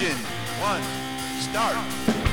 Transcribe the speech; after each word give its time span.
One. 0.00 0.80
Start. 1.38 2.31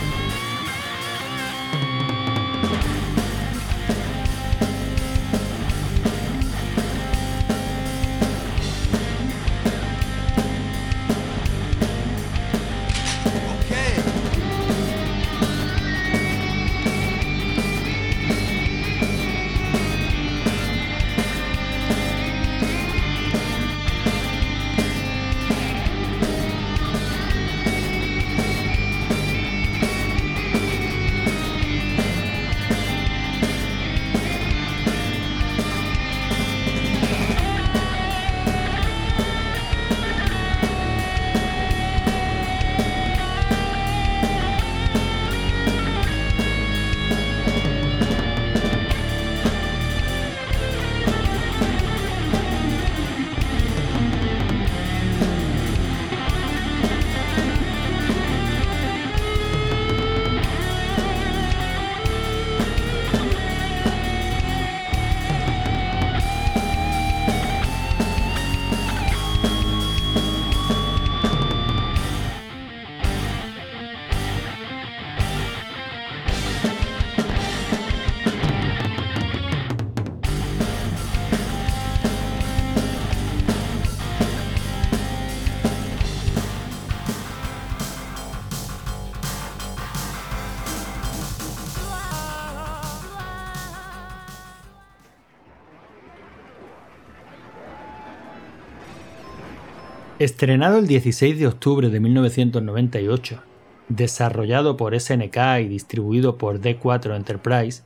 Estrenado 100.39 100.77
el 100.77 100.87
16 100.87 101.37
de 101.37 101.47
octubre 101.47 101.89
de 101.89 101.99
1998, 101.99 103.43
desarrollado 103.89 104.77
por 104.77 104.97
SNK 104.97 105.35
y 105.59 105.67
distribuido 105.67 106.37
por 106.37 106.61
D4 106.61 107.17
Enterprise, 107.17 107.83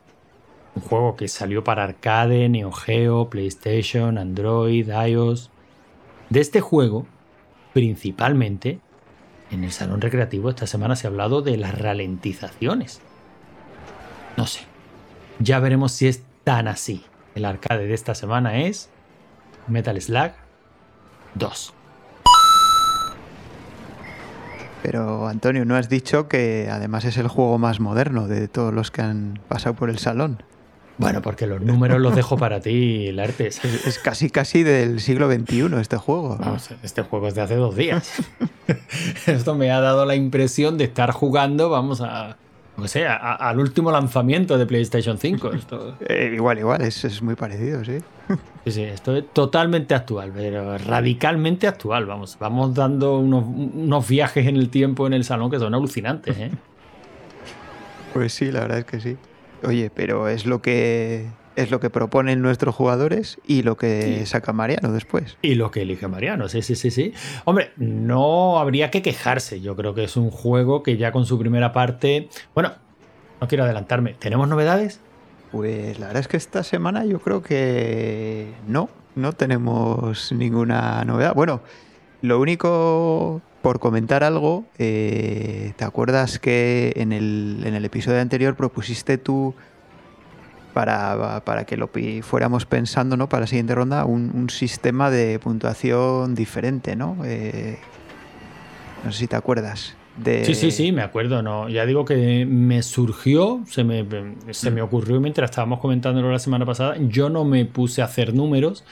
un 0.76 0.84
juego 0.84 1.16
que 1.16 1.28
salió 1.30 1.64
para 1.64 1.84
arcade, 1.84 2.48
Neo 2.50 2.72
Geo, 2.72 3.28
PlayStation, 3.32 4.20
Android, 4.20 4.88
iOS. 4.88 5.50
De 6.30 6.42
este 6.42 6.62
juego, 6.62 7.08
principalmente, 7.74 8.80
en 9.50 9.64
el 9.64 9.72
salón 9.72 10.00
recreativo 10.00 10.52
esta 10.52 10.68
semana 10.68 10.96
se 10.96 11.08
ha 11.08 11.10
hablado 11.10 11.42
de 11.42 11.58
las 11.58 11.76
ralentizaciones. 11.76 13.02
No 14.38 14.46
sé, 14.46 14.60
ya 15.40 15.60
veremos 15.60 15.92
si 15.94 16.08
es 16.08 16.22
tan 16.44 16.68
así. 16.68 17.04
El 17.34 17.46
arcade 17.46 17.88
de 17.88 17.96
esta 17.96 18.14
semana 18.14 18.60
es 18.60 18.92
Metal 19.68 20.00
Slug 20.00 20.34
2. 21.34 21.74
Pero 24.84 25.30
Antonio, 25.30 25.64
¿no 25.64 25.78
has 25.78 25.88
dicho 25.88 26.28
que 26.28 26.68
además 26.70 27.06
es 27.06 27.16
el 27.16 27.30
juego 27.30 27.58
más 27.58 27.80
moderno 27.80 28.28
de 28.28 28.50
todos 28.50 28.74
los 28.74 28.92
que 28.92 29.02
han 29.02 29.40
pasado 29.48 29.76
por 29.76 29.90
el 29.90 29.98
salón? 29.98 30.44
Bueno, 30.98 31.22
porque 31.22 31.48
los 31.48 31.62
números 31.62 32.02
los 32.02 32.14
dejo 32.16 32.38
para 32.38 32.60
ti, 32.60 33.10
Lartes. 33.14 33.64
Es, 33.64 33.88
es 33.88 33.98
casi 33.98 34.30
casi 34.30 34.62
del 34.62 35.00
siglo 35.00 35.32
XXI 35.32 35.70
este 35.80 35.96
juego. 35.96 36.38
Vamos, 36.38 36.70
este 36.84 37.02
juego 37.02 37.30
es 37.30 37.36
de 37.36 37.42
hace 37.42 37.56
dos 37.56 37.78
días. 37.78 38.12
Esto 39.26 39.56
me 39.56 39.72
ha 39.72 39.80
dado 39.80 40.06
la 40.06 40.16
impresión 40.16 40.78
de 40.78 40.84
estar 40.84 41.12
jugando, 41.12 41.70
vamos 41.70 42.02
a. 42.02 42.36
No 42.78 42.88
sé, 42.88 43.06
a- 43.06 43.16
a- 43.16 43.36
al 43.50 43.60
último 43.60 43.92
lanzamiento 43.92 44.58
de 44.58 44.66
PlayStation 44.66 45.18
5. 45.18 45.52
Esto, 45.54 45.98
Eh, 46.10 46.32
igual, 46.34 46.58
igual, 46.60 46.82
es, 46.82 47.04
es 47.06 47.22
muy 47.22 47.36
parecido, 47.36 47.84
sí. 47.86 48.00
sí, 48.66 48.72
sí, 48.72 48.84
esto 48.84 49.16
es 49.16 49.26
totalmente 49.32 49.94
actual, 49.94 50.32
pero 50.34 50.78
radicalmente 50.80 51.68
actual. 51.68 52.06
Vamos, 52.08 52.38
vamos 52.40 52.74
dando 52.74 53.20
unos, 53.20 53.44
unos 53.46 54.08
viajes 54.08 54.48
en 54.48 54.56
el 54.58 54.70
tiempo 54.70 55.06
en 55.06 55.14
el 55.14 55.24
salón 55.24 55.52
que 55.52 55.60
son 55.60 55.74
alucinantes, 55.76 56.38
¿eh? 56.38 56.52
Pues 58.14 58.34
sí, 58.34 58.52
la 58.52 58.62
verdad 58.62 58.80
es 58.80 58.86
que 58.86 59.00
sí. 59.00 59.18
Oye, 59.64 59.90
pero 59.94 60.28
es 60.28 60.46
lo 60.46 60.62
que 60.62 61.26
es 61.56 61.72
lo 61.72 61.80
que 61.80 61.90
proponen 61.90 62.42
nuestros 62.42 62.76
jugadores 62.76 63.40
y 63.46 63.64
lo 63.64 63.78
que 63.78 64.26
saca 64.26 64.54
Mariano 64.54 64.92
después. 64.92 65.38
Y 65.42 65.56
lo 65.56 65.72
que 65.72 65.82
elige 65.82 66.08
Mariano, 66.08 66.50
sí, 66.50 66.62
sí, 66.62 66.76
sí, 66.76 66.92
sí. 66.92 67.14
Hombre, 67.46 67.72
no 67.78 68.60
habría 68.60 68.92
que 68.92 69.02
quejarse. 69.02 69.62
Yo 69.62 69.76
creo 69.76 69.94
que 69.94 70.04
es 70.04 70.18
un 70.18 70.32
juego 70.32 70.84
que 70.84 70.98
ya 70.98 71.12
con 71.12 71.26
su 71.26 71.38
primera 71.40 71.72
parte. 71.72 72.30
Bueno, 72.54 72.74
no 73.40 73.48
quiero 73.48 73.64
adelantarme. 73.64 74.14
¿Tenemos 74.14 74.48
novedades? 74.48 75.00
Pues 75.52 76.00
la 76.00 76.08
verdad 76.08 76.22
es 76.22 76.28
que 76.28 76.38
esta 76.38 76.64
semana 76.64 77.06
yo 77.06 77.20
creo 77.20 77.44
que 77.44 78.48
no, 78.68 78.90
no 79.16 79.34
tenemos 79.34 80.32
ninguna 80.32 81.04
novedad. 81.06 81.36
Bueno, 81.36 81.62
lo 82.22 82.40
único 82.40 83.42
por 83.62 83.80
comentar 83.80 84.24
algo, 84.24 84.66
eh, 84.78 85.74
¿te 85.78 85.86
acuerdas 85.86 86.40
que 86.40 86.94
en 86.98 87.14
el, 87.14 87.64
en 87.66 87.76
el 87.76 87.86
episodio 87.86 88.20
anterior 88.20 88.56
propusiste 88.56 89.18
tú 89.18 89.56
para, 90.74 91.42
para 91.46 91.66
que 91.66 91.78
lo 91.78 91.90
fuéramos 92.22 92.66
pensando 92.66 93.16
¿no? 93.16 93.30
para 93.30 93.42
la 93.42 93.48
siguiente 93.48 93.76
ronda 93.76 94.06
un, 94.06 94.32
un 94.34 94.50
sistema 94.50 95.10
de 95.10 95.40
puntuación 95.40 96.36
diferente, 96.36 96.96
¿no? 96.96 97.18
Eh, 97.24 97.78
no 99.04 99.12
sé 99.12 99.20
si 99.20 99.28
te 99.28 99.36
acuerdas. 99.36 99.96
De... 100.18 100.46
Sí, 100.46 100.54
sí, 100.54 100.72
sí, 100.72 100.92
me 100.92 101.02
acuerdo. 101.02 101.42
No, 101.42 101.70
ya 101.70 101.86
digo 101.86 102.06
que 102.06 102.46
me 102.46 102.84
surgió, 102.84 103.62
se 103.68 103.84
me, 103.84 104.06
se 104.52 104.72
me 104.72 104.82
ocurrió 104.82 105.20
mientras 105.20 105.50
estábamos 105.50 105.80
comentándolo 105.80 106.32
la 106.32 106.40
semana 106.40 106.66
pasada. 106.66 106.96
Yo 107.00 107.30
no 107.30 107.46
me 107.46 107.66
puse 107.66 108.02
a 108.02 108.06
hacer 108.06 108.34
números, 108.34 108.84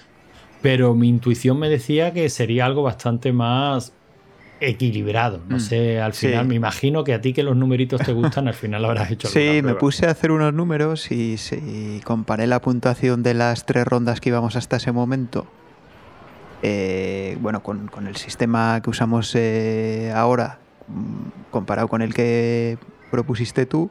pero 0.62 0.96
mi 0.96 1.10
intuición 1.10 1.60
me 1.60 1.70
decía 1.70 2.12
que 2.12 2.30
sería 2.30 2.66
algo 2.66 2.84
bastante 2.84 3.34
más 3.34 3.94
equilibrado. 4.62 5.42
No 5.50 5.58
Mm, 5.58 5.60
sé, 5.60 6.00
al 6.00 6.14
sí. 6.14 6.28
final, 6.28 6.48
me 6.48 6.56
imagino 6.56 7.04
que 7.04 7.14
a 7.14 7.22
ti 7.22 7.34
que 7.34 7.44
los 7.44 7.56
numeritos 7.58 8.02
te 8.02 8.14
gustan, 8.14 8.48
al 8.48 8.54
final 8.54 8.86
habrás 8.86 9.12
hecho 9.12 9.28
Sí, 9.28 9.62
me 9.64 9.76
puse 9.76 10.08
a 10.08 10.12
hacer 10.12 10.32
unos 10.32 10.54
números 10.54 11.12
y, 11.12 11.36
comparé 12.04 12.48
la 12.48 12.62
puntuación 12.62 13.24
de 13.24 13.34
las 13.34 13.66
tres 13.66 13.86
rondas 13.86 14.22
que 14.22 14.30
íbamos 14.30 14.56
hasta 14.56 14.78
ese 14.78 14.92
momento. 14.92 15.46
eh, 16.64 17.38
bueno, 17.42 17.64
con, 17.64 17.88
con 17.88 18.06
el 18.08 18.16
sistema 18.18 18.80
que 18.84 18.90
usamos 18.92 19.34
eh, 19.36 20.14
ahora, 20.16 20.60
mm, 20.88 21.50
comparado 21.50 21.88
con 21.88 22.02
el 22.04 22.14
que 22.14 22.78
propusiste 23.10 23.66
tú. 23.66 23.90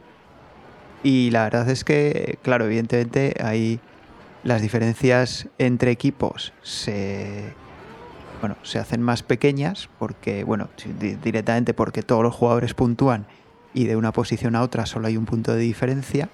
Y 1.03 1.31
la 1.31 1.45
verdad 1.45 1.69
es 1.69 1.83
que, 1.83 2.39
claro, 2.43 2.67
evidentemente 2.67 3.35
hay 3.43 3.81
las 4.45 4.63
diferencias 4.63 5.49
entre 5.59 5.91
equipos 5.91 6.53
se, 6.63 7.55
bueno, 8.41 8.57
se 8.63 8.79
hacen 8.79 9.03
más 9.03 9.23
pequeñas 9.23 9.89
porque, 9.99 10.45
bueno, 10.45 10.69
directamente 11.23 11.75
porque 11.75 12.03
todos 12.03 12.23
los 12.23 12.35
jugadores 12.35 12.75
puntúan 12.75 13.27
y 13.75 13.85
de 13.85 13.97
una 13.97 14.13
posición 14.13 14.57
a 14.57 14.63
otra 14.63 14.87
solo 14.87 15.07
hay 15.07 15.17
un 15.17 15.27
punto 15.27 15.53
de 15.53 15.61
diferencia. 15.61 16.29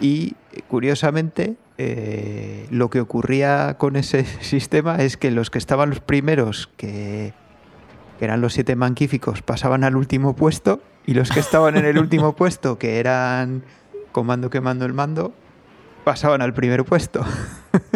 Y 0.00 0.34
eh, 0.52 0.62
curiosamente, 0.66 1.56
eh, 1.78 2.66
lo 2.70 2.90
que 2.90 3.00
ocurría 3.00 3.76
con 3.78 3.96
ese 3.96 4.24
sistema 4.40 4.96
es 4.96 5.16
que 5.16 5.30
los 5.30 5.50
que 5.50 5.58
estaban 5.58 5.90
los 5.90 6.00
primeros, 6.00 6.70
que, 6.76 7.34
que 8.18 8.24
eran 8.24 8.40
los 8.40 8.54
siete 8.54 8.76
manquíficos, 8.76 9.42
pasaban 9.42 9.84
al 9.84 9.96
último 9.96 10.34
puesto 10.34 10.80
y 11.06 11.14
los 11.14 11.30
que 11.30 11.40
estaban 11.40 11.76
en 11.76 11.84
el 11.84 11.98
último 11.98 12.34
puesto, 12.36 12.78
que 12.78 12.98
eran 12.98 13.62
comando 14.12 14.50
quemando 14.50 14.86
el 14.86 14.94
mando, 14.94 15.32
pasaban 16.04 16.42
al 16.42 16.54
primer 16.54 16.84
puesto. 16.84 17.24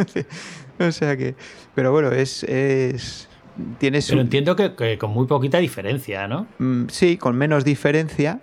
o 0.89 0.93
sea 0.93 1.17
que, 1.17 1.35
pero 1.75 1.93
bueno, 1.93 2.13
es, 2.13 2.43
es 2.45 3.29
tiene 3.79 4.03
su, 4.03 4.11
Pero 4.13 4.23
entiendo 4.23 4.57
que, 4.57 4.75
que 4.75 4.99
con 4.99 5.11
muy 5.11 5.27
poquita 5.27 5.59
diferencia, 5.59 6.27
¿no? 6.27 6.47
Mm, 6.59 6.87
sí, 6.89 7.17
con 7.17 7.37
menos 7.37 7.65
diferencia. 7.65 8.41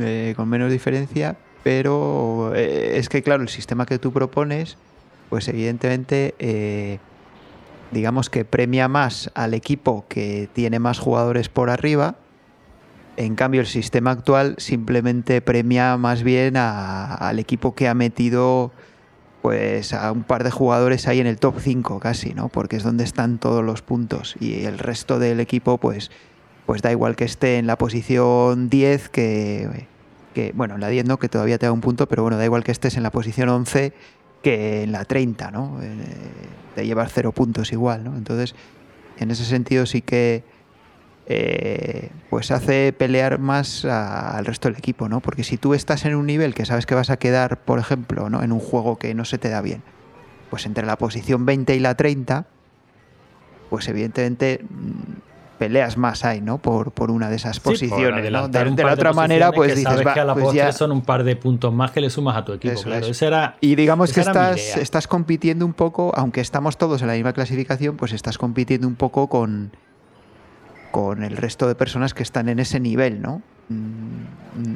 eh, 0.00 0.34
con 0.36 0.48
menos 0.48 0.70
diferencia, 0.70 1.36
pero 1.64 2.52
eh, 2.54 2.98
es 2.98 3.08
que, 3.08 3.22
claro, 3.22 3.42
el 3.42 3.48
sistema 3.48 3.84
que 3.84 3.98
tú 3.98 4.12
propones, 4.12 4.76
pues 5.28 5.48
evidentemente 5.48 6.34
eh, 6.38 6.98
digamos 7.90 8.30
que 8.30 8.44
premia 8.44 8.88
más 8.88 9.30
al 9.34 9.54
equipo 9.54 10.04
que 10.08 10.48
tiene 10.52 10.78
más 10.78 10.98
jugadores 10.98 11.48
por 11.48 11.70
arriba. 11.70 12.16
En 13.16 13.34
cambio, 13.34 13.60
el 13.62 13.66
sistema 13.66 14.12
actual 14.12 14.54
simplemente 14.58 15.40
premia 15.40 15.96
más 15.96 16.22
bien 16.22 16.56
al 16.56 17.38
equipo 17.38 17.74
que 17.74 17.88
ha 17.88 17.94
metido 17.94 18.70
pues 19.42 19.92
a 19.92 20.10
un 20.12 20.24
par 20.24 20.44
de 20.44 20.50
jugadores 20.50 21.06
ahí 21.06 21.20
en 21.20 21.26
el 21.26 21.38
top 21.38 21.60
5 21.60 22.00
casi, 22.00 22.34
¿no? 22.34 22.48
Porque 22.48 22.76
es 22.76 22.82
donde 22.82 23.04
están 23.04 23.38
todos 23.38 23.64
los 23.64 23.82
puntos 23.82 24.36
y 24.40 24.64
el 24.64 24.78
resto 24.78 25.18
del 25.18 25.40
equipo 25.40 25.78
pues 25.78 26.10
pues 26.66 26.82
da 26.82 26.90
igual 26.90 27.16
que 27.16 27.24
esté 27.24 27.56
en 27.56 27.66
la 27.66 27.78
posición 27.78 28.68
10 28.68 29.08
que, 29.08 29.86
que 30.34 30.52
bueno, 30.54 30.74
en 30.74 30.82
la 30.82 30.88
10 30.88 31.06
no, 31.06 31.18
que 31.18 31.30
todavía 31.30 31.56
te 31.56 31.64
da 31.64 31.72
un 31.72 31.80
punto, 31.80 32.06
pero 32.08 32.22
bueno, 32.22 32.36
da 32.36 32.44
igual 32.44 32.62
que 32.62 32.72
estés 32.72 32.96
en 32.98 33.02
la 33.02 33.10
posición 33.10 33.48
11 33.48 33.94
que 34.42 34.82
en 34.82 34.92
la 34.92 35.04
30, 35.04 35.50
¿no? 35.50 35.78
Eh, 35.82 35.96
de 36.76 36.86
llevar 36.86 37.08
cero 37.08 37.32
puntos 37.32 37.72
igual, 37.72 38.04
¿no? 38.04 38.16
Entonces, 38.16 38.54
en 39.18 39.30
ese 39.30 39.44
sentido 39.44 39.86
sí 39.86 40.02
que 40.02 40.44
eh, 41.30 42.08
pues 42.30 42.50
hace 42.50 42.94
pelear 42.94 43.38
más 43.38 43.84
al 43.84 44.46
resto 44.46 44.68
del 44.68 44.78
equipo, 44.78 45.10
¿no? 45.10 45.20
Porque 45.20 45.44
si 45.44 45.58
tú 45.58 45.74
estás 45.74 46.06
en 46.06 46.14
un 46.14 46.24
nivel 46.24 46.54
que 46.54 46.64
sabes 46.64 46.86
que 46.86 46.94
vas 46.94 47.10
a 47.10 47.18
quedar, 47.18 47.58
por 47.58 47.78
ejemplo, 47.78 48.30
¿no? 48.30 48.42
en 48.42 48.50
un 48.50 48.60
juego 48.60 48.96
que 48.96 49.14
no 49.14 49.26
se 49.26 49.36
te 49.36 49.50
da 49.50 49.60
bien, 49.60 49.82
pues 50.48 50.64
entre 50.64 50.86
la 50.86 50.96
posición 50.96 51.44
20 51.44 51.76
y 51.76 51.80
la 51.80 51.96
30, 51.96 52.46
pues 53.68 53.88
evidentemente 53.88 54.64
mm, 54.70 55.58
peleas 55.58 55.98
más 55.98 56.24
ahí, 56.24 56.40
¿no? 56.40 56.56
Por, 56.56 56.92
por 56.92 57.10
una 57.10 57.28
de 57.28 57.36
esas 57.36 57.60
posiciones, 57.60 58.32
¿no? 58.32 58.48
De, 58.48 58.82
la 58.82 58.92
otra 58.94 59.12
manera, 59.12 59.52
pues 59.52 59.76
dices, 59.76 60.00
que 60.00 60.20
a 60.20 60.24
la 60.24 60.32
pues 60.32 60.54
ya... 60.54 60.72
son 60.72 60.92
un 60.92 61.02
par 61.02 61.24
de 61.24 61.36
puntos 61.36 61.74
más 61.74 61.90
que 61.90 62.00
le 62.00 62.08
sumas 62.08 62.38
a 62.38 62.44
tu 62.46 62.54
equipo, 62.54 62.80
claro. 62.80 63.06
era, 63.20 63.56
y 63.60 63.74
digamos 63.74 64.14
que 64.14 64.20
estás, 64.20 64.78
estás 64.78 65.06
compitiendo 65.06 65.66
un 65.66 65.74
poco, 65.74 66.10
aunque 66.16 66.40
estamos 66.40 66.78
todos 66.78 67.02
en 67.02 67.08
la 67.08 67.14
misma 67.14 67.34
clasificación, 67.34 67.98
pues 67.98 68.14
estás 68.14 68.38
compitiendo 68.38 68.88
un 68.88 68.94
poco 68.94 69.28
con 69.28 69.72
con 70.90 71.22
el 71.22 71.36
resto 71.36 71.68
de 71.68 71.74
personas 71.74 72.14
que 72.14 72.22
están 72.22 72.48
en 72.48 72.58
ese 72.58 72.80
nivel, 72.80 73.20
¿no? 73.20 73.42
Mm, 73.68 74.74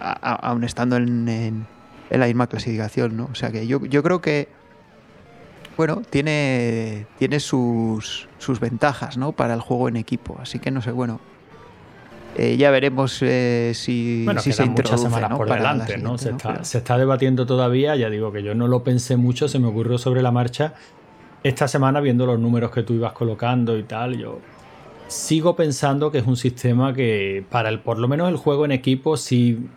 aún 0.00 0.64
estando 0.64 0.96
en, 0.96 1.66
la 2.10 2.26
misma 2.26 2.46
clasificación, 2.46 3.16
¿no? 3.16 3.28
O 3.30 3.34
sea 3.34 3.50
que 3.50 3.66
yo, 3.66 3.80
creo 3.80 4.20
que, 4.20 4.48
bueno, 5.76 6.02
tiene, 6.08 7.06
tiene 7.18 7.40
sus, 7.40 8.28
sus 8.38 8.60
ventajas, 8.60 9.16
¿no? 9.16 9.32
Para 9.32 9.54
el 9.54 9.60
juego 9.60 9.88
en 9.88 9.96
equipo. 9.96 10.38
Así 10.40 10.58
que 10.58 10.70
no 10.70 10.82
sé, 10.82 10.90
bueno, 10.92 11.20
eh, 12.36 12.56
ya 12.56 12.70
veremos 12.70 13.18
eh, 13.22 13.72
si, 13.74 14.26
si 14.40 14.52
se 14.52 14.64
muchas 14.64 15.00
semanas 15.00 15.36
por 15.36 15.48
delante, 15.50 15.98
¿no? 15.98 16.18
Se, 16.18 16.30
Está, 16.30 16.64
se, 16.64 16.78
está, 16.78 16.98
debatiendo 16.98 17.46
todavía, 17.46 17.96
ya 17.96 18.08
digo 18.10 18.32
que 18.32 18.42
yo 18.42 18.54
no 18.54 18.68
lo 18.68 18.84
pensé 18.84 19.16
mucho, 19.16 19.48
se 19.48 19.58
me 19.58 19.68
ocurrió 19.68 19.98
sobre 19.98 20.22
la 20.22 20.30
marcha. 20.30 20.74
Esta 21.42 21.66
semana, 21.66 22.00
viendo 22.00 22.24
los 22.24 22.38
números 22.38 22.70
que 22.70 22.82
tú 22.84 22.94
ibas 22.94 23.12
colocando 23.12 23.76
y 23.76 23.82
tal, 23.82 24.16
yo 24.16 24.38
sigo 25.12 25.54
pensando 25.54 26.10
que 26.10 26.18
es 26.18 26.26
un 26.26 26.36
sistema 26.36 26.94
que 26.94 27.44
para 27.50 27.68
el, 27.68 27.80
por 27.80 27.98
lo 27.98 28.08
menos 28.08 28.28
el 28.28 28.36
juego 28.36 28.64
en 28.64 28.72
equipo 28.72 29.16
sí 29.16 29.68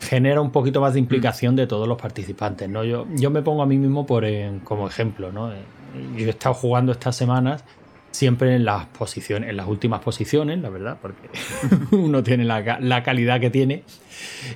genera 0.00 0.40
un 0.40 0.50
poquito 0.50 0.80
más 0.80 0.94
de 0.94 1.00
implicación 1.00 1.56
de 1.56 1.66
todos 1.66 1.86
los 1.86 2.00
participantes. 2.00 2.68
¿no? 2.68 2.84
Yo, 2.84 3.06
yo 3.14 3.30
me 3.30 3.42
pongo 3.42 3.62
a 3.62 3.66
mí 3.66 3.78
mismo 3.78 4.06
por, 4.06 4.24
como 4.64 4.88
ejemplo. 4.88 5.32
¿no? 5.32 5.50
Yo 6.16 6.26
he 6.26 6.30
estado 6.30 6.54
jugando 6.54 6.92
estas 6.92 7.16
semanas 7.16 7.64
siempre 8.10 8.54
en 8.54 8.64
las 8.64 8.86
posiciones, 8.86 9.50
en 9.50 9.56
las 9.56 9.66
últimas 9.66 10.00
posiciones, 10.00 10.60
la 10.60 10.70
verdad, 10.70 10.98
porque 11.02 11.28
uno 11.96 12.22
tiene 12.22 12.44
la, 12.44 13.02
calidad 13.02 13.40
que 13.40 13.50
tiene. 13.50 13.82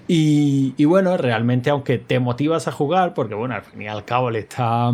Y, 0.07 0.75
y, 0.77 0.85
bueno, 0.85 1.17
realmente, 1.17 1.71
aunque 1.71 1.99
te 1.99 2.21
motivas 2.21 2.69
a 2.69 2.73
jugar, 2.73 3.15
porque 3.15 3.35
bueno, 3.35 3.57
al 3.57 3.63
fin 3.63 3.83
y 3.83 3.89
al 3.89 4.05
cabo 4.05 4.31
le 4.31 4.41
está 4.41 4.93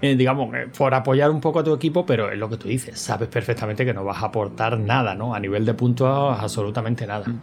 eh, 0.00 0.16
digamos, 0.16 0.54
eh, 0.54 0.68
por 0.76 0.94
apoyar 0.94 1.30
un 1.30 1.40
poco 1.40 1.60
a 1.60 1.64
tu 1.64 1.74
equipo, 1.74 2.04
pero 2.06 2.30
es 2.30 2.38
lo 2.38 2.48
que 2.48 2.56
tú 2.56 2.68
dices, 2.68 2.98
sabes 2.98 3.28
perfectamente 3.28 3.84
que 3.84 3.94
no 3.94 4.04
vas 4.04 4.22
a 4.22 4.26
aportar 4.26 4.78
nada, 4.78 5.14
¿no? 5.14 5.34
A 5.34 5.40
nivel 5.40 5.64
de 5.64 5.74
puntos, 5.74 6.38
absolutamente 6.38 7.06
nada. 7.06 7.28
Mm. 7.28 7.40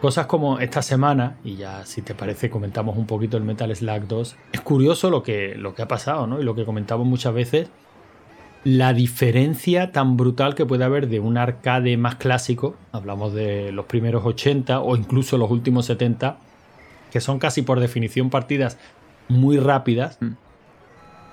Cosas 0.00 0.26
como 0.26 0.60
esta 0.60 0.80
semana, 0.80 1.38
y 1.42 1.56
ya 1.56 1.84
si 1.84 2.02
te 2.02 2.14
parece 2.14 2.50
comentamos 2.50 2.96
un 2.96 3.06
poquito 3.06 3.36
el 3.36 3.42
Metal 3.42 3.74
Slack 3.74 4.04
2, 4.04 4.36
es 4.52 4.60
curioso 4.60 5.10
lo 5.10 5.24
que, 5.24 5.56
lo 5.56 5.74
que 5.74 5.82
ha 5.82 5.88
pasado, 5.88 6.26
¿no? 6.26 6.40
Y 6.40 6.44
lo 6.44 6.54
que 6.54 6.64
comentamos 6.64 7.04
muchas 7.04 7.34
veces, 7.34 7.68
la 8.62 8.92
diferencia 8.92 9.90
tan 9.92 10.16
brutal 10.16 10.54
que 10.54 10.66
puede 10.66 10.84
haber 10.84 11.08
de 11.08 11.18
un 11.18 11.36
arcade 11.36 11.96
más 11.96 12.14
clásico, 12.14 12.76
hablamos 12.92 13.32
de 13.32 13.72
los 13.72 13.86
primeros 13.86 14.24
80 14.24 14.80
o 14.80 14.94
incluso 14.94 15.36
los 15.36 15.50
últimos 15.50 15.86
70, 15.86 16.38
que 17.10 17.20
son 17.20 17.38
casi 17.38 17.62
por 17.62 17.80
definición 17.80 18.30
partidas 18.30 18.78
muy 19.28 19.58
rápidas, 19.58 20.18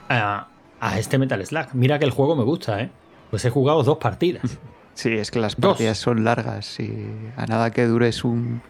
mm 0.10 0.56
a, 0.82 1.00
este 1.00 1.18
Metal 1.18 1.44
Slack. 1.44 1.74
Mira 1.74 2.00
que 2.00 2.06
el 2.06 2.12
juego 2.12 2.36
me 2.36 2.44
gusta, 2.44 2.82
¿eh? 2.82 2.90
Pues 3.32 3.44
he 3.46 3.50
jugado 3.50 3.84
dos 3.84 3.98
partidas. 3.98 4.58
Sí, 4.96 5.12
es 5.12 5.30
que 5.30 5.40
las 5.40 5.58
partidas 5.58 5.98
son 5.98 6.24
largas 6.24 6.80
y 6.80 7.06
a 7.36 7.46
nada 7.48 7.70
que 7.72 7.86
dures 7.86 8.24
un, 8.24 8.62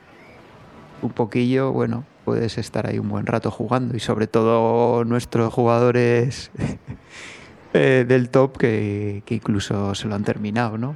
un 1.04 1.12
poquillo, 1.12 1.72
bueno, 1.72 2.04
puedes 2.26 2.58
estar 2.58 2.88
ahí 2.88 2.98
un 2.98 3.10
buen 3.10 3.28
rato 3.28 3.52
jugando 3.52 3.96
y 3.96 4.00
sobre 4.00 4.26
todo 4.26 5.06
nuestros 5.06 5.54
jugadores 5.54 6.50
eh, 7.74 8.06
del 8.08 8.30
top 8.30 8.58
que, 8.58 9.22
incluso 9.30 9.94
se 9.94 10.08
lo 10.08 10.16
han 10.16 10.24
terminado, 10.24 10.80
¿no? 10.80 10.96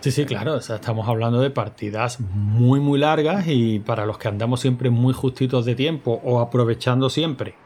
Sí, 0.00 0.10
sí, 0.10 0.24
claro. 0.24 0.56
estamos 0.56 1.06
hablando 1.06 1.42
de 1.42 1.50
partidas 1.50 2.18
muy, 2.18 2.80
muy 2.80 2.98
largas 2.98 3.44
y 3.48 3.80
para 3.80 4.06
los 4.06 4.16
que 4.16 4.28
andamos 4.28 4.60
siempre 4.60 4.88
muy 4.88 5.12
justitos 5.12 5.66
de 5.66 5.74
tiempo 5.74 6.18
o 6.24 6.40
aprovechando 6.40 7.10
siempre 7.10 7.56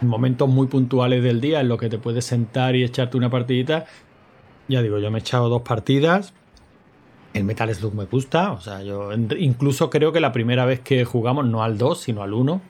momentos 0.00 0.48
muy 0.48 0.66
puntuales 0.66 1.22
del 1.22 1.40
día 1.40 1.60
en 1.60 1.68
los 1.68 1.78
que 1.78 1.88
te 1.88 1.98
puedes 1.98 2.24
sentar 2.24 2.76
y 2.76 2.84
echarte 2.84 3.16
una 3.16 3.30
partidita. 3.30 3.86
Ya 4.68 4.82
digo, 4.82 4.98
yo 4.98 5.10
me 5.10 5.18
he 5.18 5.20
echado 5.20 5.48
dos 5.48 5.62
partidas. 5.62 6.32
El 7.32 7.44
Metal 7.44 7.72
Slug 7.74 7.94
me 7.94 8.04
gusta. 8.04 8.52
O 8.52 8.60
sea, 8.60 8.82
yo 8.82 9.10
incluso 9.12 9.90
creo 9.90 10.12
que 10.12 10.20
la 10.20 10.32
primera 10.32 10.64
vez 10.64 10.80
que 10.80 11.04
jugamos, 11.04 11.46
no 11.46 11.62
al 11.62 11.78
2, 11.78 12.00
sino 12.00 12.22
al 12.22 12.32
1, 12.32 12.60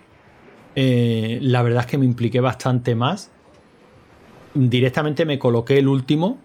eh, 0.77 1.39
la 1.43 1.63
verdad 1.63 1.83
es 1.83 1.87
que 1.87 1.99
me 1.99 2.07
impliqué 2.07 2.41
bastante 2.41 2.95
más. 2.95 3.31
Directamente 4.55 5.25
me 5.25 5.39
coloqué 5.39 5.79
el 5.79 5.89
último 5.89 6.39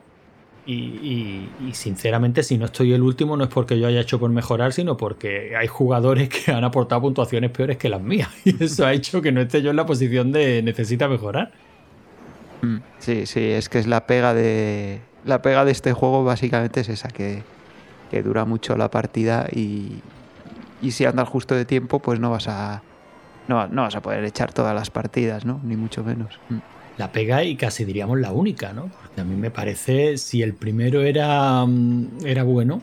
y, 0.71 1.49
sinceramente, 1.73 2.43
si 2.43 2.57
no 2.57 2.65
estoy 2.65 2.93
el 2.93 3.01
último, 3.01 3.35
no 3.35 3.45
es 3.45 3.49
porque 3.49 3.79
yo 3.79 3.87
haya 3.87 4.01
hecho 4.01 4.19
por 4.19 4.29
mejorar, 4.29 4.71
sino 4.71 4.97
porque 4.97 5.55
hay 5.55 5.67
jugadores 5.67 6.29
que 6.29 6.51
han 6.51 6.63
aportado 6.63 7.01
puntuaciones 7.01 7.49
peores 7.51 7.77
que 7.77 7.89
las 7.89 8.01
mías. 8.01 8.29
Y 8.45 8.63
eso 8.63 8.85
ha 8.85 8.93
hecho 8.93 9.21
que 9.21 9.31
no 9.31 9.41
esté 9.41 9.61
yo 9.61 9.71
en 9.71 9.75
la 9.75 9.85
posición 9.85 10.31
de 10.31 10.61
necesita 10.61 11.07
mejorar. 11.07 11.51
Mm, 12.61 12.77
sí, 12.99 13.25
sí, 13.25 13.39
es 13.39 13.69
que 13.69 13.79
es 13.79 13.87
la 13.87 14.05
pega 14.05 14.33
de. 14.33 15.01
La 15.25 15.41
pega 15.41 15.65
de 15.65 15.71
este 15.71 15.93
juego 15.93 16.23
básicamente 16.23 16.81
es 16.81 16.89
esa, 16.89 17.09
que, 17.09 17.43
dura 18.23 18.45
mucho 18.45 18.77
la 18.77 18.89
partida 18.89 19.47
y, 19.51 20.01
y 20.81 20.91
si 20.91 21.05
andas 21.05 21.27
justo 21.27 21.55
de 21.55 21.65
tiempo, 21.65 21.99
pues 21.99 22.19
no 22.19 22.29
vas 22.31 22.47
a. 22.47 22.83
No, 23.47 23.67
vas 23.67 23.95
a 23.95 24.01
poder 24.01 24.23
echar 24.23 24.53
todas 24.53 24.75
las 24.75 24.91
partidas, 24.91 25.45
¿no? 25.45 25.59
Ni 25.63 25.75
mucho 25.75 26.03
menos. 26.03 26.39
Mm 26.49 26.78
la 26.99 27.13
pega 27.13 27.43
y 27.45 27.55
casi 27.55 27.85
diríamos 27.85 28.19
la 28.19 28.31
única, 28.33 28.73
¿no? 28.73 28.89
Porque 28.89 29.21
a 29.21 29.23
mí 29.23 29.35
me 29.35 29.49
parece, 29.49 30.17
si 30.17 30.43
el 30.43 30.53
primero 30.53 31.01
era, 31.01 31.65
mm, 31.65 32.25
era 32.25 32.43
bueno, 32.43 32.81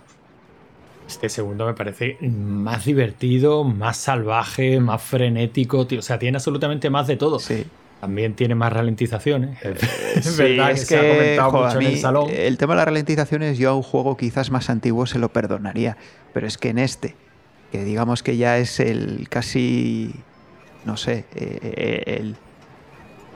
este 1.06 1.28
segundo 1.28 1.66
me 1.66 1.74
parece 1.74 2.16
más 2.20 2.86
divertido, 2.86 3.62
más 3.62 3.98
salvaje, 3.98 4.80
más 4.80 5.02
frenético, 5.02 5.86
tío. 5.86 5.98
o 5.98 6.02
sea, 6.02 6.18
tiene 6.18 6.38
absolutamente 6.38 6.88
más 6.88 7.06
de 7.06 7.16
todo. 7.16 7.38
Sí. 7.38 7.66
También 8.00 8.34
tiene 8.34 8.54
más 8.54 8.72
ralentizaciones. 8.72 9.58
es 10.16 10.36
verdad 10.38 10.70
que, 10.70 10.76
se 10.78 10.96
ha 10.96 11.14
comentado 11.14 11.52
mucho 11.52 11.80
en 11.80 11.86
el 11.86 11.98
salón. 11.98 12.30
El 12.30 12.56
tema 12.56 12.72
de 12.72 12.76
las 12.78 12.86
ralentizaciones, 12.86 13.58
yo 13.58 13.70
a 13.70 13.74
un 13.74 13.82
juego 13.82 14.16
quizás 14.16 14.50
más 14.50 14.70
antiguo 14.70 15.06
se 15.06 15.18
lo 15.18 15.28
perdonaría. 15.28 15.98
Pero 16.32 16.46
es 16.46 16.56
que 16.56 16.70
en 16.70 16.78
este, 16.78 17.14
que 17.70 17.84
digamos 17.84 18.22
que 18.22 18.38
ya 18.38 18.56
es 18.56 18.80
el 18.80 19.28
casi, 19.28 20.14
no 20.86 20.96
sé, 20.96 21.26
eh, 21.34 21.58
eh, 21.62 22.18
el, 22.20 22.36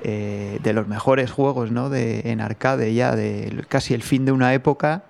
eh, 0.03 0.59
de 0.63 0.73
los 0.73 0.87
mejores 0.89 1.31
juegos 1.31 1.71
¿no? 1.71 1.91
de, 1.91 2.31
en 2.31 2.41
arcade 2.41 2.95
ya, 2.95 3.15
de 3.15 3.65
casi 3.69 3.95
el 3.95 4.03
fin 4.03 4.25
de 4.25 4.33
una 4.33 4.55
época 4.55 5.05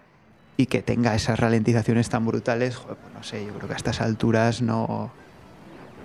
y 0.57 0.67
que 0.67 0.83
tenga 0.83 1.15
esas 1.15 1.39
ralentizaciones 1.39 2.09
tan 2.09 2.27
brutales, 2.27 2.77
pues 2.77 2.99
no 3.15 3.23
sé, 3.23 3.47
yo 3.47 3.53
creo 3.55 3.69
que 3.69 3.75
a 3.75 3.77
estas 3.77 4.01
alturas 4.01 4.63
no, 4.63 5.11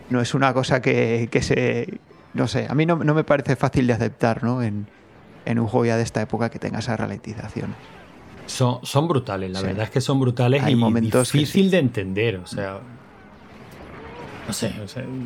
no 0.09 0.21
es 0.21 0.33
una 0.33 0.53
cosa 0.53 0.81
que, 0.81 1.29
se... 1.41 1.99
No 2.33 2.47
sé, 2.47 2.67
a 2.69 2.75
mí 2.75 2.85
no, 2.85 2.97
me 2.97 3.23
parece 3.23 3.55
fácil 3.55 3.87
de 3.87 3.93
aceptar 3.93 4.43
¿no? 4.43 4.61
en, 4.61 4.87
un 5.47 5.67
juego 5.67 5.85
ya 5.85 5.97
de 5.97 6.03
esta 6.03 6.21
época 6.21 6.49
que 6.49 6.59
tenga 6.59 6.79
esas 6.79 6.99
ralentizaciones. 6.99 7.75
Son, 8.45 8.79
son 8.83 9.07
brutales, 9.07 9.51
la 9.51 9.61
verdad 9.61 9.85
es 9.85 9.89
que 9.89 10.01
son 10.01 10.19
brutales 10.19 10.67
y 10.67 10.75
momentos 10.75 11.31
difícil 11.31 11.71
de 11.71 11.79
entender. 11.79 12.35
O 12.37 12.45
sea, 12.45 12.79
no 14.47 14.53
sé, 14.53 14.71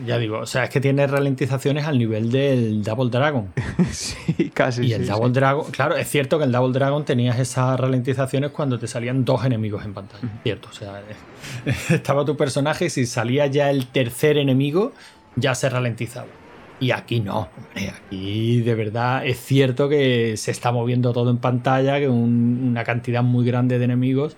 ya 0.05 0.17
digo, 0.17 0.39
o 0.39 0.45
sea, 0.45 0.63
es 0.63 0.69
que 0.69 0.79
tiene 0.79 1.05
ralentizaciones 1.05 1.85
al 1.85 1.97
nivel 1.97 2.31
del 2.31 2.83
Double 2.83 3.09
Dragon. 3.09 3.51
sí, 3.91 4.49
casi. 4.53 4.85
Y 4.85 4.93
el 4.93 5.05
Double 5.05 5.31
Dragon, 5.31 5.69
claro, 5.71 5.97
es 5.97 6.07
cierto 6.07 6.37
que 6.37 6.45
el 6.45 6.51
Double 6.51 6.71
Dragon 6.71 7.03
tenías 7.03 7.37
esas 7.37 7.77
ralentizaciones 7.79 8.51
cuando 8.51 8.79
te 8.79 8.87
salían 8.87 9.25
dos 9.25 9.43
enemigos 9.43 9.83
en 9.83 9.93
pantalla. 9.93 10.27
Cierto, 10.43 10.69
o 10.69 10.73
sea, 10.73 11.01
estaba 11.89 12.23
tu 12.23 12.37
personaje 12.37 12.85
y 12.85 12.89
si 12.89 13.05
salía 13.05 13.47
ya 13.47 13.69
el 13.69 13.87
tercer 13.87 14.37
enemigo, 14.37 14.93
ya 15.35 15.53
se 15.53 15.69
ralentizaba. 15.69 16.27
Y 16.79 16.91
aquí 16.91 17.19
no, 17.19 17.49
hombre, 17.57 17.89
aquí 17.89 18.61
de 18.61 18.73
verdad 18.73 19.25
es 19.25 19.37
cierto 19.37 19.89
que 19.89 20.37
se 20.37 20.51
está 20.51 20.71
moviendo 20.71 21.11
todo 21.11 21.29
en 21.29 21.39
pantalla, 21.39 21.99
que 21.99 22.07
una 22.07 22.85
cantidad 22.85 23.21
muy 23.21 23.45
grande 23.45 23.79
de 23.79 23.85
enemigos, 23.85 24.37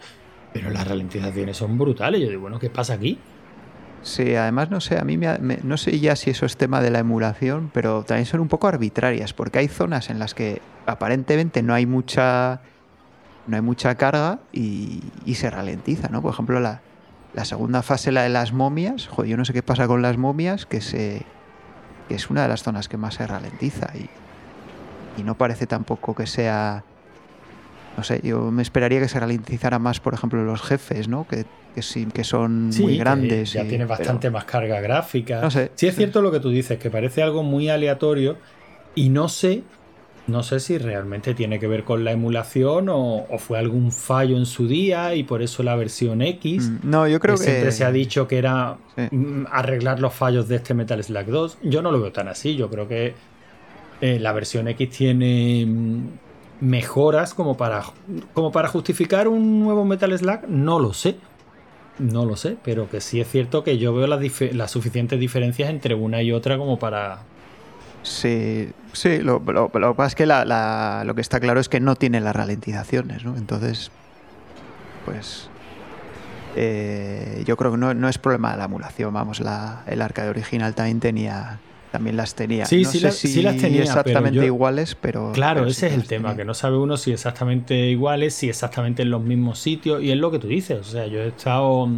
pero 0.51 0.71
las 0.71 0.87
ralentizaciones 0.87 1.55
son 1.55 1.77
brutales. 1.77 2.19
Yo 2.19 2.29
digo, 2.29 2.41
bueno, 2.41 2.57
¿qué 2.57 2.71
pasa 2.71 2.93
aquí? 2.93 3.19
Sí, 4.03 4.35
además 4.35 4.71
no 4.71 4.81
sé, 4.81 4.97
a 4.97 5.03
mí 5.03 5.17
me, 5.17 5.37
no 5.63 5.77
sé 5.77 5.99
ya 5.99 6.15
si 6.15 6.31
eso 6.31 6.45
es 6.45 6.57
tema 6.57 6.81
de 6.81 6.89
la 6.89 6.99
emulación, 6.99 7.69
pero 7.73 8.03
también 8.03 8.25
son 8.25 8.39
un 8.39 8.47
poco 8.47 8.67
arbitrarias, 8.67 9.33
porque 9.33 9.59
hay 9.59 9.67
zonas 9.67 10.09
en 10.09 10.17
las 10.17 10.33
que 10.33 10.61
aparentemente 10.87 11.61
no 11.61 11.73
hay 11.73 11.85
mucha 11.85 12.61
no 13.47 13.55
hay 13.55 13.61
mucha 13.61 13.95
carga 13.95 14.39
y, 14.51 15.01
se 15.33 15.49
ralentiza, 15.49 16.09
¿no? 16.09 16.21
Por 16.21 16.33
ejemplo, 16.33 16.59
la, 16.59 16.81
la, 17.33 17.45
segunda 17.45 17.81
fase, 17.81 18.11
la 18.11 18.23
de 18.23 18.29
las 18.29 18.53
momias, 18.53 19.07
joder, 19.07 19.31
yo 19.31 19.37
no 19.37 19.45
sé 19.45 19.53
qué 19.53 19.63
pasa 19.63 19.87
con 19.87 20.01
las 20.01 20.17
momias, 20.17 20.65
que 20.65 20.81
se 20.81 21.25
que 22.07 22.15
es 22.15 22.29
una 22.29 22.43
de 22.43 22.49
las 22.49 22.63
zonas 22.63 22.89
que 22.89 22.97
más 22.97 23.15
se 23.15 23.25
ralentiza 23.25 23.87
y, 23.95 24.09
y 25.19 25.23
no 25.23 25.35
parece 25.35 25.65
tampoco 25.67 26.13
que 26.13 26.27
sea 26.27 26.83
no 27.97 28.03
sé, 28.03 28.21
yo 28.23 28.51
me 28.51 28.61
esperaría 28.61 28.99
que 28.99 29.07
se 29.07 29.19
ralentizara 29.19 29.79
más, 29.79 29.99
por 29.99 30.13
ejemplo, 30.13 30.43
los 30.43 30.61
jefes, 30.61 31.07
¿no? 31.07 31.27
Que, 31.27 31.45
que, 31.75 31.81
sí, 31.81 32.05
que 32.05 32.23
son 32.23 32.69
muy 32.69 32.97
grandes. 32.97 33.53
ya 33.53 33.65
tiene 33.65 33.85
bastante 33.85 34.29
más 34.29 34.45
carga 34.45 34.79
gráfica. 34.79 35.41
No 35.41 35.51
sé. 35.51 35.71
Sí 35.75 35.87
es 35.87 35.95
cierto 35.95 36.21
lo 36.21 36.31
que 36.31 36.39
tú 36.39 36.49
dices, 36.49 36.79
que 36.79 36.89
parece 36.89 37.21
algo 37.21 37.43
muy 37.43 37.69
aleatorio 37.69 38.37
y 38.95 39.09
no 39.09 39.27
sé, 39.27 39.63
no 40.27 40.43
sé 40.43 40.59
si 40.59 40.77
realmente 40.77 41.33
tiene 41.33 41.59
que 41.59 41.67
ver 41.67 41.83
con 41.83 42.03
la 42.03 42.11
emulación 42.11 42.87
o, 42.89 43.25
fue 43.37 43.59
algún 43.59 43.91
fallo 43.91 44.37
en 44.37 44.45
su 44.45 44.67
día 44.67 45.13
y 45.15 45.23
por 45.23 45.41
eso 45.41 45.61
la 45.61 45.75
versión 45.75 46.21
X. 46.21 46.69
Mm, 46.69 46.89
no, 46.89 47.07
yo 47.07 47.19
creo 47.19 47.35
que, 47.35 47.43
siempre 47.43 47.71
se 47.71 47.83
ha 47.83 47.91
dicho 47.91 48.27
que 48.27 48.37
era 48.37 48.77
mm, 49.11 49.45
arreglar 49.51 49.99
los 49.99 50.13
fallos 50.13 50.47
de 50.47 50.57
este 50.57 50.73
Metal 50.73 51.03
Slack 51.03 51.27
2. 51.27 51.57
Yo 51.63 51.81
no 51.81 51.91
lo 51.91 51.99
veo 51.99 52.11
tan 52.11 52.27
así. 52.29 52.55
Yo 52.55 52.69
creo 52.69 52.87
que 52.87 53.13
eh, 53.99 54.19
la 54.19 54.31
versión 54.31 54.67
X 54.69 54.89
tiene 54.89 55.65
mm, 55.65 56.07
mejoras 56.61 57.33
como 57.33 57.57
para, 57.57 57.83
como 58.33 58.51
para 58.51 58.69
justificar 58.69 59.27
un 59.27 59.59
nuevo 59.59 59.83
Metal 59.83 60.17
Slack, 60.17 60.47
no 60.47 60.79
lo 60.79 60.93
sé. 60.93 61.17
No 61.99 62.25
lo 62.25 62.35
sé, 62.35 62.57
pero 62.63 62.89
que 62.89 63.01
sí 63.01 63.19
es 63.19 63.29
cierto 63.29 63.63
que 63.63 63.77
yo 63.77 63.93
veo 63.93 64.07
las, 64.07 64.71
suficientes 64.71 65.19
diferencias 65.19 65.69
entre 65.69 65.93
una 65.93 66.21
y 66.21 66.31
otra 66.31 66.57
como 66.57 66.79
para... 66.79 67.19
Sí, 68.01 68.71
sí, 68.93 69.19
lo, 69.19 69.39
lo, 69.39 69.69
que 69.69 69.79
pasa 69.95 70.07
es 70.07 70.15
que 70.15 70.25
lo 70.25 71.15
que 71.15 71.21
está 71.21 71.39
claro 71.39 71.59
es 71.59 71.69
que 71.69 71.79
no 71.79 71.95
tiene 71.95 72.19
las 72.21 72.35
ralentizaciones, 72.35 73.25
¿no? 73.25 73.35
Entonces, 73.37 73.91
pues... 75.05 75.49
Eh, 76.55 77.43
yo 77.45 77.55
creo 77.55 77.71
que 77.71 77.77
no, 77.77 77.93
no, 77.93 78.09
es 78.09 78.17
problema 78.17 78.51
de 78.51 78.57
la 78.57 78.65
emulación, 78.65 79.13
vamos, 79.13 79.39
la, 79.39 79.83
el 79.87 80.01
arcade 80.01 80.29
original 80.29 80.75
también 80.75 80.99
tenía 80.99 81.59
también 81.91 82.15
las 82.15 82.35
tenía. 82.35 82.65
Sí, 82.65 82.85
sí, 82.85 82.99
las 83.01 83.21
tenía. 83.57 83.81
Exactamente 83.81 84.45
iguales, 84.45 84.95
pero. 84.99 85.31
Claro, 85.33 85.67
ese 85.67 85.87
es 85.87 85.93
el 85.93 86.05
tema, 86.05 86.35
que 86.35 86.45
no 86.45 86.53
sabe 86.53 86.77
uno 86.77 86.95
si 86.95 87.11
exactamente 87.11 87.75
iguales, 87.75 88.33
si 88.33 88.49
exactamente 88.49 89.01
en 89.01 89.11
los 89.11 89.21
mismos 89.21 89.59
sitios. 89.59 90.01
Y 90.01 90.11
es 90.11 90.17
lo 90.17 90.31
que 90.31 90.39
tú 90.39 90.47
dices. 90.47 90.79
O 90.79 90.83
sea, 90.83 91.05
yo 91.07 91.21
he 91.21 91.27
estado 91.27 91.89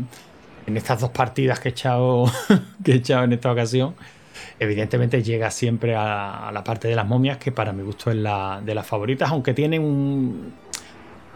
en 0.65 0.77
estas 0.77 0.99
dos 0.99 1.11
partidas 1.11 1.59
que 1.59 1.69
he 1.69 1.71
echado, 1.71 2.25
que 2.83 2.93
he 2.93 2.95
echado 2.95 3.23
en 3.23 3.33
esta 3.33 3.51
ocasión. 3.51 3.93
Evidentemente 4.59 5.21
llega 5.21 5.51
siempre 5.51 5.95
a, 5.95 6.49
la 6.51 6.63
parte 6.63 6.87
de 6.87 6.95
las 6.95 7.07
momias, 7.07 7.37
que 7.37 7.51
para 7.51 7.71
mi 7.71 7.83
gusto 7.83 8.09
es 8.09 8.17
la 8.17 8.61
de 8.65 8.73
las 8.73 8.87
favoritas, 8.87 9.29
aunque 9.29 9.53
tienen 9.53 9.83
un, 9.83 10.53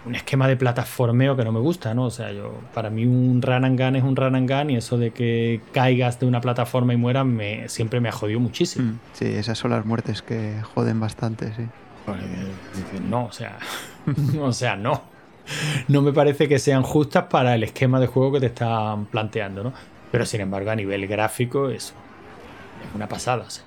un 0.07 0.15
esquema 0.15 0.47
de 0.47 0.55
plataformeo 0.55 1.35
que 1.35 1.43
no 1.43 1.51
me 1.51 1.59
gusta, 1.59 1.93
¿no? 1.93 2.05
O 2.05 2.11
sea, 2.11 2.31
yo 2.31 2.53
para 2.73 2.89
mí 2.89 3.05
un 3.05 3.41
run 3.41 3.65
and 3.65 3.79
gun 3.79 3.95
es 3.95 4.03
un 4.03 4.15
run 4.15 4.35
and 4.35 4.49
gun 4.49 4.69
y 4.69 4.77
eso 4.77 4.97
de 4.97 5.11
que 5.11 5.61
caigas 5.73 6.19
de 6.19 6.25
una 6.25 6.41
plataforma 6.41 6.93
y 6.93 6.97
mueras 6.97 7.25
me, 7.25 7.67
siempre 7.69 7.99
me 7.99 8.09
ha 8.09 8.11
jodido 8.11 8.39
muchísimo. 8.39 8.93
Mm, 8.93 8.99
sí, 9.13 9.25
esas 9.25 9.57
son 9.57 9.71
las 9.71 9.85
muertes 9.85 10.21
que 10.21 10.61
joden 10.73 10.99
bastante, 10.99 11.53
sí. 11.53 11.67
No, 13.09 13.25
o 13.25 13.31
sea, 13.33 13.57
o 14.41 14.53
sea, 14.53 14.75
no. 14.77 15.03
No 15.87 16.01
me 16.01 16.11
parece 16.13 16.47
que 16.47 16.59
sean 16.59 16.83
justas 16.83 17.25
para 17.25 17.55
el 17.55 17.63
esquema 17.63 17.99
de 17.99 18.07
juego 18.07 18.33
que 18.33 18.39
te 18.39 18.45
están 18.47 19.05
planteando, 19.05 19.63
¿no? 19.63 19.73
Pero 20.11 20.25
sin 20.25 20.41
embargo, 20.41 20.71
a 20.71 20.75
nivel 20.75 21.05
gráfico, 21.07 21.69
eso 21.69 21.93
es 22.81 22.95
una 22.95 23.07
pasada. 23.07 23.43
O 23.45 23.49
sea 23.49 23.66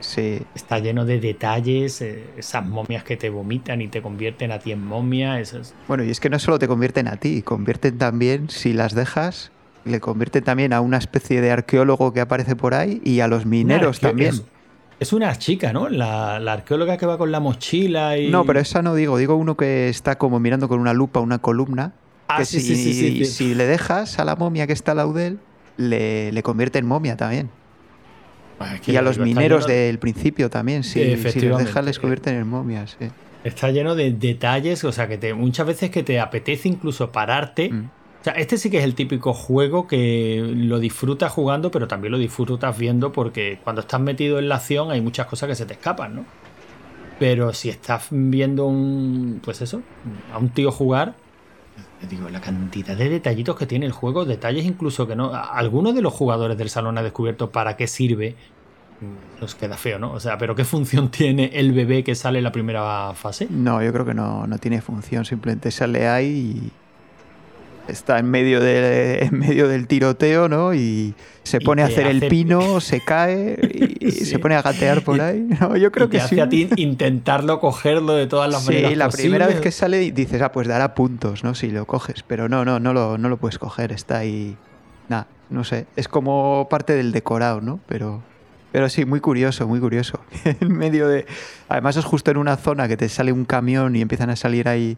sí. 0.00 0.42
Está 0.54 0.78
lleno 0.78 1.04
de 1.04 1.20
detalles, 1.20 2.00
eh, 2.00 2.24
esas 2.36 2.66
momias 2.66 3.04
que 3.04 3.16
te 3.16 3.30
vomitan 3.30 3.80
y 3.80 3.88
te 3.88 4.02
convierten 4.02 4.52
a 4.52 4.58
ti 4.58 4.72
en 4.72 4.84
momia. 4.84 5.40
Esas... 5.40 5.74
Bueno, 5.88 6.04
y 6.04 6.10
es 6.10 6.20
que 6.20 6.30
no 6.30 6.38
solo 6.38 6.58
te 6.58 6.68
convierten 6.68 7.08
a 7.08 7.16
ti, 7.16 7.42
convierten 7.42 7.98
también, 7.98 8.50
si 8.50 8.72
las 8.72 8.94
dejas, 8.94 9.50
le 9.84 10.00
convierten 10.00 10.44
también 10.44 10.72
a 10.72 10.80
una 10.80 10.98
especie 10.98 11.40
de 11.40 11.50
arqueólogo 11.50 12.12
que 12.12 12.20
aparece 12.20 12.56
por 12.56 12.74
ahí 12.74 13.00
y 13.04 13.20
a 13.20 13.28
los 13.28 13.46
mineros 13.46 14.00
también. 14.00 14.34
Es, 14.98 15.12
una 15.14 15.34
chica, 15.36 15.72
¿no? 15.72 15.88
La, 15.88 16.36
arqueóloga 16.36 16.98
que 16.98 17.06
va 17.06 17.16
con 17.16 17.32
la 17.32 17.40
mochila 17.40 18.18
y... 18.18 18.30
No, 18.30 18.44
pero 18.44 18.60
esa 18.60 18.82
no 18.82 18.94
digo, 18.94 19.16
digo 19.16 19.34
uno 19.34 19.56
que 19.56 19.88
está 19.88 20.18
como 20.18 20.40
mirando 20.40 20.68
con 20.68 20.78
una 20.78 20.92
lupa 20.92 21.20
una 21.20 21.38
columna. 21.38 21.94
Ah, 22.28 22.38
que 22.38 22.44
sí, 22.44 22.60
si, 22.60 22.76
sí, 22.76 23.24
si 23.24 23.54
le 23.54 23.66
dejas 23.66 24.18
a 24.18 24.24
la 24.24 24.36
momia 24.36 24.66
que 24.66 24.72
está 24.72 24.92
al 24.92 24.98
lado 24.98 25.12
de 25.14 25.28
él, 25.28 25.38
le, 25.78 26.32
le 26.32 26.42
convierte 26.42 26.78
en 26.78 26.86
momia 26.86 27.16
también 27.16 27.48
y 28.86 28.96
a 28.96 29.02
los 29.02 29.18
mineros 29.18 29.66
del 29.66 29.98
principio 29.98 30.50
también, 30.50 30.84
sí. 30.84 31.16
Si 31.16 31.40
los 31.40 31.58
dejas, 31.58 31.84
les 31.84 31.98
convierten 31.98 32.36
en 32.36 32.48
momias. 32.48 32.96
Está 33.42 33.70
lleno 33.70 33.94
de 33.94 34.12
detalles, 34.12 34.84
o 34.84 34.92
sea, 34.92 35.08
que 35.08 35.16
te, 35.16 35.32
muchas 35.32 35.66
veces 35.66 35.90
que 35.90 36.02
te 36.02 36.20
apetece 36.20 36.68
incluso 36.68 37.10
pararte. 37.10 37.70
Mm. 37.70 37.90
O 38.20 38.24
sea, 38.24 38.34
este 38.34 38.58
sí 38.58 38.68
que 38.68 38.78
es 38.78 38.84
el 38.84 38.94
típico 38.94 39.32
juego 39.32 39.86
que 39.86 40.44
lo 40.54 40.78
disfrutas 40.78 41.32
jugando, 41.32 41.70
pero 41.70 41.88
también 41.88 42.12
lo 42.12 42.18
disfrutas 42.18 42.76
viendo 42.76 43.12
porque 43.12 43.58
cuando 43.64 43.80
estás 43.80 43.98
metido 43.98 44.38
en 44.38 44.50
la 44.50 44.56
acción 44.56 44.90
hay 44.90 45.00
muchas 45.00 45.26
cosas 45.26 45.48
que 45.48 45.54
se 45.54 45.64
te 45.64 45.72
escapan, 45.72 46.16
¿no? 46.16 46.24
Pero 47.18 47.54
si 47.54 47.70
estás 47.70 48.08
viendo 48.10 48.66
un, 48.66 49.40
pues 49.42 49.62
eso, 49.62 49.80
a 50.34 50.38
un 50.38 50.50
tío 50.50 50.70
jugar, 50.70 51.14
digo, 52.08 52.28
la 52.28 52.40
cantidad 52.40 52.96
de 52.96 53.08
detallitos 53.08 53.56
que 53.56 53.66
tiene 53.66 53.86
el 53.86 53.92
juego, 53.92 54.24
detalles 54.24 54.64
incluso 54.64 55.06
que 55.06 55.16
no. 55.16 55.34
Algunos 55.34 55.94
de 55.94 56.02
los 56.02 56.12
jugadores 56.12 56.56
del 56.56 56.70
salón 56.70 56.98
ha 56.98 57.02
descubierto 57.02 57.50
para 57.50 57.76
qué 57.76 57.86
sirve. 57.86 58.36
Nos 59.40 59.54
queda 59.54 59.76
feo, 59.76 59.98
¿no? 59.98 60.12
O 60.12 60.20
sea, 60.20 60.36
¿pero 60.36 60.54
qué 60.54 60.64
función 60.64 61.08
tiene 61.10 61.50
el 61.54 61.72
bebé 61.72 62.04
que 62.04 62.14
sale 62.14 62.38
en 62.38 62.44
la 62.44 62.52
primera 62.52 63.12
fase? 63.14 63.46
No, 63.50 63.82
yo 63.82 63.92
creo 63.92 64.04
que 64.04 64.14
no, 64.14 64.46
no 64.46 64.58
tiene 64.58 64.80
función, 64.80 65.24
simplemente 65.24 65.70
sale 65.70 66.08
ahí 66.08 66.62
y 66.66 66.72
está 67.90 68.18
en 68.18 68.30
medio, 68.30 68.60
de, 68.60 69.18
en 69.24 69.38
medio 69.38 69.68
del 69.68 69.86
tiroteo, 69.86 70.48
¿no? 70.48 70.74
Y 70.74 71.14
se 71.42 71.60
pone 71.60 71.82
a 71.82 71.86
hacer 71.86 72.06
el 72.06 72.26
pino, 72.28 72.80
se 72.80 73.00
cae 73.00 73.58
y, 74.00 74.10
se 74.10 74.38
pone 74.38 74.54
a 74.54 74.62
gatear 74.62 75.02
por 75.02 75.20
ahí. 75.20 75.46
No, 75.60 75.76
yo 75.76 75.90
creo 75.90 76.08
que 76.08 76.18
te 76.18 76.24
hace 76.24 76.40
a 76.40 76.48
ti 76.48 76.68
intentarlo 76.76 77.60
cogerlo 77.60 78.14
de 78.14 78.26
todas 78.26 78.50
las 78.50 78.64
maneras. 78.64 78.90
Sí, 78.90 78.96
la 78.96 79.08
primera 79.08 79.46
vez 79.46 79.60
que 79.60 79.70
sale 79.70 80.10
dices, 80.12 80.40
ah, 80.42 80.52
pues 80.52 80.68
dará 80.68 80.94
puntos, 80.94 81.44
¿no? 81.44 81.54
Si 81.54 81.70
lo 81.70 81.86
coges, 81.86 82.22
pero 82.22 82.48
no, 82.48 82.64
no, 82.64 82.80
no 82.80 82.92
lo, 82.92 83.18
no 83.18 83.28
lo 83.28 83.36
puedes 83.36 83.58
coger, 83.58 83.92
está 83.92 84.18
ahí. 84.18 84.56
Nada, 85.08 85.26
no 85.50 85.64
sé. 85.64 85.86
Es 85.96 86.08
como 86.08 86.68
parte 86.70 86.94
del 86.94 87.12
decorado, 87.12 87.60
¿no? 87.60 87.80
Pero. 87.86 88.22
Pero 88.72 88.88
sí, 88.88 89.04
muy 89.04 89.18
curioso, 89.18 89.66
muy 89.66 89.80
curioso. 89.80 90.20
en 90.44 90.72
medio 90.72 91.08
de. 91.08 91.26
Además, 91.68 91.96
es 91.96 92.04
justo 92.04 92.30
en 92.30 92.36
una 92.36 92.56
zona 92.56 92.86
que 92.86 92.96
te 92.96 93.08
sale 93.08 93.32
un 93.32 93.44
camión 93.44 93.96
y 93.96 94.00
empiezan 94.00 94.30
a 94.30 94.36
salir 94.36 94.68
ahí 94.68 94.96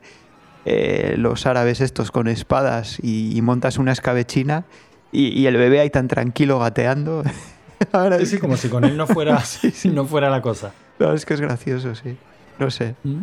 eh, 0.65 1.15
los 1.19 1.47
árabes 1.47 1.81
estos 1.81 2.11
con 2.11 2.29
espadas 2.29 2.99
y, 3.03 3.41
montas 3.43 3.79
una 3.79 3.93
escabechina 3.93 4.65
y, 5.11 5.47
el 5.47 5.57
bebé 5.57 5.81
ahí 5.81 5.91
tan 5.91 6.09
tranquilo 6.09 6.59
gateando. 6.59 7.25
Ahora 7.93 8.25
sí, 8.25 8.39
como 8.39 8.57
si 8.57 8.69
con 8.69 8.85
él 8.85 8.97
no 8.97 9.07
fuera, 9.07 9.43
no 9.85 10.07
fuera 10.07 10.31
la 10.31 10.41
cosa. 10.41 10.73
No, 10.99 11.13
es 11.13 11.27
que 11.27 11.35
es 11.35 11.41
gracioso, 11.41 11.95
sí. 11.95 12.17
No 12.59 12.71
sé. 12.71 12.95
¿Mm? 13.03 13.21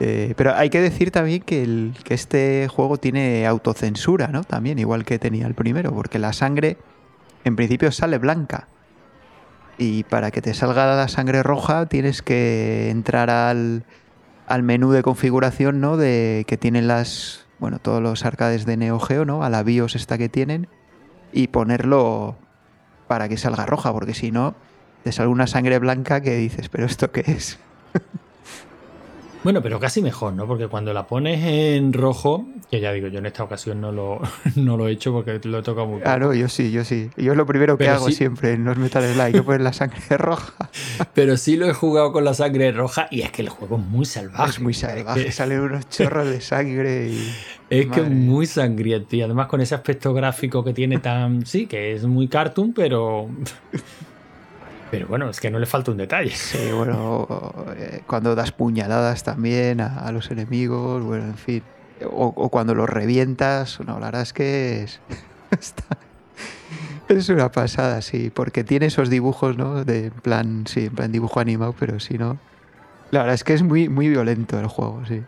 Eh, 0.00 0.32
pero 0.34 0.54
hay 0.54 0.70
que 0.70 0.80
decir 0.80 1.10
también 1.10 1.42
que, 1.42 1.62
el, 1.62 1.92
que 2.04 2.14
este 2.14 2.68
juego 2.68 2.96
tiene 2.96 3.46
autocensura, 3.46 4.28
¿no? 4.28 4.44
También, 4.44 4.78
igual 4.78 5.04
que 5.04 5.18
tenía 5.18 5.46
el 5.46 5.52
primero, 5.54 5.92
porque 5.92 6.18
la 6.18 6.32
sangre 6.32 6.78
en 7.44 7.54
principio 7.54 7.92
sale 7.92 8.16
blanca. 8.16 8.66
Y 9.76 10.04
para 10.04 10.30
que 10.30 10.40
te 10.40 10.54
salga 10.54 10.94
la 10.96 11.08
sangre 11.08 11.42
roja 11.42 11.86
tienes 11.86 12.22
que 12.22 12.90
entrar 12.90 13.30
al, 13.30 13.84
al 14.50 14.64
menú 14.64 14.90
de 14.90 15.04
configuración, 15.04 15.80
¿no? 15.80 15.96
De 15.96 16.44
que 16.48 16.56
tienen 16.56 16.88
las, 16.88 17.46
bueno, 17.60 17.78
todos 17.78 18.02
los 18.02 18.24
arcades 18.24 18.66
de 18.66 18.76
Neo 18.76 18.98
Geo, 18.98 19.24
¿no? 19.24 19.44
A 19.44 19.48
la 19.48 19.62
BIOS 19.62 19.94
esta 19.94 20.18
que 20.18 20.28
tienen 20.28 20.66
y 21.32 21.46
ponerlo 21.46 22.36
para 23.06 23.28
que 23.28 23.36
salga 23.36 23.64
roja, 23.64 23.92
porque 23.92 24.12
si 24.12 24.32
no 24.32 24.56
te 25.04 25.12
sale 25.12 25.28
una 25.28 25.46
sangre 25.46 25.78
blanca 25.78 26.20
que 26.20 26.34
dices, 26.34 26.68
pero 26.68 26.84
esto 26.84 27.12
qué 27.12 27.20
es. 27.28 27.60
Bueno, 29.42 29.62
pero 29.62 29.80
casi 29.80 30.02
mejor, 30.02 30.34
¿no? 30.34 30.46
Porque 30.46 30.66
cuando 30.66 30.92
la 30.92 31.06
pones 31.06 31.42
en 31.42 31.94
rojo, 31.94 32.46
que 32.70 32.78
ya 32.78 32.92
digo, 32.92 33.08
yo 33.08 33.20
en 33.20 33.26
esta 33.26 33.42
ocasión 33.42 33.80
no 33.80 33.90
lo, 33.90 34.20
no 34.56 34.76
lo 34.76 34.86
he 34.86 34.92
hecho 34.92 35.12
porque 35.12 35.40
lo 35.44 35.60
he 35.60 35.62
tocado 35.62 35.86
muy 35.86 36.00
Claro, 36.00 36.34
yo 36.34 36.48
sí, 36.48 36.70
yo 36.70 36.84
sí. 36.84 37.10
Yo 37.16 37.32
es 37.32 37.38
lo 37.38 37.46
primero 37.46 37.78
que 37.78 37.88
hago 37.88 38.10
siempre 38.10 38.52
en 38.52 38.64
los 38.64 38.76
Metal 38.76 39.02
Slide, 39.02 39.32
que 39.32 39.42
poner 39.42 39.62
la 39.62 39.72
sangre 39.72 40.00
roja. 40.18 40.70
Pero 41.14 41.38
sí 41.38 41.56
lo 41.56 41.66
he 41.66 41.72
jugado 41.72 42.12
con 42.12 42.24
la 42.24 42.34
sangre 42.34 42.70
roja 42.72 43.08
y 43.10 43.22
es 43.22 43.32
que 43.32 43.40
el 43.40 43.48
juego 43.48 43.76
es 43.76 43.82
muy 43.82 44.04
salvaje. 44.04 44.50
Es 44.50 44.60
muy 44.60 44.74
salvaje, 44.74 45.32
salen 45.32 45.60
unos 45.60 45.88
chorros 45.88 46.28
de 46.28 46.40
sangre 46.40 47.08
y... 47.08 47.34
Es 47.70 47.86
que 47.86 48.00
es 48.00 48.10
muy 48.10 48.46
sangriento 48.46 49.14
y 49.14 49.22
además 49.22 49.46
con 49.46 49.60
ese 49.60 49.76
aspecto 49.76 50.12
gráfico 50.12 50.64
que 50.64 50.74
tiene 50.74 50.98
tan... 50.98 51.46
Sí, 51.46 51.66
que 51.66 51.94
es 51.94 52.04
muy 52.04 52.26
cartoon, 52.26 52.72
pero... 52.72 53.28
Pero 54.90 55.06
bueno, 55.06 55.30
es 55.30 55.40
que 55.40 55.50
no 55.50 55.58
le 55.58 55.66
falta 55.66 55.92
un 55.92 55.96
detalle. 55.96 56.30
Sí, 56.30 56.72
bueno, 56.72 57.26
eh, 57.76 58.02
cuando 58.06 58.34
das 58.34 58.50
puñaladas 58.52 59.22
también 59.22 59.80
a, 59.80 60.10
los 60.10 60.30
enemigos, 60.30 61.02
bueno, 61.04 61.24
en 61.24 61.36
fin. 61.36 61.62
O, 62.10 62.48
cuando 62.48 62.74
los 62.74 62.88
revientas, 62.88 63.78
no, 63.80 64.00
la 64.00 64.06
verdad 64.06 64.22
es 64.22 64.32
que 64.32 64.82
es, 64.82 65.00
es 67.08 67.28
una 67.28 67.52
pasada, 67.52 68.02
sí, 68.02 68.30
porque 68.34 68.64
tiene 68.64 68.86
esos 68.86 69.10
dibujos, 69.10 69.56
¿no? 69.56 69.84
De 69.84 70.06
en 70.06 70.12
plan, 70.12 70.64
sí, 70.66 70.86
en 70.86 70.94
plan 70.94 71.12
dibujo 71.12 71.40
animado, 71.40 71.74
pero 71.78 72.00
si 72.00 72.18
no. 72.18 72.38
La 73.10 73.20
verdad 73.20 73.34
es 73.34 73.44
que 73.44 73.54
es 73.54 73.62
muy, 73.62 73.88
muy 73.88 74.08
violento 74.08 74.58
el 74.58 74.66
juego, 74.66 75.02
sí. 75.06 75.22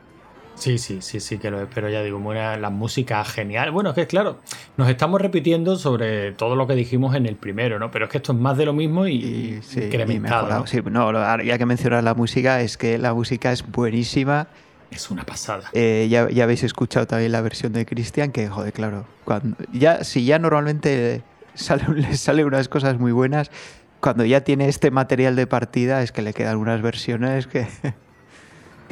Sí, 0.63 0.79
sí, 0.79 0.99
sí, 1.03 1.19
sí 1.19 1.39
que 1.39 1.51
lo 1.51 1.61
es, 1.61 1.67
pero 1.75 1.89
ya 1.91 2.05
digo, 2.05 2.21
buena, 2.21 2.57
la 2.57 2.71
música 2.71 3.25
genial. 3.25 3.73
Bueno, 3.73 3.91
es 3.91 3.97
que 3.97 4.07
claro, 4.07 4.39
nos 4.77 4.89
estamos 4.89 5.21
repitiendo 5.21 5.75
sobre 5.75 6.31
todo 6.31 6.55
lo 6.55 6.69
que 6.69 6.77
dijimos 6.77 7.17
en 7.17 7.27
el 7.27 7.35
primero, 7.35 7.81
¿no? 7.81 7.91
Pero 7.91 8.05
es 8.05 8.13
que 8.13 8.19
esto 8.19 8.33
es 8.33 8.39
más 8.39 8.57
de 8.57 8.67
lo 8.67 8.73
mismo 8.73 9.09
y, 9.09 9.15
Y, 9.15 9.61
sí, 9.63 9.81
y 9.81 9.85
incrementado. 9.87 10.43
mejorado. 10.45 10.61
¿no? 10.61 10.67
Sí, 10.69 10.81
no, 10.89 11.43
ya 11.43 11.59
que 11.59 11.67
mencionas 11.67 12.05
la 12.05 12.15
música, 12.15 12.61
es 12.61 12.77
que 12.77 12.97
la 12.97 13.13
música 13.13 13.51
es 13.51 13.69
buenísima. 13.69 14.47
Es 14.93 15.11
una 15.11 15.25
pasada. 15.25 15.65
Eh, 15.73 16.07
ya, 16.09 16.31
ya 16.31 16.45
habéis 16.45 16.63
escuchado 16.63 17.09
también 17.09 17.33
la 17.33 17.41
versión 17.41 17.73
de 17.73 17.85
Cristian, 17.85 18.31
que 18.31 18.47
joder, 18.47 18.73
claro, 18.73 19.05
cuando 19.25 19.57
ya, 19.73 20.05
si 20.05 20.25
ya 20.25 20.39
normalmente 20.39 21.25
sale, 21.55 21.83
le 21.93 22.17
salen 22.17 22.47
unas 22.47 22.69
cosas 22.69 23.01
muy 23.01 23.11
buenas, 23.11 23.51
cuando 23.99 24.25
ya 24.25 24.43
tiene 24.43 24.69
este 24.69 24.93
material 24.93 25.35
de 25.35 25.49
partida 25.49 26.05
es 26.05 26.13
que 26.13 26.23
le 26.23 26.33
quedan 26.35 26.59
unas 26.59 26.83
versiones 26.83 27.49
que, 27.49 27.67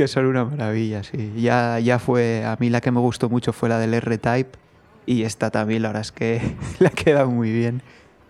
que 0.00 0.08
son 0.08 0.24
una 0.24 0.46
maravilla, 0.46 1.02
sí. 1.02 1.30
Ya, 1.36 1.78
ya 1.78 1.98
fue, 1.98 2.42
a 2.46 2.56
mí 2.58 2.70
la 2.70 2.80
que 2.80 2.90
me 2.90 3.00
gustó 3.00 3.28
mucho 3.28 3.52
fue 3.52 3.68
la 3.68 3.78
del 3.78 3.92
R-Type 3.92 4.58
y 5.04 5.24
esta 5.24 5.50
también, 5.50 5.82
la 5.82 5.90
verdad 5.90 6.00
es 6.00 6.10
que 6.10 6.40
le 6.78 6.86
ha 6.86 6.90
quedado 6.90 7.28
muy 7.28 7.52
bien. 7.52 7.82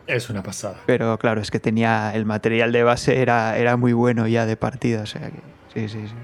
Es 0.08 0.30
una 0.30 0.42
pasada. 0.42 0.80
Pero 0.86 1.16
claro, 1.18 1.40
es 1.40 1.52
que 1.52 1.60
tenía 1.60 2.12
el 2.12 2.26
material 2.26 2.72
de 2.72 2.82
base 2.82 3.22
era, 3.22 3.56
era 3.56 3.76
muy 3.76 3.92
bueno 3.92 4.26
ya 4.26 4.46
de 4.46 4.56
partida, 4.56 5.02
o 5.02 5.06
sea 5.06 5.30
que 5.30 5.38
sí, 5.72 5.88
sí, 5.88 6.08
sí. 6.08 6.14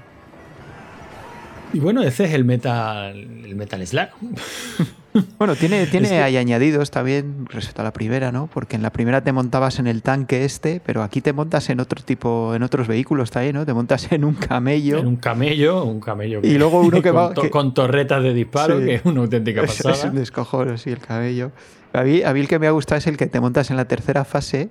Y 1.73 1.79
bueno, 1.79 2.01
ese 2.01 2.25
es 2.25 2.33
el 2.33 2.45
Metal, 2.45 3.15
el 3.17 3.55
Metal 3.55 3.85
Slug. 3.85 4.07
Bueno, 5.39 5.55
tiene, 5.55 5.87
tiene 5.87 6.05
Es 6.05 6.11
que- 6.13 6.21
hay 6.21 6.37
añadidos 6.37 6.91
también 6.91 7.47
respecto 7.49 7.81
a 7.81 7.83
la 7.83 7.91
primera, 7.91 8.31
¿no? 8.31 8.45
Porque 8.53 8.75
en 8.75 8.83
la 8.83 8.91
primera 8.91 9.23
te 9.23 9.31
montabas 9.31 9.79
en 9.79 9.87
el 9.87 10.03
tanque 10.03 10.45
este, 10.45 10.79
pero 10.85 11.01
aquí 11.01 11.21
te 11.21 11.33
montas 11.33 11.71
en 11.71 11.79
otro 11.79 12.03
tipo, 12.03 12.53
en 12.53 12.61
otros 12.61 12.87
vehículos 12.87 13.31
también, 13.31 13.55
¿no? 13.55 13.65
Te 13.65 13.73
montas 13.73 14.11
en 14.11 14.23
un 14.23 14.35
camello. 14.35 14.99
En 14.99 15.07
un 15.07 15.15
camello, 15.15 15.83
un 15.85 16.01
camello 16.01 16.41
Y 16.43 16.59
luego 16.59 16.81
uno 16.81 17.01
que 17.01 17.09
con, 17.09 17.17
va- 17.17 17.33
to- 17.33 17.41
que- 17.41 17.49
con 17.49 17.73
torretas 17.73 18.21
de 18.21 18.31
disparo, 18.35 18.77
Sí. 18.79 18.85
que 18.85 18.93
es 18.95 19.05
una 19.05 19.21
auténtica 19.21 19.61
Es, 19.63 19.77
pasada. 19.77 19.95
es 19.95 20.03
un 20.03 20.15
descojono, 20.15 20.77
sí, 20.77 20.91
el 20.91 20.99
camello. 20.99 21.51
A 21.93 22.03
mí, 22.03 22.21
a 22.21 22.31
mí 22.31 22.39
el 22.41 22.47
que 22.47 22.59
me 22.59 22.67
ha 22.67 22.71
gustado 22.71 22.99
es 22.99 23.07
el 23.07 23.17
que 23.17 23.25
te 23.25 23.39
montas 23.39 23.71
en 23.71 23.77
la 23.77 23.85
tercera 23.85 24.23
fase, 24.23 24.69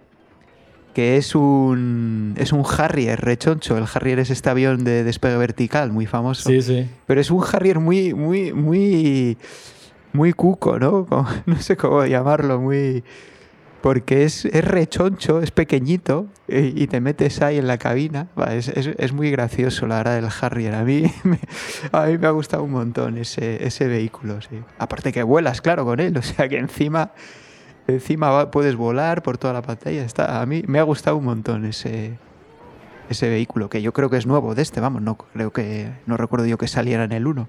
que 0.97 1.19
es 1.19 1.35
un, 1.35 2.33
es 2.39 2.53
un 2.55 2.65
Harrier 2.67 3.21
rechoncho. 3.21 3.77
El 3.77 3.85
Harrier 3.93 4.19
es 4.19 4.31
este 4.31 4.49
avión 4.49 4.83
de 4.83 5.05
despegue 5.05 5.37
vertical, 5.37 5.93
muy 5.93 6.07
famoso. 6.07 6.49
Sí, 6.49 6.63
sí. 6.63 6.89
Pero 7.07 7.21
es 7.21 7.31
un 7.31 7.45
Harrier 7.53 7.81
muy, 7.81 8.15
muy, 8.15 8.55
muy, 8.55 9.37
muy 10.15 10.33
cuco, 10.33 10.79
¿no? 10.79 11.05
Como- 11.11 11.29
no 11.45 11.61
sé 11.61 11.77
cómo 11.77 12.07
llamarlo, 12.07 12.59
muy... 12.63 13.05
Porque 13.83 14.25
es, 14.25 14.47
es 14.47 14.65
rechoncho, 14.65 15.43
es 15.43 15.51
pequeñito 15.51 16.29
y, 16.49 16.83
y 16.83 16.87
te 16.87 17.03
metes 17.03 17.43
ahí 17.43 17.59
en 17.59 17.67
la 17.67 17.77
cabina. 17.77 18.29
Es- 18.51 18.69
es 18.69 19.13
muy 19.13 19.31
gracioso, 19.31 19.87
la 19.87 19.97
verdad, 19.99 20.15
del 20.23 20.31
Harrier. 20.41 20.77
A 20.77 20.83
mí 20.83 21.13
me, 21.25 21.39
a 21.93 22.07
mí 22.07 22.17
me 22.17 22.27
ha 22.27 22.31
gustado 22.31 22.63
un 22.63 22.71
montón 22.73 23.19
ese, 23.19 23.67
ese 23.67 23.87
vehículo, 23.87 24.41
sí. 24.41 24.61
Aparte 24.79 25.13
que 25.13 25.23
vuelas, 25.23 25.61
claro, 25.61 25.85
con 25.85 26.01
él. 26.01 26.17
O 26.17 26.23
sea 26.23 26.49
que 26.49 26.57
encima, 26.57 27.13
encima 27.89 28.51
puedes 28.51 28.77
volar 28.77 29.23
por 29.23 29.39
toda 29.39 29.53
la 29.53 29.63
pantalla. 29.63 30.05
Está, 30.05 30.41
a 30.41 30.47
mí 30.47 30.63
me 30.67 30.79
ha 30.79 30.83
gustado 30.83 31.17
un 31.17 31.25
montón 31.25 31.65
ese, 31.65 32.19
ese 33.09 33.29
vehículo, 33.29 33.71
que 33.71 33.83
yo 33.83 33.93
creo 33.93 34.11
que 34.11 34.17
es 34.17 34.27
nuevo 34.27 34.55
de 34.55 34.63
este, 34.63 34.81
vamos, 34.81 35.03
no 35.03 35.17
creo 35.17 35.53
que, 35.53 35.93
no 36.07 36.17
recuerdo 36.17 36.47
yo 36.47 36.59
que 36.59 36.69
saliera 36.69 37.05
en 37.05 37.13
el 37.13 37.27
1. 37.27 37.49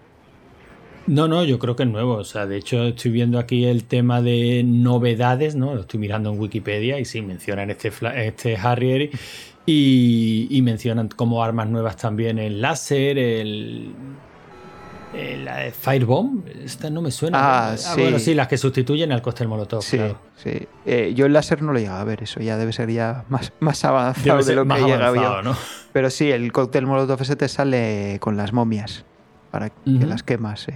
No, 1.07 1.29
no, 1.29 1.45
yo 1.45 1.57
creo 1.57 1.75
que 1.75 1.83
es 1.83 1.89
nuevo. 1.89 2.15
O 2.15 2.23
sea, 2.25 2.45
de 2.45 2.57
hecho, 2.57 2.83
estoy 2.83 3.11
viendo 3.11 3.39
aquí 3.39 3.65
el 3.65 3.85
tema 3.85 4.21
de 4.21 4.63
novedades, 4.65 5.55
¿no? 5.55 5.73
Lo 5.73 5.81
estoy 5.81 6.01
mirando 6.01 6.31
en 6.31 6.39
Wikipedia 6.39 6.99
y 6.99 7.05
sí, 7.05 7.21
mencionan 7.21 7.69
este, 7.69 7.91
este 8.15 8.57
Harrier 8.57 9.11
y, 9.65 10.47
y 10.49 10.61
mencionan 10.61 11.07
como 11.07 11.41
armas 11.41 11.69
nuevas 11.69 11.95
también 11.95 12.37
el 12.39 12.61
láser, 12.61 13.17
el. 13.17 13.93
El- 15.17 15.45
la 15.45 15.57
de 15.57 15.71
Firebomb. 15.71 16.47
Esta 16.63 16.89
no 16.89 17.01
me 17.01 17.11
suena. 17.11 17.37
Ah, 17.39 17.71
¿no? 17.71 17.77
sí. 17.77 18.01
bueno, 18.01 18.19
sí, 18.19 18.33
las 18.33 18.47
que 18.47 18.57
sustituyen 18.57 19.11
al 19.11 19.21
cóctel 19.21 19.47
molotov. 19.47 19.81
Sí, 19.81 19.97
claro. 19.97 20.17
sí. 20.35 20.67
Eh, 20.85 21.13
yo 21.15 21.25
el 21.25 21.33
láser 21.33 21.61
no 21.61 21.73
lo 21.73 21.79
llegaba 21.79 22.01
a 22.01 22.03
ver, 22.03 22.23
eso 22.23 22.39
ya 22.39 22.57
debe 22.57 22.73
ser 22.73 22.91
ya 22.91 23.25
más, 23.29 23.51
más 23.59 23.83
avanzado 23.85 24.43
de 24.43 24.55
lo 24.55 24.65
que 24.65 24.73
avanzado, 24.73 25.15
yo. 25.15 25.41
¿no? 25.41 25.55
Pero 25.93 26.09
sí, 26.09 26.31
el 26.31 26.51
cóctel 26.51 26.85
molotov 26.85 27.21
ese 27.21 27.35
te 27.35 27.47
sale 27.47 28.17
con 28.19 28.37
las 28.37 28.53
momias 28.53 29.03
para 29.51 29.69
que 29.69 29.75
las 29.85 30.23
quemas, 30.23 30.61
sí. 30.61 30.73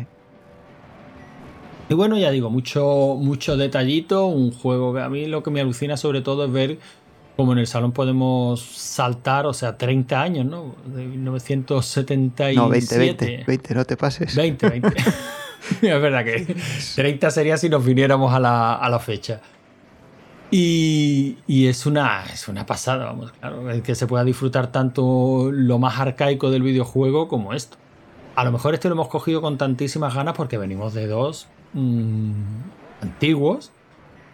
Y 1.89 1.93
bueno, 1.93 2.17
ya 2.17 2.31
digo, 2.31 2.49
mucho, 2.49 3.17
mucho 3.19 3.57
detallito, 3.57 4.25
un 4.27 4.51
juego 4.53 4.93
que 4.93 5.01
a 5.01 5.09
mí 5.09 5.25
lo 5.25 5.43
que 5.43 5.51
me 5.51 5.59
alucina 5.59 5.97
sobre 5.97 6.21
todo 6.21 6.45
es 6.45 6.51
ver 6.53 6.77
cómo 7.35 7.53
en 7.53 7.59
el 7.59 7.67
salón 7.67 7.91
podemos 7.91 8.61
saltar, 8.61 9.45
o 9.45 9.53
sea, 9.53 9.77
30 9.77 10.21
años, 10.21 10.45
¿no? 10.45 10.75
De 10.85 11.05
1977. 11.05 12.55
No, 12.55 12.69
20, 12.69 12.97
20, 12.97 13.43
20, 13.47 13.75
no 13.75 13.85
te 13.85 13.97
pases. 13.97 14.35
20, 14.35 14.69
20. 14.69 14.93
es 15.81 16.01
verdad 16.01 16.23
que 16.23 16.55
30 16.95 17.31
sería 17.31 17.57
si 17.57 17.69
nos 17.69 17.85
viniéramos 17.85 18.33
a 18.33 18.39
la, 18.39 18.75
a 18.75 18.89
la 18.89 18.99
fecha. 18.99 19.41
Y, 20.49 21.37
y 21.47 21.67
es, 21.67 21.85
una, 21.85 22.25
es 22.25 22.49
una 22.49 22.65
pasada, 22.65 23.05
vamos, 23.05 23.31
claro, 23.31 23.63
que 23.83 23.95
se 23.95 24.05
pueda 24.05 24.25
disfrutar 24.25 24.71
tanto 24.71 25.49
lo 25.51 25.79
más 25.79 25.97
arcaico 25.99 26.51
del 26.51 26.61
videojuego 26.61 27.29
como 27.29 27.53
esto. 27.53 27.77
A 28.35 28.43
lo 28.43 28.51
mejor 28.51 28.73
este 28.73 28.89
lo 28.89 28.95
hemos 28.95 29.07
cogido 29.07 29.41
con 29.41 29.57
tantísimas 29.57 30.13
ganas 30.13 30.35
porque 30.35 30.57
venimos 30.57 30.93
de 30.93 31.07
dos 31.07 31.47
mm, 31.73 32.31
antiguos. 33.01 33.71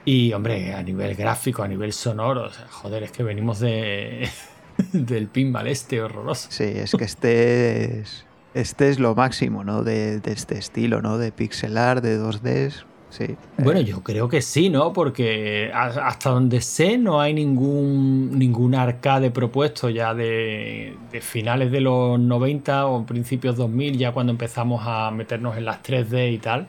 Y, 0.10 0.32
hombre, 0.32 0.74
a 0.74 0.82
nivel 0.84 1.15
gráfico, 1.15 1.63
a 1.63 1.67
nivel 1.67 1.91
sonoro, 1.91 2.46
o 2.46 2.50
sea, 2.50 2.65
joder, 2.70 3.04
es 3.04 3.12
que 3.12 3.24
venimos 3.24 3.60
de 3.60 4.30
del 4.93 5.28
pinball 5.28 5.67
este 5.67 6.02
horroroso. 6.02 6.48
Sí, 6.50 6.63
es 6.63 6.93
que 6.98 7.04
este 7.04 8.00
es, 8.00 8.26
este 8.54 8.88
es 8.89 9.00
lo 9.00 9.15
máximo, 9.15 9.65
¿no? 9.65 9.84
De, 9.84 10.22
de 10.22 10.32
este 10.32 10.58
estilo, 10.58 11.02
¿no? 11.02 11.17
De 11.17 11.34
pixelar, 11.34 12.02
de 12.02 12.17
2D. 12.22 12.72
Sí. 13.10 13.36
Bueno, 13.58 13.82
yo 13.82 14.02
creo 14.02 14.30
que 14.30 14.41
sí, 14.41 14.70
¿no? 14.70 14.93
Porque 14.93 15.72
a- 15.74 16.08
hasta 16.08 16.30
donde 16.30 16.62
sé 16.62 16.98
no 16.98 17.20
hay 17.20 17.34
ningún, 17.34 18.38
ningún 18.39 18.76
arcade 18.76 19.30
propuesto 19.32 19.89
ya 19.89 20.13
de, 20.13 20.96
de 21.12 21.22
finales 21.22 21.70
de 21.72 21.82
los 21.82 22.17
90 22.17 22.86
o 22.88 23.06
principios 23.06 23.58
2000, 23.58 23.98
ya 23.98 24.12
cuando 24.13 24.32
empezamos 24.32 24.84
a 24.86 25.12
meternos 25.12 25.58
en 25.58 25.65
las 25.65 25.82
3D 25.84 26.34
y 26.34 26.38
tal. 26.38 26.67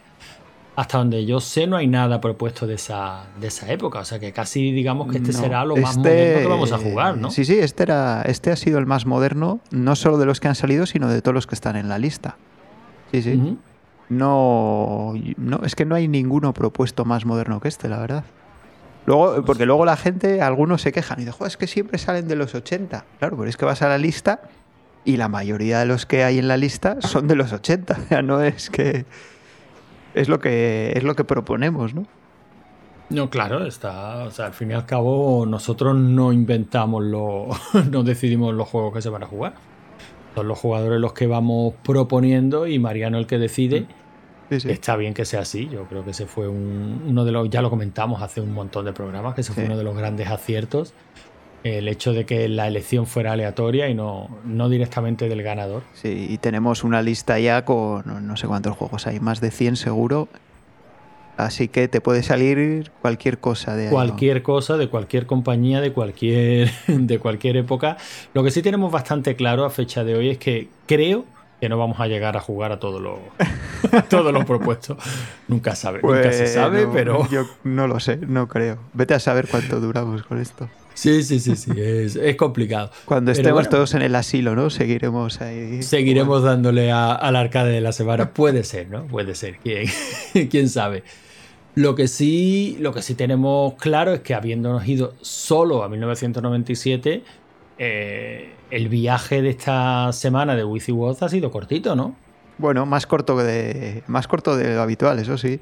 Hasta 0.78 0.98
donde 0.98 1.26
yo 1.26 1.40
sé 1.40 1.66
no 1.66 1.76
hay 1.76 1.88
nada 1.88 2.20
propuesto 2.20 2.64
de 2.64 2.74
esa, 2.74 3.24
de 3.40 3.48
esa 3.48 3.68
época. 3.72 3.98
O 3.98 4.04
sea 4.04 4.20
que 4.20 4.30
casi 4.32 4.70
digamos 4.70 5.10
que 5.10 5.16
este 5.16 5.32
No, 5.32 5.38
será 5.40 5.64
lo 5.64 5.74
más 5.76 5.96
este- 5.96 6.08
moderno 6.08 6.38
que 6.38 6.46
vamos 6.46 6.70
a 6.70 6.78
jugar, 6.78 7.16
¿no? 7.18 7.32
Sí, 7.32 7.44
sí, 7.44 7.58
este, 7.58 7.82
era, 7.82 8.22
este 8.22 8.52
ha 8.52 8.56
sido 8.56 8.78
el 8.78 8.86
más 8.86 9.04
moderno, 9.04 9.58
no 9.72 9.96
solo 9.96 10.18
de 10.18 10.26
los 10.26 10.38
que 10.38 10.46
han 10.46 10.54
salido, 10.54 10.86
sino 10.86 11.08
de 11.08 11.20
todos 11.20 11.34
los 11.34 11.48
que 11.48 11.56
están 11.56 11.74
en 11.74 11.88
la 11.88 11.98
lista. 11.98 12.36
Sí, 13.10 13.22
sí. 13.22 13.58
No, 14.08 15.14
no, 15.36 15.60
es 15.64 15.74
que 15.74 15.84
no 15.84 15.96
hay 15.96 16.06
ninguno 16.06 16.54
propuesto 16.54 17.04
más 17.04 17.24
moderno 17.24 17.58
que 17.58 17.66
este, 17.66 17.88
la 17.88 17.98
verdad. 17.98 18.22
Luego, 19.04 19.44
porque 19.44 19.66
luego 19.66 19.84
la 19.84 19.96
gente, 19.96 20.42
algunos 20.42 20.82
se 20.82 20.92
quejan 20.92 21.18
y 21.18 21.22
dicen, 21.22 21.32
"Joder, 21.32 21.48
es 21.50 21.56
que 21.56 21.66
siempre 21.66 21.98
salen 21.98 22.28
de 22.28 22.36
los 22.36 22.54
80. 22.54 23.04
Claro, 23.18 23.36
pero 23.36 23.50
es 23.50 23.56
que 23.56 23.64
vas 23.64 23.82
a 23.82 23.88
la 23.88 23.98
lista 23.98 24.42
y 25.04 25.16
la 25.16 25.26
mayoría 25.28 25.80
de 25.80 25.86
los 25.86 26.06
que 26.06 26.22
hay 26.22 26.38
en 26.38 26.46
la 26.46 26.56
lista 26.56 26.98
son 27.00 27.26
de 27.26 27.34
los 27.34 27.52
80. 27.52 27.98
O 28.04 28.08
sea, 28.08 28.22
no 28.22 28.40
es 28.42 28.70
que 28.70 29.06
es 30.14 30.28
lo 30.28 30.38
que 30.40 30.92
es 30.96 31.02
lo 31.04 31.14
que 31.14 31.24
proponemos, 31.24 31.94
¿no? 31.94 32.06
No, 33.10 33.30
claro, 33.30 33.64
está. 33.64 34.24
O 34.24 34.30
sea, 34.30 34.46
al 34.46 34.52
fin 34.52 34.70
y 34.70 34.74
al 34.74 34.84
cabo, 34.84 35.46
nosotros 35.46 35.96
no 35.96 36.32
inventamos 36.32 37.02
lo. 37.04 37.48
no 37.90 38.02
decidimos 38.02 38.54
los 38.54 38.68
juegos 38.68 38.92
que 38.94 39.02
se 39.02 39.08
van 39.08 39.22
a 39.22 39.26
jugar. 39.26 39.54
Son 40.34 40.46
los 40.46 40.58
jugadores 40.58 41.00
los 41.00 41.14
que 41.14 41.26
vamos 41.26 41.74
proponiendo 41.82 42.66
y 42.66 42.78
Mariano 42.78 43.18
el 43.18 43.26
que 43.26 43.38
decide. 43.38 43.86
Sí, 44.50 44.60
sí. 44.60 44.70
Está 44.70 44.96
bien 44.96 45.12
que 45.14 45.24
sea 45.24 45.40
así. 45.40 45.68
Yo 45.68 45.84
creo 45.84 46.04
que 46.04 46.10
ese 46.12 46.26
fue 46.26 46.48
un- 46.48 47.02
uno 47.06 47.24
de 47.24 47.32
los. 47.32 47.50
Ya 47.50 47.60
lo 47.62 47.70
comentamos 47.70 48.22
hace 48.22 48.40
un 48.40 48.52
montón 48.52 48.84
de 48.84 48.92
programas, 48.92 49.34
que 49.34 49.40
ese 49.42 49.52
fue 49.52 49.64
uno 49.64 49.76
de 49.76 49.84
los 49.84 49.96
grandes 49.96 50.28
aciertos. 50.28 50.92
El 51.64 51.88
hecho 51.88 52.12
de 52.12 52.24
que 52.24 52.48
la 52.48 52.68
elección 52.68 53.06
fuera 53.06 53.32
aleatoria 53.32 53.88
y 53.88 53.94
no, 53.94 54.28
no 54.44 54.68
directamente 54.68 55.28
del 55.28 55.42
ganador. 55.42 55.82
Sí, 55.94 56.26
y 56.30 56.38
tenemos 56.38 56.84
una 56.84 57.02
lista 57.02 57.38
ya 57.40 57.64
con 57.64 58.04
no- 58.26 58.36
sé 58.36 58.46
cuántos 58.46 58.76
juegos 58.76 59.06
hay, 59.06 59.18
más 59.20 59.40
de 59.40 59.50
100 59.50 59.76
seguro. 59.76 60.28
Así 61.36 61.68
que 61.68 61.86
te 61.86 62.00
puede 62.00 62.22
salir 62.24 62.90
cualquier 63.00 63.38
cosa 63.38 63.76
de 63.76 63.90
cualquier 63.90 64.42
cosa 64.42 64.76
de 64.76 64.88
cualquier 64.88 65.26
compañía 65.26 65.80
de 65.80 65.92
cualquier 65.92 66.68
de 66.88 67.18
cualquier 67.20 67.56
época 67.58 67.96
lo 68.34 68.42
que 68.42 68.50
sí 68.50 68.60
tenemos 68.60 68.90
bastante 68.90 69.36
claro 69.36 69.64
a 69.64 69.70
fecha 69.70 70.02
de 70.02 70.16
hoy 70.16 70.30
es 70.30 70.38
que 70.38 70.68
creo 70.86 71.26
que 71.60 71.68
no 71.68 71.78
vamos 71.78 72.00
a 72.00 72.08
llegar 72.08 72.36
a 72.36 72.40
jugar 72.40 72.72
a 72.72 72.80
todo 72.80 72.98
lo 72.98 73.20
a 73.92 74.02
todo 74.02 74.32
lo 74.32 74.44
propuesto 74.44 74.96
nunca 75.46 75.76
sabe 75.76 76.00
nunca 76.02 76.32
se 76.32 76.48
sabe 76.48 76.88
pero 76.92 77.28
Yo 77.30 77.44
no 77.62 77.86
lo 77.86 78.00
sé, 78.00 78.16
no 78.16 78.48
creo. 78.48 78.78
Vete 78.92 79.14
a 79.14 79.20
saber 79.20 79.46
cuánto 79.48 79.78
duramos 79.78 80.24
con 80.24 80.40
esto. 80.40 80.68
Sí, 80.98 81.22
sí, 81.22 81.38
sí, 81.38 81.54
sí, 81.54 81.70
es, 81.76 82.16
es 82.16 82.34
complicado. 82.34 82.90
Cuando 83.04 83.30
Pero 83.30 83.40
estemos 83.40 83.54
bueno, 83.54 83.70
todos 83.70 83.94
en 83.94 84.02
el 84.02 84.16
asilo, 84.16 84.56
¿no? 84.56 84.68
Seguiremos 84.68 85.40
ahí. 85.40 85.80
Seguiremos 85.80 86.42
dándole 86.42 86.90
a- 86.90 87.12
al 87.12 87.36
arcade 87.36 87.70
de 87.70 87.80
la 87.80 87.92
semana. 87.92 88.30
Puede 88.30 88.64
ser, 88.64 88.88
¿no? 88.90 89.04
Puede 89.04 89.36
ser. 89.36 89.58
¿Quién, 89.58 89.86
quién 90.50 90.68
sabe? 90.68 91.04
Lo 91.76 91.94
que, 91.94 92.08
sí, 92.08 92.76
lo 92.80 92.92
que 92.92 93.02
sí 93.02 93.14
tenemos 93.14 93.74
claro 93.74 94.12
es 94.12 94.22
que 94.22 94.34
habiéndonos 94.34 94.88
ido 94.88 95.14
solo 95.20 95.84
a 95.84 95.88
1997, 95.88 97.22
eh, 97.78 98.50
el 98.72 98.88
viaje 98.88 99.40
de 99.40 99.50
esta 99.50 100.12
semana 100.12 100.56
de 100.56 100.64
Wizzy 100.64 100.92
ha 101.20 101.28
sido 101.28 101.52
cortito, 101.52 101.94
¿no? 101.94 102.16
Bueno, 102.58 102.86
más 102.86 103.06
corto 103.06 103.36
de. 103.36 104.02
Más 104.08 104.26
corto 104.26 104.56
de 104.56 104.74
lo 104.74 104.82
habitual, 104.82 105.20
eso 105.20 105.38
sí. 105.38 105.60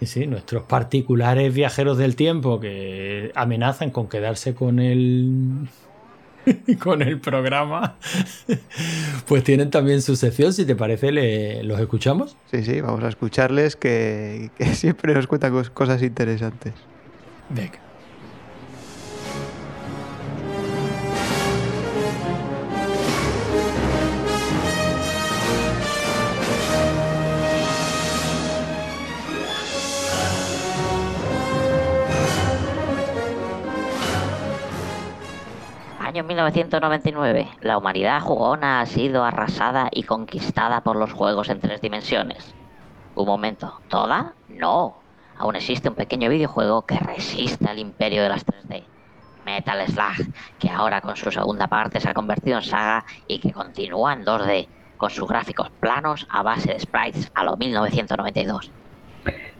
Sí, 0.00 0.06
sí, 0.06 0.26
nuestros 0.26 0.64
particulares 0.64 1.54
viajeros 1.54 1.96
del 1.96 2.16
tiempo 2.16 2.60
que 2.60 3.32
amenazan 3.34 3.90
con 3.90 4.08
quedarse 4.08 4.54
con 4.54 4.78
el 4.78 5.68
con 6.80 7.00
el 7.02 7.18
programa, 7.18 7.96
pues 9.26 9.42
tienen 9.42 9.70
también 9.70 10.02
su 10.02 10.14
sección. 10.16 10.52
Si 10.52 10.64
te 10.66 10.76
parece, 10.76 11.12
le- 11.12 11.62
los 11.64 11.80
escuchamos. 11.80 12.36
Sí, 12.50 12.62
sí, 12.62 12.80
vamos 12.80 13.02
a 13.04 13.08
escucharles 13.08 13.74
que, 13.76 14.50
que 14.58 14.66
siempre 14.74 15.14
nos 15.14 15.26
cuentan 15.26 15.52
cos- 15.54 15.70
cosas 15.70 16.02
interesantes. 16.02 16.74
Venga. 17.48 17.78
Año 36.16 36.24
1999. 36.24 37.46
La 37.60 37.76
humanidad 37.76 38.22
jugona 38.22 38.80
ha 38.80 38.86
sido 38.86 39.22
arrasada 39.22 39.90
y 39.92 40.04
conquistada 40.04 40.80
por 40.80 40.96
los 40.96 41.12
juegos 41.12 41.50
en 41.50 41.60
tres 41.60 41.82
dimensiones. 41.82 42.54
Un 43.14 43.26
momento, 43.26 43.82
¿toda? 43.88 44.32
No. 44.48 44.96
Aún 45.36 45.56
existe 45.56 45.90
un 45.90 45.94
pequeño 45.94 46.30
videojuego 46.30 46.86
que 46.86 46.98
resiste 46.98 47.68
al 47.68 47.78
imperio 47.78 48.22
de 48.22 48.30
las 48.30 48.46
3D. 48.46 48.84
Metal 49.44 49.86
Slug, 49.86 50.32
que 50.58 50.70
ahora 50.70 51.02
con 51.02 51.16
su 51.16 51.30
segunda 51.30 51.66
parte 51.66 52.00
se 52.00 52.08
ha 52.08 52.14
convertido 52.14 52.56
en 52.56 52.64
saga 52.64 53.04
y 53.28 53.38
que 53.38 53.52
continúa 53.52 54.14
en 54.14 54.24
2D, 54.24 54.68
con 54.96 55.10
sus 55.10 55.28
gráficos 55.28 55.68
planos 55.80 56.26
a 56.30 56.42
base 56.42 56.72
de 56.72 56.80
sprites 56.80 57.30
a 57.34 57.44
lo 57.44 57.58
1992. 57.58 58.72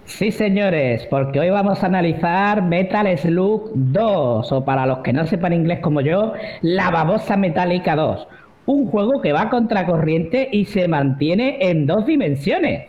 Sí, 0.07 0.31
señores, 0.31 1.05
porque 1.11 1.40
hoy 1.40 1.51
vamos 1.51 1.83
a 1.83 1.87
analizar 1.87 2.62
Metal 2.62 3.19
Slug 3.19 3.73
2, 3.75 4.53
o 4.53 4.64
para 4.64 4.87
los 4.87 4.99
que 4.99 5.12
no 5.12 5.27
sepan 5.27 5.53
inglés 5.53 5.81
como 5.81 6.01
yo, 6.01 6.33
La 6.62 6.92
Babosa 6.92 7.37
Metálica 7.37 7.97
2. 7.97 8.29
Un 8.66 8.87
juego 8.88 9.21
que 9.21 9.33
va 9.33 9.51
contracorriente 9.51 10.49
y 10.53 10.64
se 10.64 10.87
mantiene 10.87 11.59
en 11.61 11.87
dos 11.87 12.07
dimensiones. 12.07 12.88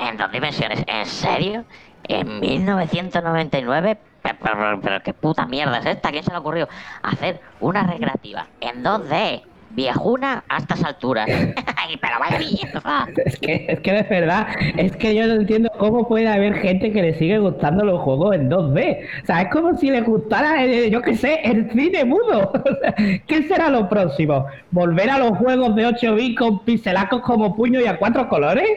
En 0.00 0.16
dos 0.16 0.32
dimensiones, 0.32 0.84
¿en 0.88 1.06
serio? 1.06 1.64
¿En 2.08 2.40
1999? 2.40 3.98
Pero, 4.22 5.02
qué 5.04 5.14
puta 5.14 5.46
mierda 5.46 5.78
es 5.78 5.86
esta, 5.86 6.08
¿a 6.08 6.12
quién 6.12 6.24
se 6.24 6.32
le 6.32 6.38
ocurrió 6.38 6.68
hacer 7.02 7.40
una 7.60 7.84
recreativa 7.84 8.48
en 8.60 8.82
2D? 8.82 9.42
Viejuna 9.70 10.44
a 10.48 10.58
estas 10.58 10.82
alturas. 10.84 11.28
Pero 12.00 12.18
vaya 12.20 12.38
mierda. 12.38 13.08
Es 13.24 13.38
que, 13.38 13.66
es 13.68 13.80
que 13.80 13.92
de 13.92 14.02
verdad, 14.02 14.46
es 14.76 14.94
que 14.96 15.14
yo 15.14 15.26
no 15.26 15.34
entiendo 15.34 15.70
cómo 15.78 16.06
puede 16.06 16.28
haber 16.28 16.54
gente 16.54 16.92
que 16.92 17.00
le 17.00 17.14
sigue 17.14 17.38
gustando 17.38 17.84
los 17.84 18.02
juegos 18.02 18.34
en 18.34 18.50
2D. 18.50 18.98
O 19.22 19.26
sea, 19.26 19.42
es 19.42 19.50
como 19.50 19.76
si 19.76 19.90
le 19.90 20.02
gustara, 20.02 20.64
eh, 20.64 20.90
yo 20.90 21.00
qué 21.00 21.16
sé, 21.16 21.40
el 21.44 21.70
cine 21.70 22.04
mudo. 22.04 22.52
¿Qué 23.26 23.42
será 23.44 23.70
lo 23.70 23.88
próximo? 23.88 24.46
¿Volver 24.70 25.10
a 25.10 25.18
los 25.18 25.38
juegos 25.38 25.74
de 25.76 25.86
8 25.86 26.14
bits 26.14 26.38
con 26.38 26.64
pixelacos 26.64 27.22
como 27.22 27.56
puño 27.56 27.80
y 27.80 27.86
a 27.86 27.98
cuatro 27.98 28.28
colores? 28.28 28.68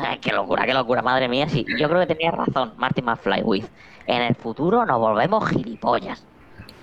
Ay, 0.00 0.18
qué 0.18 0.32
locura, 0.32 0.64
qué 0.64 0.72
locura, 0.72 1.02
madre 1.02 1.28
mía. 1.28 1.48
Sí, 1.48 1.66
yo 1.78 1.88
creo 1.88 2.00
que 2.00 2.14
tenía 2.14 2.30
razón 2.30 2.72
Martin 2.76 3.04
McFly 3.04 3.42
with. 3.42 3.66
En 4.06 4.22
el 4.22 4.34
futuro 4.34 4.84
nos 4.86 4.98
volvemos 4.98 5.48
gilipollas. 5.48 6.24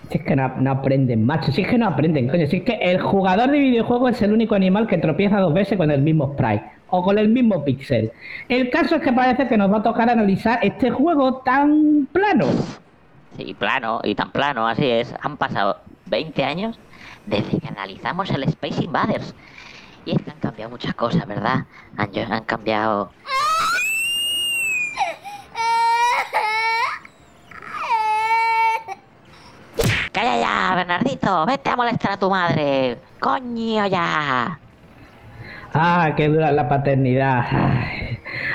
Si 0.09 0.17
es 0.17 0.23
que 0.23 0.35
no, 0.35 0.71
aprenden, 0.71 1.25
macho, 1.25 1.51
si 1.51 1.61
es 1.61 1.67
que 1.67 1.77
no 1.77 1.87
aprenden, 1.87 2.27
coño, 2.27 2.47
si 2.47 2.57
es 2.57 2.63
que 2.63 2.79
el 2.81 2.99
jugador 2.99 3.51
de 3.51 3.59
videojuegos 3.59 4.13
es 4.13 4.21
el 4.23 4.33
único 4.33 4.55
animal 4.55 4.87
que 4.87 4.97
tropieza 4.97 5.39
dos 5.39 5.53
veces 5.53 5.77
con 5.77 5.91
el 5.91 6.01
mismo 6.01 6.33
sprite 6.33 6.63
o 6.89 7.03
con 7.03 7.17
el 7.19 7.29
mismo 7.29 7.63
pixel. 7.63 8.11
El 8.47 8.71
caso 8.71 8.95
es 8.95 9.01
que 9.03 9.13
parece 9.13 9.47
que 9.47 9.55
nos 9.55 9.71
va 9.71 9.77
a 9.77 9.83
tocar 9.83 10.09
analizar 10.09 10.59
este 10.63 10.89
juego 10.89 11.37
tan 11.45 12.07
plano. 12.11 12.45
Sí, 13.37 13.53
plano, 13.53 14.01
y 14.03 14.15
tan 14.15 14.31
plano, 14.31 14.67
así 14.67 14.85
es. 14.85 15.13
Han 15.21 15.37
pasado 15.37 15.77
20 16.07 16.43
años 16.43 16.79
desde 17.27 17.59
que 17.59 17.67
analizamos 17.67 18.31
el 18.31 18.43
Space 18.43 18.83
Invaders. 18.83 19.35
Y 20.05 20.11
es 20.11 20.21
que 20.23 20.31
han 20.31 20.39
cambiado 20.39 20.71
muchas 20.71 20.95
cosas, 20.95 21.27
¿verdad? 21.27 21.65
Han, 21.97 22.09
han 22.31 22.43
cambiado... 22.45 23.11
¡Calla 30.19 30.37
ya, 30.37 30.75
Bernardito! 30.75 31.45
¡Vete 31.45 31.69
a 31.69 31.77
molestar 31.77 32.11
a 32.11 32.17
tu 32.17 32.29
madre! 32.29 32.97
¡Coño 33.21 33.87
ya! 33.87 34.59
Ah, 35.73 36.11
qué 36.17 36.27
dura 36.27 36.51
la 36.51 36.67
paternidad. 36.67 37.45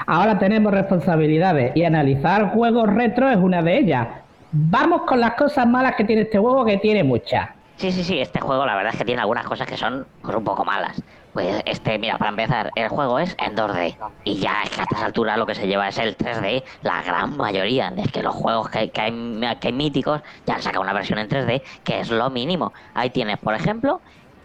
Ahora 0.06 0.38
tenemos 0.38 0.74
responsabilidades 0.74 1.74
y 1.74 1.84
analizar 1.84 2.50
juegos 2.50 2.92
retro 2.92 3.30
es 3.30 3.38
una 3.38 3.62
de 3.62 3.78
ellas. 3.78 4.08
Vamos 4.52 5.04
con 5.06 5.20
las 5.20 5.36
cosas 5.36 5.66
malas 5.66 5.94
que 5.96 6.04
tiene 6.04 6.22
este 6.22 6.36
juego, 6.36 6.66
que 6.66 6.76
tiene 6.76 7.02
muchas. 7.02 7.48
Sí, 7.76 7.90
sí, 7.92 8.04
sí, 8.04 8.20
este 8.20 8.40
juego 8.40 8.66
la 8.66 8.76
verdad 8.76 8.92
es 8.92 8.98
que 8.98 9.06
tiene 9.06 9.22
algunas 9.22 9.46
cosas 9.46 9.66
que 9.66 9.78
son 9.78 10.06
pues, 10.20 10.36
un 10.36 10.44
poco 10.44 10.66
malas. 10.66 11.02
Pues 11.34 11.62
este, 11.66 11.98
mira, 11.98 12.16
para 12.16 12.30
empezar, 12.30 12.70
el 12.76 12.88
juego 12.88 13.18
es 13.18 13.36
en 13.44 13.56
2D. 13.56 13.96
Y 14.22 14.36
ya 14.36 14.62
es 14.62 14.70
que 14.70 14.80
a 14.80 14.84
estas 14.84 15.02
alturas 15.02 15.36
lo 15.36 15.44
que 15.46 15.54
se 15.56 15.66
lleva 15.66 15.88
es 15.88 15.98
el 15.98 16.16
3D, 16.16 16.62
la 16.82 17.02
gran 17.02 17.36
mayoría. 17.36 17.92
Es 17.96 18.10
que 18.12 18.22
los 18.22 18.34
juegos 18.34 18.70
que, 18.70 18.88
que 18.90 19.00
hay, 19.00 19.56
que 19.60 19.66
hay 19.68 19.72
míticos 19.72 20.22
ya 20.46 20.54
han 20.54 20.62
sacado 20.62 20.82
una 20.82 20.92
versión 20.92 21.18
en 21.18 21.28
3D, 21.28 21.60
que 21.82 21.98
es 22.00 22.10
lo 22.10 22.30
mínimo. 22.30 22.72
Ahí 22.94 23.10
tienes, 23.10 23.36
por 23.38 23.54
ejemplo, 23.54 24.00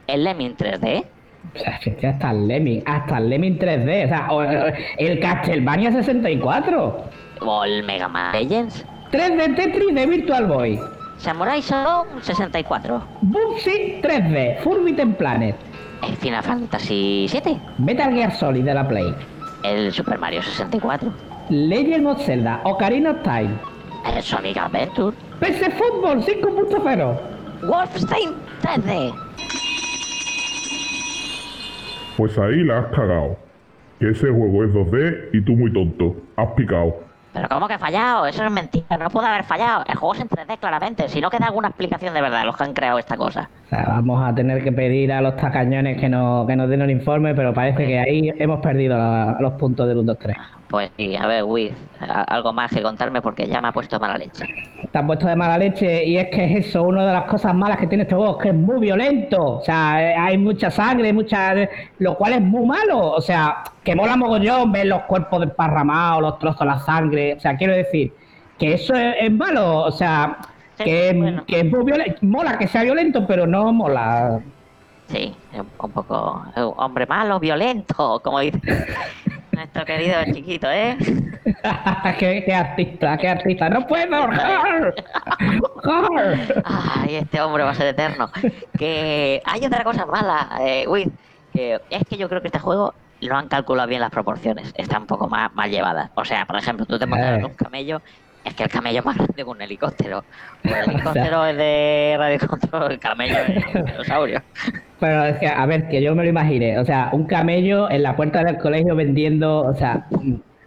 el 0.08 0.24
Lemming 0.24 0.58
3D. 0.58 1.06
O 1.56 1.60
sea, 1.60 1.80
es 1.86 1.96
que 1.96 2.08
hasta 2.08 2.32
el 2.32 2.48
Lemming, 2.48 2.84
hasta 2.86 3.18
el 3.20 3.30
Lemming 3.30 3.60
3D, 3.60 4.06
o 4.06 4.08
sea, 4.08 4.28
o- 4.32 4.40
o- 4.42 4.74
el 4.98 5.20
Castlevania 5.20 5.92
64. 5.92 7.04
O 7.42 7.64
el 7.64 7.84
Mega 7.84 8.08
Man 8.08 8.34
Legends. 8.34 8.84
3D 9.12 9.56
Tetris 9.56 9.94
de 9.96 10.06
Virtual 10.08 10.48
Boy. 10.48 10.80
Samurai 11.18 11.62
Shodown 11.62 12.08
64. 12.24 13.02
Bubsy 13.22 14.00
3D, 14.02 14.58
Forbidden 14.64 15.14
Planet. 15.14 15.56
El 16.02 16.16
Final 16.16 16.44
Fantasy 16.44 17.28
7. 17.30 17.58
Metal 17.78 18.14
Gear 18.14 18.32
Solid 18.32 18.64
de 18.64 18.74
la 18.74 18.88
Play. 18.88 19.14
El 19.64 19.92
Super 19.92 20.18
Mario 20.18 20.42
64. 20.42 21.12
Legend 21.50 22.08
of 22.08 22.22
Zelda, 22.26 22.62
Ocarina 22.64 23.12
of 23.12 23.24
Time. 23.24 23.60
El 24.06 24.22
Sonic 24.24 24.58
Adventure. 24.58 25.16
PC 25.40 25.72
Football 25.72 26.24
5.0. 26.24 27.20
Wolfenstein 27.68 28.30
3D. 28.62 29.14
Pues 32.16 32.38
ahí 32.38 32.64
la 32.64 32.80
has 32.80 32.88
cagado. 32.88 33.38
Que 34.00 34.12
ese 34.12 34.30
juego 34.30 34.64
es 34.64 34.74
2D 34.74 35.30
y 35.34 35.42
tú 35.42 35.54
muy 35.54 35.74
tonto. 35.74 36.16
Has 36.38 36.52
picado. 36.52 37.09
Pero 37.40 37.48
¿cómo 37.48 37.70
que 37.70 37.76
he 37.76 37.78
fallado? 37.78 38.26
Eso 38.26 38.44
es 38.44 38.52
mentira, 38.52 38.98
no 38.98 39.10
puede 39.10 39.28
haber 39.28 39.46
fallado. 39.46 39.86
El 39.88 39.96
juego 39.96 40.14
es 40.14 40.20
en 40.20 40.28
3D 40.28 40.58
claramente, 40.60 41.08
si 41.08 41.22
no 41.22 41.30
queda 41.30 41.46
alguna 41.48 41.70
explicación 41.70 42.14
de 42.14 42.20
verdad 42.22 42.44
los 42.44 42.58
que 42.58 42.66
han 42.66 42.74
creado 42.74 43.00
esta 43.00 43.16
cosa. 43.16 43.50
O 43.68 43.70
sea, 43.70 43.86
vamos 43.88 44.22
a 44.28 44.36
tener 44.36 44.62
que 44.62 44.74
pedir 44.74 45.14
a 45.14 45.22
los 45.22 45.38
tacañones 45.38 45.98
que 46.02 46.10
nos, 46.10 46.46
que 46.48 46.58
nos 46.58 46.68
den 46.70 46.82
un 46.82 46.90
informe, 46.90 47.34
pero 47.36 47.54
parece 47.54 47.88
que 47.88 47.98
ahí 47.98 48.30
hemos 48.40 48.60
perdido 48.60 48.98
la- 48.98 49.38
los 49.40 49.54
puntos 49.54 49.88
del 49.88 50.00
1, 50.00 50.08
2, 50.14 50.18
3. 50.20 50.38
Pues 50.70 50.92
sí, 50.98 51.16
a 51.16 51.26
ver, 51.26 51.44
Wiz, 51.46 51.74
algo 52.00 52.54
más 52.54 52.72
que 52.72 52.84
contarme 52.84 53.24
porque 53.24 53.48
ya 53.48 53.60
me 53.60 53.70
ha 53.70 53.72
puesto 53.72 54.00
mala 54.00 54.20
leche. 54.20 54.46
Te 54.92 54.98
han 54.98 55.08
puesto 55.08 55.26
de 55.28 55.36
mala 55.36 55.58
leche 55.58 56.06
y 56.06 56.18
es 56.18 56.28
que 56.30 56.46
es 56.46 56.68
eso, 56.68 56.84
una 56.84 57.08
de 57.08 57.12
las 57.14 57.24
cosas 57.24 57.56
malas 57.56 57.80
que 57.80 57.88
tiene 57.88 58.04
este 58.04 58.14
juego, 58.14 58.38
es 58.38 58.44
que 58.44 58.50
es 58.50 58.56
muy 58.56 58.80
violento. 58.80 59.58
O 59.58 59.62
sea, 59.64 60.00
eh, 60.12 60.16
hay 60.16 60.38
mucha 60.38 60.70
sangre, 60.70 61.12
mucha... 61.12 61.56
lo 61.98 62.16
cual 62.16 62.34
es 62.34 62.42
muy 62.42 62.68
malo. 62.68 63.00
O 63.14 63.22
sea, 63.22 63.64
que 63.84 63.96
mola 63.96 64.16
mogollón 64.16 64.72
ver 64.72 64.86
los 64.86 65.02
cuerpos 65.04 65.42
desparramados, 65.42 66.22
los 66.22 66.38
trozos, 66.38 66.68
la 66.68 66.78
sangre. 66.80 67.34
O 67.34 67.40
sea, 67.40 67.58
quiero 67.58 67.74
decir 67.74 68.14
que 68.60 68.74
eso 68.76 68.94
es, 68.94 69.16
es 69.22 69.32
malo. 69.32 69.80
O 69.86 69.92
sea, 69.92 70.38
Sí, 70.78 70.86
que, 70.86 71.14
bueno. 71.14 71.44
que 71.46 71.60
es 71.60 71.66
muy 71.66 71.84
violento. 71.84 72.20
Mola 72.22 72.58
que 72.58 72.68
sea 72.68 72.84
violento, 72.84 73.26
pero 73.28 73.46
no 73.46 73.74
mola. 73.74 74.40
Sí, 75.08 75.36
un, 75.54 75.68
un 75.78 75.92
poco... 75.92 76.46
hombre 76.78 77.06
malo, 77.06 77.40
violento, 77.40 78.22
como 78.24 78.40
dice 78.40 78.60
nuestro 79.60 79.86
querido 79.86 80.16
chiquito, 80.34 80.68
¿eh? 80.72 80.98
qué, 82.18 82.44
qué 82.46 82.54
artista, 82.54 83.18
qué 83.18 83.28
artista. 83.28 83.70
¡No. 83.70 83.86
¡Jar! 83.88 84.94
Ay, 86.64 87.16
este 87.16 87.42
hombre 87.42 87.64
va 87.64 87.72
a 87.72 87.76
ser 87.76 87.88
eterno. 87.88 88.32
Que 88.78 89.42
hay 89.46 89.66
otra 89.66 89.84
cosa 89.84 90.06
mala, 90.06 90.50
eh, 90.62 90.86
Wiz, 90.88 91.08
que 91.54 91.80
es 91.90 92.04
que 92.10 92.18
yo 92.18 92.30
creo 92.30 92.42
que 92.42 92.48
este 92.48 92.60
juego 92.60 92.94
no 93.22 93.38
han 93.38 93.50
calculado 93.50 93.90
bien 93.90 94.00
las 94.02 94.12
proporciones, 94.12 94.72
están 94.78 95.02
un 95.02 95.08
poco 95.08 95.28
más 95.28 95.54
mal 95.54 95.70
llevadas. 95.70 96.10
O 96.16 96.24
sea, 96.24 96.46
por 96.46 96.56
ejemplo, 96.56 96.86
tú 96.86 96.98
te 96.98 97.06
montas 97.06 97.32
Eh. 97.32 97.36
en 97.40 97.46
un 97.46 97.54
camello 97.54 98.02
Es 98.44 98.54
que 98.56 98.64
el 98.64 98.70
camello 98.70 99.00
es 99.00 99.06
más 99.06 99.16
grande 99.18 99.34
que 99.36 99.44
un 99.44 99.62
helicóptero. 99.62 100.24
El 100.64 100.74
helicóptero 100.74 101.46
es 101.46 101.58
de 101.58 102.16
radiocontrol, 102.18 102.92
el 102.92 103.00
camello 103.00 103.38
es 103.38 103.76
un 103.76 103.86
dinosaurio. 103.86 104.42
Pero 105.00 105.26
es 105.26 105.38
que, 105.38 105.48
a 105.48 105.66
ver, 105.66 105.88
que 105.90 106.02
yo 106.02 106.16
me 106.16 106.24
lo 106.24 106.30
imagine. 106.30 106.80
O 106.80 106.86
sea, 106.86 107.10
un 107.12 107.26
camello 107.26 107.90
en 107.90 108.04
la 108.04 108.16
puerta 108.16 108.44
del 108.44 108.58
colegio 108.58 108.96
vendiendo. 108.96 109.62
O 109.62 109.74
sea, 109.76 110.08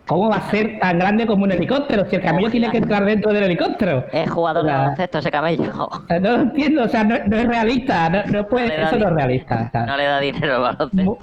¿cómo 0.06 0.28
va 0.28 0.36
a 0.36 0.50
ser 0.50 0.78
tan 0.80 0.98
grande 0.98 1.26
como 1.26 1.44
un 1.44 1.52
helicóptero? 1.52 2.04
Si 2.08 2.16
el 2.16 2.22
camello 2.22 2.50
tiene 2.50 2.70
que 2.70 2.78
entrar 2.78 3.04
dentro 3.04 3.32
del 3.32 3.44
helicóptero. 3.44 4.04
Es 4.12 4.30
jugador 4.30 4.64
de 4.64 4.72
baloncesto 4.72 5.18
ese 5.18 5.30
camello. 5.30 5.72
No 6.08 6.18
lo 6.20 6.40
entiendo, 6.42 6.84
o 6.84 6.88
sea, 6.88 7.04
no, 7.04 7.16
no 7.26 7.36
es 7.36 7.46
realista. 7.46 8.08
No, 8.10 8.24
no 8.26 8.46
puede, 8.48 8.76
No 8.78 8.86
eso 8.86 8.98
no 8.98 9.08
es 9.08 9.14
realista. 9.14 9.66
o 9.68 9.70
sea. 9.70 9.86
No 9.86 9.96
le 9.96 10.04
da 10.04 10.20
dinero 10.20 10.54
al 10.56 10.62
baloncesto. 10.62 11.18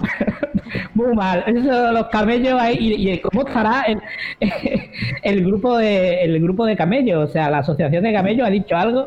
Muy, 0.94 1.04
muy 1.06 1.14
mal. 1.16 1.44
Eso, 1.46 1.92
los 1.92 2.06
camellos 2.08 2.60
ahí. 2.60 2.76
Y, 2.78 3.10
y 3.10 3.18
cómo 3.20 3.46
estará 3.46 3.82
el, 3.82 4.00
el 5.22 5.44
grupo 5.44 5.76
de 5.78 6.24
el 6.24 6.40
grupo 6.40 6.64
de 6.66 6.76
camellos? 6.76 7.28
O 7.28 7.32
sea, 7.32 7.50
la 7.50 7.58
asociación 7.58 8.02
de 8.04 8.12
camellos 8.12 8.46
ha 8.46 8.50
dicho 8.50 8.76
algo. 8.76 9.06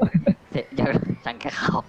Sí, 0.53 0.61
yo 0.71 0.85
creo 0.85 0.99
que 0.99 1.15
se 1.21 1.29
han 1.29 1.37
quejado. 1.39 1.83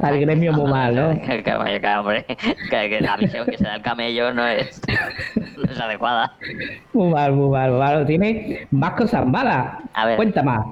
Al 0.00 0.20
gremio 0.20 0.52
muy 0.52 0.70
mal, 0.70 0.94
¿no? 0.94 1.20
Que, 1.20 2.98
la 3.00 3.16
visión 3.16 3.46
que 3.46 3.56
se 3.58 3.64
da 3.64 3.76
el 3.76 3.82
camello 3.82 4.32
no 4.32 4.46
es, 4.46 4.80
no 5.56 5.70
es 5.70 5.80
adecuada. 5.80 6.34
Muy 6.92 7.10
mal, 7.10 7.32
muy 7.32 7.50
mal, 7.50 7.70
muy 7.70 7.78
mal. 7.78 8.06
Tiene 8.06 8.66
más 8.70 8.92
cosas 8.94 9.26
malas. 9.26 9.74
A 9.94 10.06
ver. 10.06 10.16
Cuenta 10.16 10.42
más. 10.42 10.66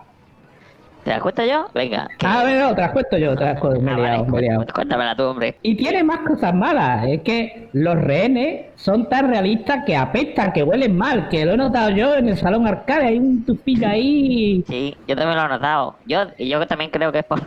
¿Te 1.05 1.11
las 1.13 1.23
cuento 1.23 1.43
yo? 1.47 1.67
Venga. 1.75 2.09
que- 2.19 2.27
A 2.27 2.45
ver, 2.45 2.61
no, 2.61 2.75
te 2.75 2.83
las 2.83 2.91
cuento 2.93 3.17
yo, 3.17 3.35
te 3.35 3.43
las 3.45 3.59
cuento. 3.59 3.81
Me 3.81 3.91
Ah, 3.93 3.97
vale, 3.97 4.09
liado, 4.11 4.25
me 4.27 4.39
he 4.39 4.43
liado. 4.43 4.61
cuént- 4.65 4.73
Cuéntamela 4.75 5.17
tú, 5.17 5.23
hombre. 5.23 5.57
Y 5.63 5.75
tiene 5.75 6.05
más 6.05 6.19
cosas 6.19 6.55
malas. 6.55 7.07
Es 7.09 7.23
que 7.23 7.71
los 7.73 7.95
rehenes 7.99 8.67
son 8.77 9.09
tan 9.09 9.31
realistas 9.31 9.83
que 9.87 9.97
apestan, 9.97 10.53
que 10.53 10.63
huelen 10.63 10.97
mal. 10.99 11.29
Que 11.31 11.47
lo 11.47 11.53
he 11.55 11.57
notado 11.57 11.89
yo 11.91 12.15
en 12.17 12.29
el 12.29 12.37
salón 12.37 12.67
arcade. 12.67 13.07
Hay 13.07 13.19
un 13.19 13.43
tufillo 13.47 13.89
ahí. 13.89 14.63
Sí, 14.69 14.95
yo 15.09 15.17
también 15.17 15.39
lo 15.39 15.47
he 15.47 15.49
notado. 15.49 15.97
Yo, 16.05 16.25
y 16.37 16.49
yo 16.51 16.67
también 16.67 16.91
creo 16.91 17.11
que 17.13 17.21
es 17.21 17.25
por, 17.25 17.41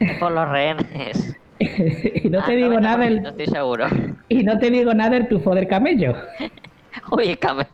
es 0.00 0.12
por 0.18 0.32
los 0.32 0.48
rehenes. 0.48 1.36
y 1.58 2.28
no 2.28 2.44
te 2.44 2.52
Ah, 2.52 2.56
digo 2.56 2.80
nada 2.80 3.04
90% 3.04 3.04
del, 3.04 3.26
estoy 3.26 3.46
seguro. 3.46 3.86
y 4.28 4.42
no 4.44 4.58
te 4.58 4.70
digo 4.70 4.94
nada 4.94 5.10
del 5.10 5.28
tufo 5.28 5.54
del 5.54 5.66
camello. 5.68 6.14
Uy, 7.10 7.28
el 7.30 7.38
camello. 7.38 7.68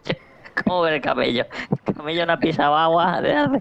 ¿Cómo 0.65 0.83
ve 0.83 0.97
el 0.97 1.01
camello? 1.03 1.45
El 1.87 1.95
camello 1.95 2.27
no 2.27 2.33
ha 2.35 2.39
pisado 2.39 2.77
agua 2.77 3.21
desde 3.21 3.37
hace, 3.37 3.61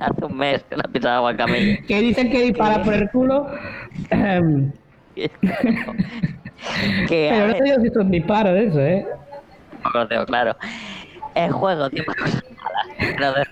hace 0.00 0.24
un 0.24 0.36
mes 0.36 0.64
que 0.64 0.76
no 0.76 0.82
ha 0.84 0.88
pisado 0.92 1.16
agua 1.18 1.30
el 1.30 1.36
camello. 1.36 1.78
Que 1.86 2.00
dicen 2.00 2.30
que 2.30 2.42
dispara 2.42 2.82
por 2.82 2.94
el 2.94 3.08
culo. 3.10 3.46
Que, 5.14 5.30
Pero 7.30 7.38
no 7.40 7.46
ver, 7.46 7.56
te 7.58 7.64
digo 7.64 7.80
si 7.80 7.88
son 7.90 8.10
disparos 8.10 8.52
de 8.54 8.66
eso, 8.66 8.80
¿eh? 8.80 9.06
No 9.84 10.00
lo 10.00 10.08
tengo 10.08 10.26
claro. 10.26 10.56
El 11.34 11.52
juego 11.52 11.88
tiene 11.90 12.06
cosas 12.06 12.42
malas. 13.20 13.48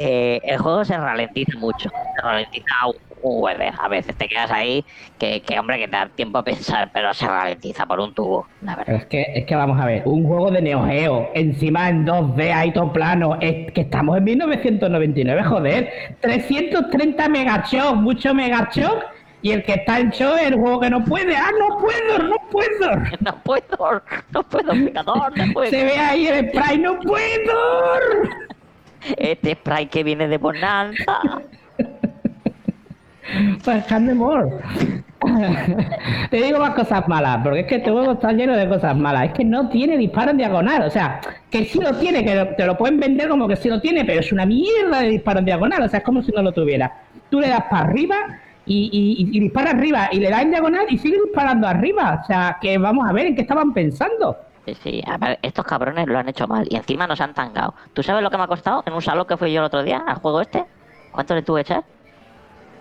Eh, 0.00 0.40
el 0.44 0.58
juego 0.58 0.84
se 0.84 0.96
ralentiza 0.96 1.58
mucho. 1.58 1.90
Se 1.90 2.22
ralentiza 2.22 2.66
un 2.86 3.42
hueve. 3.42 3.72
A 3.76 3.88
veces 3.88 4.14
te 4.16 4.28
quedas 4.28 4.50
ahí 4.50 4.84
que, 5.18 5.40
que, 5.42 5.58
hombre, 5.58 5.78
que 5.78 5.86
te 5.88 5.96
da 5.96 6.06
tiempo 6.08 6.38
a 6.38 6.44
pensar, 6.44 6.90
pero 6.92 7.12
se 7.12 7.26
ralentiza 7.26 7.84
por 7.84 7.98
un 7.98 8.14
tubo, 8.14 8.46
la 8.62 8.76
Pero 8.76 8.86
verdad. 8.86 9.02
es 9.02 9.06
que, 9.06 9.22
es 9.40 9.44
que 9.46 9.56
vamos 9.56 9.80
a 9.80 9.86
ver, 9.86 10.02
un 10.04 10.24
juego 10.24 10.50
de 10.52 10.62
Neo 10.62 10.84
Geo, 10.86 11.28
encima 11.34 11.88
en 11.88 12.06
2D, 12.06 12.52
ahí 12.54 12.72
todo 12.72 12.92
plano, 12.92 13.36
es 13.40 13.72
que 13.72 13.80
estamos 13.80 14.16
en 14.18 14.24
1999, 14.24 15.42
joder, 15.42 15.92
330 16.20 17.28
megachoc, 17.28 17.96
mucho 17.96 18.32
megachoc, 18.34 19.04
y 19.42 19.50
el 19.52 19.62
que 19.64 19.72
está 19.74 19.98
en 20.00 20.10
show 20.10 20.34
es 20.36 20.48
el 20.48 20.54
juego 20.54 20.80
que 20.80 20.90
no 20.90 21.04
puede, 21.04 21.36
ah, 21.36 21.50
no 21.58 21.78
puedo, 21.78 22.18
no 22.28 22.36
puedo. 22.50 22.68
No 23.20 23.34
puedo, 23.42 24.02
no 24.30 24.42
puedo, 24.44 24.72
pecador, 24.72 25.36
no 25.36 25.44
puedo. 25.52 25.70
Se 25.70 25.84
ve 25.84 25.98
ahí 25.98 26.26
el 26.28 26.48
spray, 26.50 26.78
no 26.78 26.98
puedo. 27.00 27.54
Este 29.16 29.52
spray 29.54 29.86
que 29.86 30.02
viene 30.04 30.28
de 30.28 30.38
Bonanza. 30.38 31.20
Pues 33.62 33.84
Candy 33.84 34.14
More. 34.14 34.48
Te 36.30 36.36
digo 36.42 36.58
más 36.60 36.70
cosas 36.74 37.06
malas, 37.08 37.40
porque 37.42 37.60
es 37.60 37.66
que 37.66 37.74
este 37.76 37.90
juego 37.90 38.12
está 38.12 38.32
lleno 38.32 38.56
de 38.56 38.66
cosas 38.68 38.96
malas. 38.96 39.26
Es 39.26 39.32
que 39.34 39.44
no 39.44 39.68
tiene 39.68 39.98
disparo 39.98 40.30
en 40.30 40.38
diagonal. 40.38 40.82
O 40.84 40.90
sea, 40.90 41.20
que 41.50 41.64
sí 41.66 41.78
lo 41.80 41.92
tiene, 41.98 42.24
que 42.24 42.54
te 42.56 42.64
lo 42.64 42.78
pueden 42.78 42.98
vender 42.98 43.28
como 43.28 43.46
que 43.46 43.56
sí 43.56 43.68
lo 43.68 43.80
tiene, 43.80 44.04
pero 44.04 44.20
es 44.20 44.32
una 44.32 44.46
mierda 44.46 45.00
de 45.02 45.08
disparo 45.08 45.40
en 45.40 45.44
diagonal. 45.44 45.82
O 45.82 45.88
sea, 45.88 45.98
es 45.98 46.04
como 46.04 46.22
si 46.22 46.32
no 46.32 46.40
lo 46.42 46.52
tuviera. 46.52 46.90
Tú 47.30 47.40
le 47.40 47.48
das 47.48 47.64
para 47.70 47.84
arriba 47.88 48.16
y, 48.64 48.88
y- 48.92 49.36
y 49.36 49.40
dispara 49.40 49.70
arriba, 49.70 50.08
y 50.10 50.20
le 50.20 50.30
das 50.30 50.42
en 50.42 50.50
diagonal 50.50 50.86
y 50.88 50.96
sigue 50.98 51.18
disparando 51.24 51.66
arriba. 51.66 52.20
O 52.22 52.26
sea, 52.26 52.56
que 52.60 52.78
vamos 52.78 53.06
a 53.08 53.12
ver 53.12 53.26
en 53.26 53.34
qué 53.34 53.42
estaban 53.42 53.74
pensando. 53.74 54.36
Sí, 54.74 54.76
sí, 54.82 55.02
a 55.06 55.16
ver, 55.16 55.38
estos 55.42 55.64
cabrones 55.64 56.06
lo 56.06 56.18
han 56.18 56.28
hecho 56.28 56.46
mal 56.46 56.66
y 56.68 56.76
encima 56.76 57.06
nos 57.06 57.20
han 57.20 57.34
tangado. 57.34 57.74
¿Tú 57.92 58.02
sabes 58.02 58.22
lo 58.22 58.30
que 58.30 58.36
me 58.36 58.44
ha 58.44 58.46
costado 58.46 58.82
en 58.86 58.92
un 58.92 59.02
salón 59.02 59.26
que 59.26 59.36
fui 59.36 59.52
yo 59.52 59.60
el 59.60 59.66
otro 59.66 59.82
día 59.82 60.02
al 60.06 60.16
juego 60.16 60.40
este? 60.40 60.64
¿Cuánto 61.12 61.34
le 61.34 61.42
tuve 61.42 61.64
que 61.64 61.72
echar? 61.72 61.84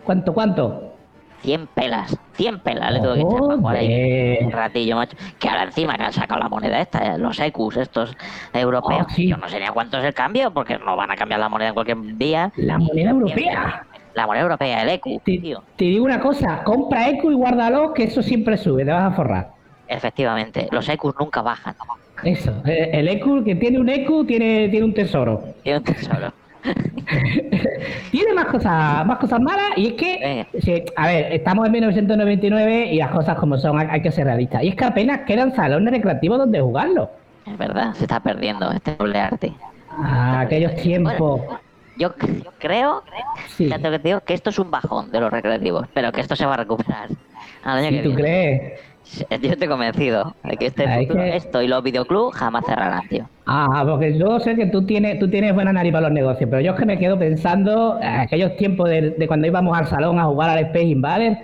¿Cuánto, 0.04 0.34
cuánto? 0.34 0.94
100 1.42 1.68
pelas, 1.68 2.18
100 2.34 2.60
pelas 2.60 2.92
le 2.92 3.00
tuve 3.00 3.14
que 3.14 3.22
echar 3.22 3.40
para 3.40 3.56
jugar 3.58 3.76
ahí. 3.78 4.38
Un 4.42 4.52
ratillo, 4.52 4.96
macho. 4.96 5.16
Que 5.40 5.50
ahora 5.50 5.64
encima 5.64 5.96
que 5.96 6.04
han 6.04 6.14
sacado 6.14 6.40
la 6.40 6.50
moneda 6.50 6.82
esta, 6.82 7.14
eh, 7.14 7.18
los 7.18 7.40
ECUs 7.40 7.78
estos 7.78 8.18
europeos. 8.54 9.06
Oh, 9.08 9.14
sí. 9.14 9.28
Yo 9.28 9.38
no 9.38 9.48
sé 9.48 9.60
ni 9.60 9.66
a 9.66 9.72
cuánto 9.72 9.98
es 10.00 10.04
el 10.06 10.14
cambio, 10.14 10.52
porque 10.52 10.78
no 10.80 10.96
van 10.96 11.12
a 11.12 11.16
cambiar 11.16 11.40
la 11.40 11.48
moneda 11.50 11.70
en 11.70 11.74
cualquier 11.76 11.98
día. 12.18 12.52
La 12.58 12.78
moneda 12.80 13.12
europea. 13.12 13.86
La 14.16 14.26
moneda 14.26 14.44
europea, 14.44 14.82
el 14.82 14.90
ECU, 14.90 15.22
Te, 15.24 15.38
tío. 15.38 15.64
te 15.76 15.86
digo 15.86 16.04
una 16.06 16.20
cosa, 16.20 16.64
compra 16.64 17.08
Eco 17.08 17.30
y 17.32 17.36
guárdalo, 17.36 17.94
que 17.94 18.06
eso 18.06 18.24
siempre 18.24 18.58
sube, 18.58 18.84
te 18.84 18.92
vas 18.92 19.14
a 19.14 19.16
forrar. 19.16 19.57
Efectivamente, 19.88 20.68
los 20.72 20.88
ECUs 20.90 21.16
nunca 21.20 21.42
bajan. 21.42 21.76
Eso, 22.24 22.52
eh, 22.66 22.90
el 22.94 23.08
EQ, 23.08 23.44
que 23.46 23.56
tiene 23.56 23.80
un 23.80 23.88
EQ, 23.90 24.26
tiene, 24.26 24.70
tiene 24.70 24.86
un 24.86 24.94
tesoro. 24.94 25.44
Tiene 25.64 25.80
un 25.80 25.84
tesoro. 25.86 26.34
Tiene 28.12 28.34
más 28.34 28.46
cosas, 28.46 29.06
más 29.06 29.18
cosas 29.20 29.40
malas 29.40 29.78
y 29.78 29.88
es 29.88 29.94
que, 29.94 30.48
sí, 30.60 30.84
a 30.96 31.08
ver, 31.08 31.32
estamos 31.34 31.66
en 31.66 31.72
1999 31.72 32.88
y 32.92 32.98
las 32.98 33.12
cosas 33.12 33.38
como 33.38 33.58
son, 33.58 33.78
hay, 33.90 34.02
que 34.02 34.12
ser 34.12 34.26
realistas. 34.26 34.64
Y 34.64 34.70
es 34.70 34.76
que 34.76 34.84
apenas 34.86 35.22
quedan 35.22 35.56
salones 35.56 35.94
recreativos 35.94 36.38
donde 36.40 36.60
jugarlo. 36.60 37.10
Es 37.46 37.58
verdad, 37.58 37.94
se 37.94 38.04
está 38.04 38.20
perdiendo 38.20 38.70
este 38.72 38.96
doble 38.96 39.20
arte. 39.20 39.54
Ah, 39.90 40.42
aquellos 40.42 40.76
tiempos. 40.76 41.42
Yo, 41.98 42.14
yo 42.20 42.52
creo, 42.60 43.04
Sí. 43.48 43.66
fíjate 43.66 43.90
que 43.90 44.00
te 44.00 44.08
digo, 44.10 44.20
que 44.22 44.34
esto 44.34 44.50
es 44.50 44.60
un 44.60 44.70
bajón 44.70 45.10
de 45.12 45.20
los 45.20 45.32
recreativos, 45.32 45.88
pero 45.94 46.12
que 46.12 46.22
esto 46.22 46.36
se 46.36 46.46
va 46.46 46.56
a 46.56 46.58
recuperar. 46.58 47.10
Al 47.64 47.78
año 47.80 47.90
Si 47.90 47.96
que 47.96 48.02
tú 48.04 48.10
viene. 48.10 48.22
crees. 48.22 48.80
Yo 49.42 49.52
estoy 49.52 49.68
convencido 49.68 50.36
de 50.44 50.58
que 50.58 50.66
este 50.68 50.86
Hay 50.88 51.06
futuro, 51.08 51.24
que- 51.24 51.36
esto 51.38 51.62
y 51.62 51.68
los 51.68 51.84
videoclubs 51.84 52.36
jamás 52.36 52.66
cerrarán, 52.66 53.08
tío. 53.08 53.28
Ah, 53.46 53.84
porque 53.88 54.18
yo 54.18 54.40
sé 54.42 54.56
que 54.56 54.66
tú 54.66 54.86
tienes, 54.86 55.20
tú 55.20 55.30
tienes 55.30 55.54
buena 55.56 55.72
nariz 55.72 55.94
para 55.94 56.08
los 56.10 56.12
negocios, 56.12 56.50
pero 56.50 56.62
yo 56.62 56.74
es 56.74 56.80
que 56.80 56.86
me 56.86 56.98
quedo 57.00 57.18
pensando, 57.18 57.98
eh, 58.02 58.06
aquellos 58.06 58.58
tiempos 58.58 58.90
de, 58.90 59.12
de 59.12 59.28
cuando 59.28 59.48
íbamos 59.48 59.78
al 59.78 59.88
salón 59.88 60.20
a 60.20 60.26
jugar 60.26 60.50
al 60.50 60.60
Space 60.66 60.84
Invader, 60.86 61.38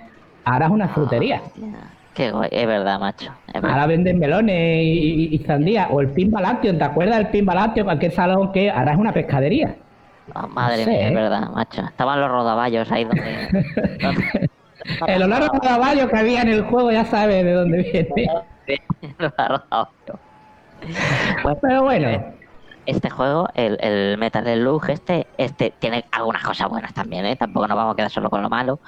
ahora 0.44 0.66
es 0.66 0.72
una 0.72 0.88
frutería. 0.88 1.40
Hostia, 1.44 1.64
Qué 2.12 2.30
guay, 2.30 2.48
es 2.52 2.66
verdad, 2.66 3.00
macho. 3.00 3.32
Es 3.48 3.54
verdad. 3.54 3.70
Ahora 3.70 3.86
venden 3.86 4.18
melones 4.20 4.82
y, 4.84 5.28
y, 5.32 5.34
y 5.34 5.38
sandía. 5.40 5.88
O 5.90 6.00
el 6.00 6.10
Pimba 6.10 6.40
Lácteo, 6.40 6.76
¿te 6.76 6.84
acuerdas 6.84 7.16
del 7.18 7.28
Pimba 7.28 7.54
Lácteo? 7.54 7.84
Cualquier 7.84 8.12
salón 8.12 8.52
que 8.52 8.70
ahora 8.70 8.92
es 8.92 8.98
una 8.98 9.12
pescadería. 9.12 9.74
Oh, 10.34 10.46
madre 10.46 10.78
no 10.78 10.84
sé, 10.84 10.90
mía, 10.90 11.06
es 11.06 11.10
¿eh? 11.10 11.14
verdad, 11.14 11.50
macho. 11.52 11.82
Estaban 11.82 12.20
los 12.20 12.30
rodaballos 12.30 12.92
ahí 12.92 13.04
donde. 13.04 13.48
donde- 14.00 14.50
El 15.06 15.22
olor 15.22 15.42
a 15.42 15.58
caballo 15.60 16.08
que 16.08 16.16
había 16.16 16.42
en 16.42 16.48
el 16.48 16.62
juego 16.64 16.90
ya 16.90 17.04
sabes 17.04 17.44
de 17.44 17.52
dónde 17.52 17.82
viene. 17.82 18.30
Bueno, 21.42 21.58
Pero 21.60 21.82
bueno, 21.82 22.34
este 22.86 23.10
juego, 23.10 23.48
el, 23.54 23.78
el 23.80 24.18
Metal 24.18 24.44
Slug, 24.44 24.90
este, 24.90 25.26
este 25.38 25.72
tiene 25.78 26.04
algunas 26.12 26.42
cosas 26.42 26.68
buenas 26.68 26.92
también, 26.92 27.24
¿eh? 27.26 27.36
Tampoco 27.36 27.68
nos 27.68 27.76
vamos 27.76 27.92
a 27.94 27.96
quedar 27.96 28.10
solo 28.10 28.30
con 28.30 28.42
lo 28.42 28.50
malo. 28.50 28.80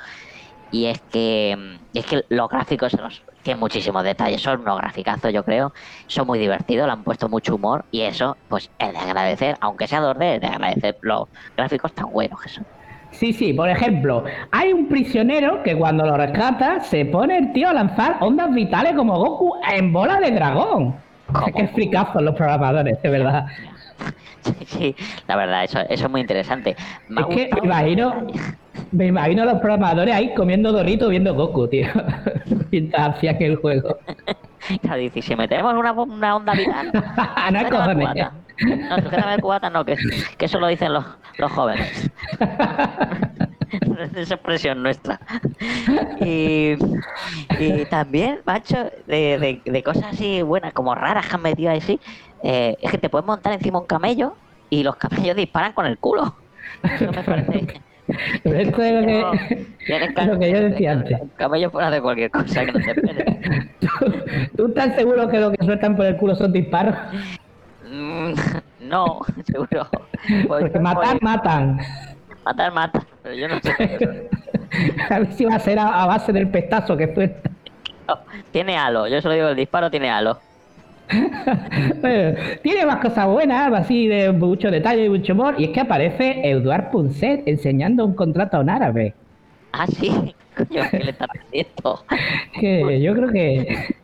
Y 0.71 0.87
es 0.87 1.01
que, 1.01 1.79
y 1.93 1.99
es 1.99 2.07
que 2.07 2.25
los 2.29 2.49
gráficos 2.49 2.93
los, 2.95 3.23
tienen 3.43 3.61
muchísimos 3.61 4.03
detalles, 4.03 4.43
son 4.43 4.61
unos 4.61 4.79
graficazos, 4.79 5.33
yo 5.33 5.45
creo. 5.45 5.73
Son 6.07 6.27
muy 6.27 6.39
divertidos, 6.39 6.87
le 6.87 6.93
han 6.93 7.05
puesto 7.05 7.29
mucho 7.29 7.55
humor 7.55 7.85
y 7.91 8.03
eso, 8.03 8.37
pues 8.49 8.71
es 8.79 8.93
de 8.93 8.99
agradecer, 8.99 9.57
aunque 9.61 9.87
sea 9.87 10.01
2D, 10.01 10.35
es 10.35 10.41
de 10.41 10.47
agradecer 10.49 10.99
los 11.03 11.29
gráficos 11.57 11.93
tan 11.95 12.11
buenos 12.11 12.41
que 12.43 12.49
son. 12.49 12.67
Sí, 13.19 13.33
sí, 13.33 13.53
por 13.53 13.69
ejemplo, 13.69 14.25
hay 14.53 14.73
un 14.73 14.89
prisionero 14.89 15.63
que 15.63 15.77
cuando 15.77 16.07
lo 16.07 16.17
rescata 16.17 16.81
se 16.81 17.05
pone 17.07 17.39
el 17.39 17.53
tío 17.53 17.69
a 17.69 17.73
lanzar 17.73 18.19
ondas 18.21 18.53
vitales 18.55 18.95
como 18.95 19.19
Goku 19.19 19.55
en 19.73 19.93
bola 19.93 20.21
de 20.21 20.31
dragón. 20.31 20.97
Es 21.47 21.55
que 21.57 21.69
fricazos 21.69 22.23
los 22.23 22.35
programadores, 22.35 23.01
de 23.03 23.09
verdad. 23.09 23.47
Sí, 24.43 24.55
sí, 24.67 24.97
la 25.27 25.37
verdad, 25.37 25.65
eso, 25.65 25.81
eso 25.81 26.05
es 26.05 26.11
muy 26.11 26.21
interesante. 26.21 26.77
Me 27.09 27.23
Es 27.23 27.27
que 27.27 27.51
me 27.53 27.67
imagino, 27.67 28.27
me 28.93 29.07
imagino 29.07 29.43
a 29.43 29.47
los 29.47 29.61
programadores 29.61 30.15
ahí 30.15 30.35
comiendo 30.35 30.73
Dorito 30.73 31.09
viendo 31.09 31.35
Goku, 31.35 31.67
tío. 31.69 31.89
Mientras 32.71 33.17
hacían 33.17 33.37
el 33.41 33.57
juego. 33.57 33.97
Claro, 34.83 34.97
dice, 34.97 35.23
si 35.23 35.37
metemos 35.37 35.75
una, 35.75 35.93
una 35.93 36.35
onda 36.35 36.53
vital. 36.53 36.91
no 37.53 37.71
cojones. 37.71 38.27
No, 38.61 38.97
sujétame 39.03 39.35
el 39.35 39.41
cubata, 39.41 39.69
no, 39.71 39.85
que, 39.85 39.97
que 40.39 40.45
eso 40.47 40.59
lo 40.61 40.67
dicen 40.69 40.93
los, 40.93 41.05
los 41.39 41.53
jóvenes. 41.53 42.11
es 44.17 44.31
expresión 44.31 44.83
nuestra. 44.83 45.21
Y, 46.21 46.77
y 47.59 47.85
también, 47.91 48.41
macho, 48.47 48.91
de, 49.07 49.39
de- 49.39 49.63
de 49.65 49.83
cosas 49.83 50.05
así 50.13 50.43
buenas, 50.43 50.73
como 50.73 50.95
raras 50.95 51.27
que 51.27 51.35
han 51.35 51.43
metido 51.43 51.71
así, 51.73 52.01
eh, 52.43 52.77
es 52.81 52.91
que 52.91 52.99
te 52.99 53.09
puedes 53.09 53.27
montar 53.27 53.53
encima 53.53 53.79
un 53.81 53.87
camello 53.87 54.37
y 54.71 54.83
los 54.83 54.97
camellos 54.97 55.37
disparan 55.37 55.73
con 55.73 55.87
el 55.87 55.99
culo. 55.99 56.35
Eso 56.83 57.11
me 57.13 57.23
parece. 57.23 57.81
Pero 58.45 58.57
esto 58.61 58.83
es 58.83 58.93
lo 58.93 59.07
que, 59.07 60.27
lo 60.27 60.39
que 60.39 60.51
yo 60.53 60.61
decía 60.61 60.93
antes. 60.93 61.21
Un 61.21 61.29
camello 61.31 61.71
puede 61.71 61.87
hacer 61.89 62.03
cualquier 62.03 62.31
cosa 62.31 62.65
que 62.65 62.73
no 62.73 62.79
te 62.81 62.91
espere. 62.93 63.71
¿Tú, 63.81 63.89
tú 64.57 64.67
estás 64.69 64.95
seguro 64.95 65.29
que 65.29 65.41
lo 65.41 65.51
que 65.53 65.65
sueltan 65.65 65.97
por 65.97 66.07
el 66.07 66.17
culo 66.17 66.35
son 66.37 66.53
disparos? 66.53 66.95
Mm, 67.89 68.35
no, 68.89 69.21
seguro. 69.45 69.87
Porque 70.49 70.79
matar, 70.79 71.23
matan. 71.23 71.79
matar, 72.45 72.73
mata. 72.73 73.07
Pero 73.23 73.35
yo 73.35 73.49
no 73.49 73.61
sé. 73.61 74.29
A 75.11 75.21
ver 75.21 75.33
si 75.33 75.45
va 75.45 75.55
a 75.55 75.61
ser 75.61 75.79
a, 75.79 76.03
a 76.03 76.07
base 76.07 76.33
del 76.33 76.49
pestazo 76.49 76.97
que 76.97 77.15
suelta. 77.15 77.51
No, 78.09 78.19
tiene 78.51 78.77
halo. 78.77 79.07
Yo 79.07 79.23
solo 79.23 79.35
digo 79.35 79.49
el 79.49 79.57
disparo 79.57 79.91
tiene 79.91 80.11
halo. 80.11 80.39
Bueno, 82.01 82.37
tiene 82.63 82.85
más 82.85 82.97
cosas 82.97 83.27
buenas, 83.27 83.73
así 83.73 84.09
de 84.09 84.33
mucho 84.33 84.71
detalle 84.71 85.05
y 85.05 85.09
mucho 85.09 85.33
humor. 85.33 85.55
Y 85.57 85.65
es 85.65 85.71
que 85.71 85.81
aparece 85.81 86.41
Eduard 86.51 86.91
Punset 86.91 87.47
enseñando 87.47 88.05
un 88.05 88.15
contrato 88.15 88.57
a 88.57 88.61
un 88.61 88.69
árabe. 88.69 89.15
Ah, 89.73 89.87
sí. 89.87 90.35
Coño, 90.57 90.83
¿qué 90.91 90.99
le 90.99 91.11
está 91.11 91.27
haciendo? 91.27 92.05
Que 92.59 93.01
yo 93.01 93.15
creo 93.15 93.31
que 93.31 93.95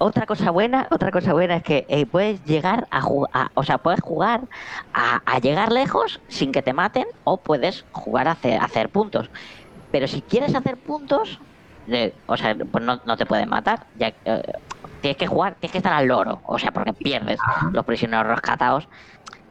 otra 0.00 0.26
cosa 0.26 0.50
buena, 0.50 0.88
otra 0.90 1.10
cosa 1.12 1.32
buena 1.32 1.56
es 1.56 1.62
que 1.62 1.86
eh, 1.88 2.06
puedes 2.06 2.42
llegar 2.44 2.88
a 2.90 3.00
jugar, 3.02 3.50
o 3.54 3.62
sea, 3.62 3.78
puedes 3.78 4.00
jugar 4.00 4.48
a, 4.92 5.20
a 5.24 5.38
llegar 5.38 5.70
lejos 5.70 6.20
sin 6.28 6.50
que 6.52 6.62
te 6.62 6.72
maten 6.72 7.04
o 7.24 7.42
puedes 7.42 7.86
jugar 7.92 8.26
a 8.26 8.32
hacer, 8.32 8.58
a 8.60 8.64
hacer 8.64 8.88
puntos. 8.90 9.30
Pero 9.90 10.06
si 10.08 10.22
quieres 10.22 10.54
hacer 10.54 10.76
puntos, 10.78 11.40
de- 11.84 12.22
o 12.26 12.36
sea, 12.36 12.54
pues 12.70 12.84
no, 12.84 13.00
no 13.04 13.16
te 13.16 13.26
pueden 13.26 13.48
matar. 13.48 13.86
Ya, 13.94 14.08
eh, 14.24 14.42
tienes 15.00 15.16
que 15.18 15.26
jugar, 15.26 15.56
tienes 15.60 15.72
que 15.72 15.78
estar 15.78 15.92
al 15.92 16.06
loro, 16.08 16.40
o 16.44 16.58
sea, 16.58 16.72
porque 16.72 16.92
pierdes 16.94 17.46
los 17.72 17.84
prisioneros 17.84 18.26
rescatados. 18.26 18.88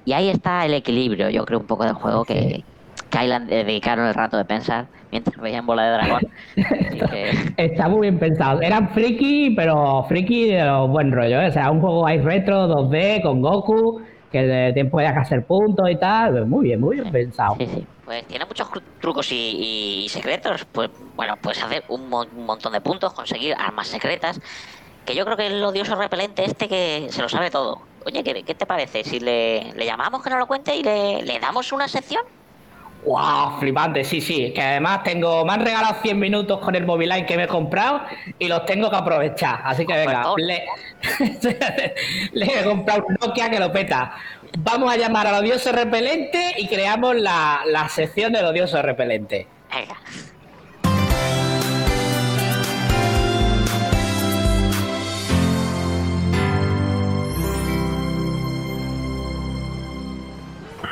Y 0.03 0.13
ahí 0.13 0.29
está 0.29 0.65
el 0.65 0.73
equilibrio, 0.73 1.29
yo 1.29 1.45
creo, 1.45 1.59
un 1.59 1.67
poco 1.67 1.85
del 1.85 1.93
juego 1.93 2.25
que, 2.25 2.65
que 3.09 3.19
le 3.27 3.39
dedicaron 3.41 4.07
el 4.07 4.13
rato 4.13 4.37
de 4.37 4.45
pensar 4.45 4.89
mientras 5.11 5.37
veían 5.37 5.65
bola 5.65 5.83
de 5.85 5.91
dragón. 5.93 6.21
Que, 6.89 7.31
Está 7.57 7.87
muy 7.89 8.01
bien 8.01 8.19
pensado. 8.19 8.61
Eran 8.61 8.89
friki, 8.89 9.51
pero 9.55 10.03
friki 10.07 10.49
de 10.51 10.69
buen 10.87 11.11
rollo. 11.11 11.41
¿eh? 11.41 11.47
O 11.47 11.51
sea, 11.51 11.71
un 11.71 11.81
juego 11.81 12.05
ahí 12.07 12.19
retro 12.19 12.67
2D 12.67 13.21
con 13.21 13.41
Goku, 13.41 14.01
que 14.31 14.39
de 14.43 14.73
tiempo 14.73 14.97
podías 14.97 15.17
hacer 15.17 15.45
puntos 15.45 15.89
y 15.89 15.97
tal. 15.97 16.45
Muy 16.47 16.65
bien, 16.65 16.79
muy 16.79 16.97
bien 16.97 17.11
pensado. 17.11 17.55
sí, 17.57 17.65
sí. 17.67 17.87
Pues 18.03 18.25
tiene 18.27 18.45
muchos 18.45 18.67
trucos 18.99 19.31
y, 19.31 20.03
y 20.05 20.09
secretos. 20.09 20.65
Pues 20.71 20.89
bueno, 21.15 21.37
puedes 21.41 21.61
hacer 21.63 21.83
un, 21.89 22.09
mo- 22.09 22.25
un 22.31 22.45
montón 22.45 22.73
de 22.73 22.81
puntos, 22.81 23.13
conseguir 23.13 23.53
armas 23.57 23.87
secretas. 23.87 24.39
Que 25.05 25.15
yo 25.15 25.25
creo 25.25 25.37
que 25.37 25.47
el 25.47 25.63
odioso 25.63 25.95
repelente 25.95 26.43
este 26.45 26.67
que 26.67 27.07
se 27.09 27.21
lo 27.21 27.29
sabe 27.29 27.49
todo. 27.49 27.89
Oye, 28.05 28.23
¿qué, 28.23 28.43
qué 28.43 28.55
te 28.55 28.65
parece? 28.65 29.03
Si 29.03 29.19
le, 29.19 29.73
le 29.73 29.85
llamamos 29.85 30.23
que 30.23 30.29
nos 30.29 30.39
lo 30.39 30.47
cuente 30.47 30.75
y 30.75 30.83
le, 30.83 31.21
le 31.23 31.39
damos 31.39 31.71
una 31.71 31.87
sección. 31.87 32.21
¡Wow! 33.05 33.59
Flipante, 33.59 34.03
sí, 34.03 34.19
sí. 34.19 34.51
Que 34.53 34.61
además 34.61 35.03
tengo, 35.03 35.45
me 35.45 35.53
han 35.53 35.63
regalado 35.63 35.95
100 36.01 36.19
minutos 36.19 36.59
con 36.59 36.75
el 36.75 36.85
Moviline 36.85 37.25
que 37.25 37.37
me 37.37 37.43
he 37.43 37.47
comprado 37.47 38.01
y 38.37 38.47
los 38.47 38.65
tengo 38.65 38.89
que 38.89 38.95
aprovechar. 38.97 39.61
Así 39.63 39.85
que 39.85 39.93
venga, 39.93 40.25
le, 40.37 40.63
le 42.33 42.45
he 42.45 42.63
comprado 42.63 43.05
un 43.07 43.15
Nokia 43.21 43.49
que 43.49 43.59
lo 43.59 43.71
peta. 43.71 44.13
Vamos 44.59 44.91
a 44.91 44.97
llamar 44.97 45.27
al 45.27 45.35
odioso 45.35 45.71
repelente 45.71 46.55
y 46.57 46.67
creamos 46.67 47.15
la, 47.15 47.61
la 47.65 47.87
sección 47.89 48.33
del 48.33 48.45
odioso 48.45 48.81
repelente. 48.81 49.47
Venga. 49.73 49.95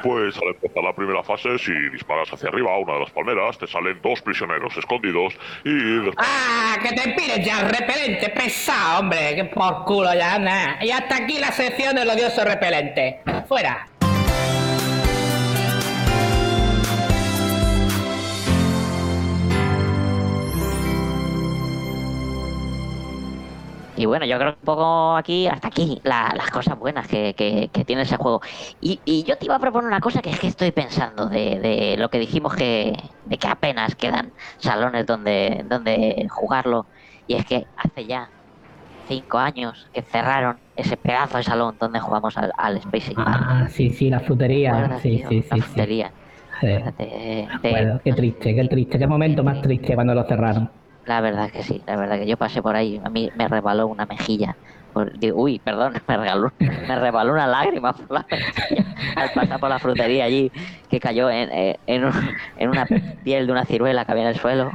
Pues 0.08 0.38
al 0.38 0.56
empezar 0.56 0.84
la 0.84 0.96
primera 0.96 1.22
fase, 1.22 1.60
si 1.60 1.74
disparas 1.90 2.32
hacia 2.32 2.48
arriba 2.48 2.74
a 2.74 2.78
una 2.78 2.94
de 2.94 3.00
las 3.02 3.12
palmeras, 3.12 3.58
te 3.58 3.68
salen 3.68 4.00
dos 4.02 4.22
prisioneros 4.22 4.78
escondidos 4.78 5.34
y 5.66 5.74
después 6.06 6.16
¡Ah! 6.18 6.78
¡Que 6.82 6.96
te 6.96 7.10
pires 7.10 7.46
ya, 7.46 7.68
repelente! 7.68 8.30
¡Pesado, 8.30 9.02
hombre! 9.02 9.36
¡Que 9.36 9.44
por 9.44 9.84
culo 9.84 10.14
ya, 10.14 10.36
anda! 10.36 10.80
Y 10.82 10.92
hasta 10.92 11.18
aquí 11.18 11.40
la 11.40 11.52
sección 11.52 11.98
del 11.98 12.10
odioso 12.10 12.46
repelente. 12.46 13.20
¡Fuera! 13.50 13.86
Y 23.98 24.06
bueno, 24.06 24.26
yo 24.26 24.38
creo 24.38 24.54
que 24.54 24.60
un 24.62 24.66
poco 24.66 25.16
aquí, 25.18 25.48
hasta 25.48 25.68
aquí, 25.70 26.00
la- 26.04 26.34
las 26.36 26.50
cosas 26.52 26.78
buenas 26.78 27.08
que, 27.08 27.34
que- 27.36 27.70
que 27.74 27.86
tiene 27.86 28.04
ese 28.04 28.18
juego. 28.18 28.42
Y, 28.80 29.02
y 29.06 29.24
yo 29.24 29.38
te 29.38 29.46
iba 29.46 29.56
a 29.56 29.60
proponer 29.60 29.88
una 29.88 30.00
cosa 30.02 30.22
que 30.22 30.30
es 30.32 30.40
que 30.40 30.48
estoy 30.48 30.72
pensando 30.72 31.28
de, 31.30 31.60
de 31.60 31.98
lo 31.98 32.10
que 32.10 32.20
dijimos 32.20 32.56
que, 32.56 32.94
de 33.24 33.38
que 33.38 33.48
apenas 33.48 33.96
quedan 33.96 34.34
salones 34.60 35.06
donde, 35.06 35.64
donde 35.66 36.28
jugarlo. 36.30 36.88
Y 37.26 37.36
es 37.36 37.46
que 37.46 37.70
hace 37.76 38.06
ya 38.08 38.34
cinco 39.08 39.38
años 39.40 39.90
que 39.94 40.04
cerraron 40.04 40.62
ese 40.76 40.98
pedazo 40.98 41.38
de 41.38 41.44
salón 41.44 41.78
donde 41.80 42.00
jugamos 42.00 42.38
al, 42.38 42.52
al 42.58 42.78
Space 42.78 43.14
Invaders. 43.14 43.46
Ah, 43.46 43.68
sí, 43.70 43.90
sí, 43.90 44.10
la 44.10 44.20
¿Te 44.66 44.74
frutería. 44.76 44.94
Sí, 45.02 45.20
sí, 45.28 45.42
La 45.50 45.58
sí. 45.62 45.62
sí. 45.64 45.90
frutería. 45.90 46.16
Sí. 46.62 46.68
Te- 46.98 47.50
te- 47.62 47.62
Bueno, 47.68 48.00
qué 48.04 48.14
triste, 48.14 48.56
qué 48.56 48.66
triste, 48.70 49.00
qué 49.00 49.08
momento 49.08 49.44
más 49.44 49.62
triste 49.62 49.96
cuando 49.96 50.16
lo 50.16 50.24
cerraron. 50.26 50.72
La 51.08 51.22
verdad 51.22 51.50
que 51.52 51.64
sí, 51.64 51.84
la 51.88 51.96
verdad 51.96 52.18
que 52.20 52.28
yo 52.28 52.38
pasé 52.38 52.62
por 52.62 52.76
ahí, 52.76 53.00
a 53.04 53.10
mí 53.10 53.32
me 53.34 53.48
rebaló 53.48 53.88
una 53.88 54.06
mejilla. 54.06 54.58
Por- 54.92 55.18
digo, 55.18 55.42
uy, 55.42 55.60
perdón, 55.60 55.94
me 56.08 56.18
regaló, 56.18 56.50
me 56.86 56.96
rebaló 57.00 57.34
una 57.34 57.48
lágrima 57.48 57.94
por 57.94 58.12
la 58.12 58.26
mejilla 58.30 58.84
al 59.16 59.32
pasar 59.32 59.60
por 59.60 59.70
la 59.70 59.80
frutería 59.80 60.26
allí, 60.26 60.52
que 60.90 61.00
cayó 61.00 61.30
en, 61.30 61.50
eh, 61.52 61.80
en, 61.86 62.06
un- 62.06 62.14
en 62.56 62.70
una 62.70 62.88
piel 63.24 63.48
de 63.48 63.54
una 63.54 63.66
ciruela 63.66 64.06
que 64.06 64.12
había 64.12 64.24
en 64.26 64.30
el 64.30 64.38
suelo. 64.40 64.72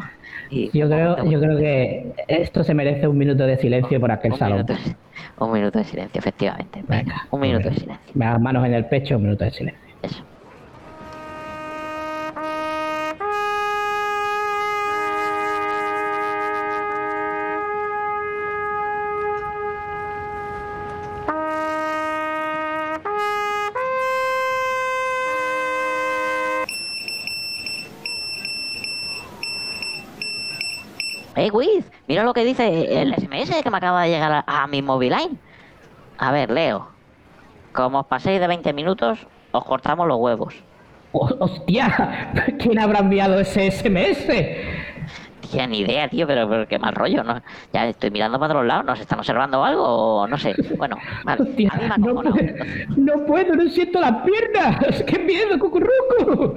Y 0.49 0.71
Yo 0.79 0.89
creo, 0.89 1.25
yo 1.31 1.41
creo 1.41 1.59
que 1.59 2.15
esto 2.29 2.65
se 2.65 2.75
merece 2.75 3.09
un 3.09 3.19
minuto 3.19 3.47
de 3.47 3.59
silencio 3.59 4.01
por 4.01 4.11
aquel 4.11 4.33
un 4.33 4.39
salón. 4.39 4.65
minuto, 4.65 4.75
un 5.39 5.53
minuto 5.53 5.79
de 5.79 5.85
silencio, 5.85 6.19
efectivamente. 6.19 6.83
Venga, 6.87 7.27
un 7.31 7.41
minuto 7.41 7.69
de 7.69 7.77
silencio. 7.77 8.15
Das 8.15 8.41
manos 8.41 8.65
en 8.67 8.75
el 8.75 8.89
pecho, 8.89 9.17
un 9.17 9.23
minuto 9.25 9.45
de 9.45 9.51
silencio. 9.51 9.97
Eso. 10.03 10.27
Eh, 31.43 31.51
Wiz, 31.51 31.91
mira 32.07 32.23
lo 32.25 32.33
que 32.35 32.45
dice 32.45 33.01
el 33.03 33.15
SMS 33.17 33.63
que 33.63 33.71
me 33.71 33.79
acaba 33.79 34.03
de 34.05 34.11
llegar 34.11 34.33
a, 34.47 34.63
a 34.63 34.67
mi 34.69 34.83
Moviline. 34.83 35.41
A 36.19 36.33
ver, 36.33 36.51
leo. 36.51 36.97
como 37.73 38.01
os 38.01 38.07
paséis 38.07 38.41
de 38.41 38.47
20 38.49 38.73
minutos, 38.75 39.29
os 39.53 39.65
cortamos 39.65 40.07
los 40.09 40.19
huevos. 40.19 40.65
¡Hostia! 41.13 42.33
¿Quién 42.59 42.79
habrá 42.79 43.01
enviado 43.01 43.39
ese 43.41 43.71
SMS? 43.71 44.27
Tía, 45.41 45.67
ni 45.67 45.81
idea, 45.81 46.09
tío, 46.09 46.27
pero, 46.27 46.49
pero 46.49 46.69
qué 46.69 46.79
mal 46.79 46.95
rollo, 46.95 47.25
¿no? 47.25 47.43
Ya 47.73 47.89
estoy 47.89 48.11
mirando 48.11 48.39
para 48.39 48.55
otros 48.55 48.67
lados, 48.67 48.85
¿nos 48.85 49.01
están 49.01 49.19
observando 49.19 49.65
algo 49.65 49.85
o 50.23 50.29
no 50.29 50.39
sé? 50.39 50.59
Bueno, 50.77 51.03
vale. 51.25 51.43
Hostia, 51.43 51.71
a 51.73 51.77
mí 51.79 51.87
me 51.89 51.95
ha 51.95 51.99
no, 51.99 52.11
acojonado. 52.11 52.37
puedo, 52.37 52.55
no 52.97 53.27
puedo, 53.27 53.57
no 53.57 53.69
siento 53.71 54.01
las 54.01 54.23
piernas. 54.23 55.03
¡Qué 55.07 55.19
miedo, 55.19 55.59
cucurruco! 55.59 56.57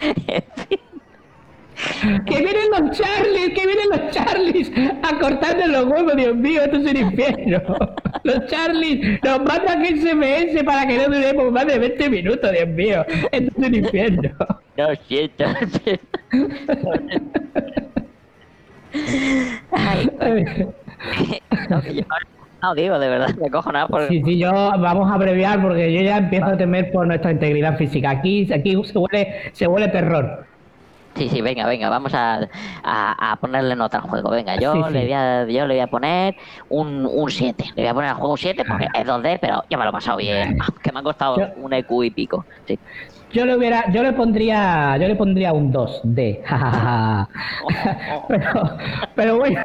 ¡Que 2.26 2.38
vienen 2.38 2.70
los 2.70 2.90
Charlies! 2.98 3.50
¡Que 3.54 3.66
vienen 3.66 3.88
los 3.90 4.10
Charlies! 4.10 4.72
¡A 5.02 5.18
cortarnos 5.18 5.68
los 5.68 5.86
huevos, 5.86 6.16
Dios 6.16 6.36
mío! 6.36 6.62
¡Esto 6.62 6.76
es 6.76 6.90
un 6.90 6.96
infierno! 6.96 7.76
¡Los 8.24 8.46
Charlies 8.46 9.20
nos 9.22 9.38
mandan 9.42 9.84
SMS 9.84 10.62
para 10.64 10.86
que 10.86 10.98
no 10.98 11.04
duremos 11.04 11.52
más 11.52 11.66
de 11.66 11.78
20 11.78 12.10
minutos, 12.10 12.50
Dios 12.52 12.68
mío! 12.68 13.04
¡Esto 13.30 13.52
es 13.56 13.66
un 13.68 13.74
infierno! 13.74 14.30
No 14.76 14.88
siento. 15.06 15.44
Ay, 19.72 20.10
no, 21.68 21.80
que 21.82 21.94
yo 21.94 22.02
no 22.62 22.74
digo, 22.76 22.96
de 23.00 23.08
verdad, 23.08 23.34
me 23.34 23.50
cojo 23.50 23.72
nada 23.72 23.88
por... 23.88 24.06
Sí, 24.06 24.22
sí, 24.24 24.38
yo 24.38 24.52
vamos 24.52 25.10
a 25.10 25.14
abreviar 25.14 25.60
porque 25.60 25.92
yo 25.92 26.00
ya 26.02 26.18
empiezo 26.18 26.46
a 26.46 26.56
temer 26.56 26.92
por 26.92 27.08
nuestra 27.08 27.32
integridad 27.32 27.76
física. 27.76 28.10
Aquí, 28.10 28.48
aquí 28.52 28.80
se 28.84 28.98
huele, 28.98 29.50
se 29.52 29.66
huele 29.66 29.88
terror. 29.88 30.46
Sí, 31.14 31.28
sí, 31.28 31.40
venga, 31.42 31.66
venga, 31.66 31.90
vamos 31.90 32.14
a, 32.14 32.40
a, 32.82 33.32
a 33.32 33.36
ponerle 33.36 33.76
nota 33.76 33.98
al 33.98 34.04
juego. 34.04 34.30
Venga, 34.30 34.56
yo, 34.56 34.72
Sí, 34.72 34.80
sí. 34.88 34.92
Le, 34.94 35.02
voy 35.04 35.12
a, 35.12 35.44
yo 35.46 35.66
le 35.66 35.74
voy 35.74 35.80
a 35.80 35.86
poner 35.86 36.34
un, 36.70 37.04
un 37.06 37.30
7. 37.30 37.64
Le 37.76 37.82
voy 37.82 37.90
a 37.90 37.94
poner 37.94 38.10
al 38.10 38.16
juego 38.16 38.32
un 38.32 38.38
7 38.38 38.64
porque 38.66 38.86
es 38.94 39.06
2D, 39.06 39.38
pero 39.40 39.62
ya 39.68 39.76
me 39.76 39.84
lo 39.84 39.90
he 39.90 39.92
pasado 39.92 40.16
bien. 40.18 40.56
Ah, 40.60 40.68
Que 40.82 40.90
me 40.90 41.00
ha 41.00 41.02
costado 41.02 41.36
Yo- 41.38 41.48
un 41.56 41.72
EQ 41.74 42.04
y 42.04 42.10
pico. 42.10 42.46
Sí. 42.66 42.78
Yo 43.30 43.46
le 43.46 43.56
hubiera, 43.56 43.90
yo 43.90 44.02
le 44.02 44.12
pondría, 44.12 44.96
yo 44.98 45.08
le 45.08 45.14
pondría 45.14 45.52
un 45.52 45.72
2D. 45.72 46.42
pero, 48.28 48.78
pero 49.14 49.38
bueno, 49.38 49.62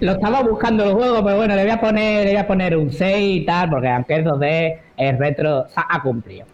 lo 0.00 0.12
estaba 0.12 0.42
buscando 0.42 0.84
el 0.84 0.92
juego, 0.94 1.24
pero 1.24 1.36
bueno, 1.36 1.54
le 1.54 1.62
voy 1.62 1.70
a 1.70 1.80
poner, 1.80 2.24
le 2.24 2.30
voy 2.32 2.40
a 2.40 2.46
poner 2.46 2.76
un 2.76 2.90
6 2.90 3.42
y 3.42 3.46
tal, 3.46 3.70
porque 3.70 3.88
aunque 3.88 4.14
es 4.16 4.24
2D, 4.24 4.78
es 4.96 5.18
retro, 5.18 5.66
ha 5.76 6.02
cumplido. 6.02 6.46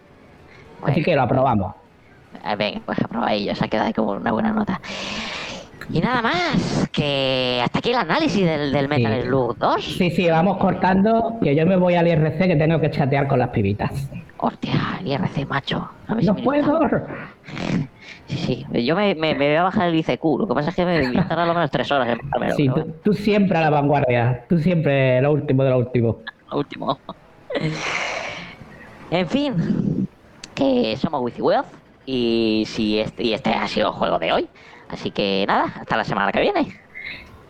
Así 0.82 1.02
que 1.02 1.14
lo 1.14 1.22
aprobamos. 1.22 1.74
Venga, 2.56 2.80
pues 2.86 2.98
aprobadillo, 3.00 3.54
se 3.54 3.64
ha 3.64 3.68
quedado 3.68 3.92
como 3.94 4.12
una 4.12 4.32
buena 4.32 4.52
nota. 4.52 4.80
Y 5.90 6.00
nada 6.00 6.20
más, 6.20 6.88
que 6.92 7.60
hasta 7.64 7.78
aquí 7.78 7.90
el 7.90 7.96
análisis 7.96 8.44
del, 8.44 8.72
del 8.72 8.88
Metal 8.88 9.20
Sí. 9.22 9.26
Slug 9.26 9.56
2. 9.56 9.84
Sí, 9.84 10.10
sí, 10.10 10.28
vamos 10.28 10.58
cortando, 10.58 11.36
que 11.42 11.54
yo 11.56 11.64
me 11.66 11.76
voy 11.76 11.94
al 11.94 12.06
IRC 12.06 12.38
que 12.46 12.56
tengo 12.56 12.78
que 12.80 12.90
chatear 12.90 13.26
con 13.26 13.38
las 13.38 13.48
pibitas. 13.48 13.90
Hostia, 14.36 14.98
el 15.00 15.06
IRC, 15.08 15.46
macho. 15.48 15.88
A 16.06 16.14
ver 16.14 16.22
si 16.24 16.26
No 16.28 16.36
puedo. 16.36 16.78
Sí, 18.26 18.36
sí. 18.36 18.84
Yo 18.84 18.94
me, 18.94 19.14
me, 19.14 19.34
me 19.34 19.46
voy 19.48 19.56
a 19.56 19.62
bajar 19.62 19.88
el 19.88 19.94
ICQ. 19.94 20.22
Lo 20.40 20.46
que 20.46 20.54
pasa 20.54 20.68
es 20.70 20.76
que 20.76 20.84
me 20.84 21.06
voy 21.08 21.16
a 21.16 21.20
estar 21.22 21.38
a 21.38 21.46
lo 21.46 21.54
menos 21.54 21.70
tres 21.70 21.90
horas 21.90 22.08
en 22.10 22.18
bajármelo, 22.18 22.54
Sí, 22.54 22.68
tú, 22.68 22.94
tú 23.02 23.12
siempre 23.14 23.56
a 23.56 23.62
la 23.62 23.70
vanguardia, 23.70 24.44
tú 24.48 24.58
siempre 24.58 25.20
lo 25.22 25.32
último 25.32 25.64
de 25.64 25.70
lo 25.70 25.78
último. 25.78 26.18
lo 26.50 26.58
último. 26.58 26.98
En 29.10 29.26
fin, 29.26 30.06
que 30.54 30.96
somos 30.98 31.22
Wealth 31.38 31.66
y, 32.10 32.64
si 32.66 32.98
este, 32.98 33.22
y 33.22 33.34
este 33.34 33.50
ha 33.50 33.68
sido 33.68 33.88
el 33.88 33.92
juego 33.92 34.18
de 34.18 34.32
hoy. 34.32 34.48
Así 34.88 35.10
que 35.10 35.44
nada, 35.46 35.74
hasta 35.78 35.94
la 35.98 36.04
semana 36.04 36.32
que 36.32 36.40
viene. 36.40 36.80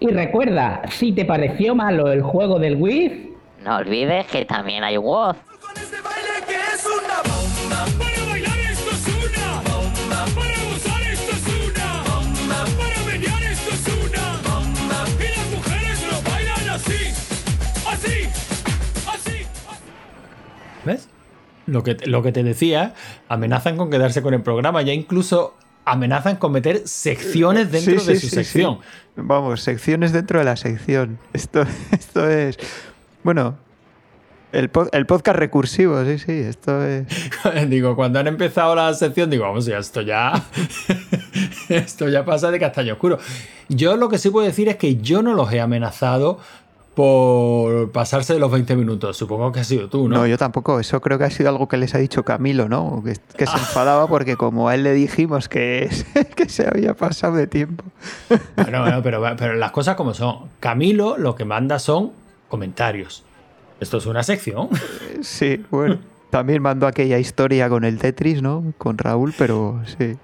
Y 0.00 0.08
recuerda, 0.08 0.82
si 0.90 1.12
te 1.12 1.24
pareció 1.24 1.76
malo 1.76 2.10
el 2.10 2.22
juego 2.22 2.58
del 2.58 2.74
Wii, 2.74 3.36
No 3.62 3.76
olvides 3.76 4.26
que 4.26 4.44
también 4.44 4.82
hay 4.82 4.96
un 4.96 5.04
WOZ. 5.04 5.36
Con 5.36 5.74
baile 6.02 6.44
que 6.46 6.54
es 6.54 6.86
una 6.86 7.22
bomba. 7.22 7.84
Para 7.98 8.30
bailar 8.30 8.58
esto 8.58 8.90
es 8.90 9.06
una 9.06 9.62
bomba. 9.62 10.24
Para 10.34 10.58
gozar 10.70 11.02
esto 11.02 11.32
es 11.36 11.46
una 11.70 12.02
bomba. 12.02 12.64
Para 12.78 12.98
menear 13.06 13.42
esto 13.44 13.70
es 13.70 13.86
una 13.86 14.26
bomba. 14.48 15.04
Y 15.18 15.28
las 15.36 15.50
mujeres 15.56 16.06
lo 16.10 16.30
bailan 16.30 16.68
así, 16.70 17.02
así, 17.86 18.28
así. 19.06 19.46
¿Ves? 20.84 21.08
Lo 21.68 21.82
que, 21.82 21.96
lo 22.06 22.22
que 22.22 22.32
te 22.32 22.42
decía, 22.42 22.94
amenazan 23.28 23.76
con 23.76 23.90
quedarse 23.90 24.22
con 24.22 24.32
el 24.34 24.42
programa, 24.42 24.80
ya 24.82 24.92
incluso 24.94 25.54
amenazan 25.84 26.36
con 26.36 26.52
meter 26.52 26.82
secciones 26.86 27.70
dentro 27.70 28.00
Sí, 28.00 28.06
de 28.08 28.16
su 28.20 28.28
sí, 28.28 28.34
sección. 28.36 28.78
Vamos, 29.16 29.60
secciones 29.62 30.12
dentro 30.12 30.38
de 30.38 30.44
la 30.46 30.56
sección. 30.56 31.18
Esto, 31.32 31.64
esto 31.92 32.28
es. 32.28 32.58
Bueno, 33.22 33.56
el, 34.52 34.72
pod- 34.72 34.88
el 34.92 35.04
podcast 35.04 35.38
recursivo, 35.38 36.02
sí, 36.04 36.18
sí, 36.18 36.32
esto 36.32 36.82
es. 36.86 37.06
digo, 37.68 37.94
cuando 37.96 38.18
han 38.18 38.26
empezado 38.28 38.74
la 38.74 38.92
sección, 38.94 39.28
digo, 39.28 39.44
vamos, 39.44 39.66
ya 39.66 39.76
esto 39.78 40.00
ya. 40.00 40.32
esto 41.68 42.08
ya 42.08 42.24
pasa 42.24 42.50
de 42.50 42.58
castaño 42.58 42.94
oscuro. 42.94 43.18
Yo 43.68 43.96
lo 43.96 44.08
que 44.08 44.18
sí 44.18 44.30
puedo 44.30 44.46
decir 44.46 44.68
es 44.68 44.76
que 44.76 44.96
yo 44.96 45.22
no 45.22 45.34
los 45.34 45.52
he 45.52 45.60
amenazado 45.60 46.38
por 46.98 47.92
pasarse 47.92 48.32
de 48.32 48.40
los 48.40 48.50
20 48.50 48.74
minutos. 48.74 49.16
Supongo 49.16 49.52
que 49.52 49.60
has 49.60 49.68
sido 49.68 49.88
tú, 49.88 50.08
¿no? 50.08 50.16
No, 50.16 50.26
yo 50.26 50.36
tampoco. 50.36 50.80
Eso 50.80 51.00
creo 51.00 51.16
que 51.16 51.22
ha 51.22 51.30
sido 51.30 51.48
algo 51.48 51.68
que 51.68 51.76
les 51.76 51.94
ha 51.94 51.98
dicho 51.98 52.24
Camilo, 52.24 52.68
¿no? 52.68 53.04
Que, 53.04 53.14
que 53.36 53.46
se 53.46 53.56
enfadaba 53.56 54.08
porque 54.08 54.34
como 54.34 54.68
a 54.68 54.74
él 54.74 54.82
le 54.82 54.92
dijimos 54.94 55.48
que, 55.48 55.88
que 56.34 56.48
se 56.48 56.66
había 56.66 56.94
pasado 56.94 57.36
de 57.36 57.46
tiempo. 57.46 57.84
Bueno, 58.56 58.80
bueno, 58.80 59.00
pero, 59.00 59.22
pero 59.38 59.54
las 59.54 59.70
cosas 59.70 59.94
como 59.94 60.12
son. 60.12 60.46
Camilo 60.58 61.16
lo 61.18 61.36
que 61.36 61.44
manda 61.44 61.78
son 61.78 62.10
comentarios. 62.48 63.22
Esto 63.78 63.98
es 63.98 64.06
una 64.06 64.24
sección. 64.24 64.68
Sí, 65.22 65.64
bueno. 65.70 65.98
También 66.30 66.62
mandó 66.62 66.88
aquella 66.88 67.20
historia 67.20 67.68
con 67.68 67.84
el 67.84 67.98
Tetris, 67.98 68.42
¿no? 68.42 68.74
Con 68.76 68.98
Raúl, 68.98 69.32
pero 69.38 69.80
sí. 69.96 70.16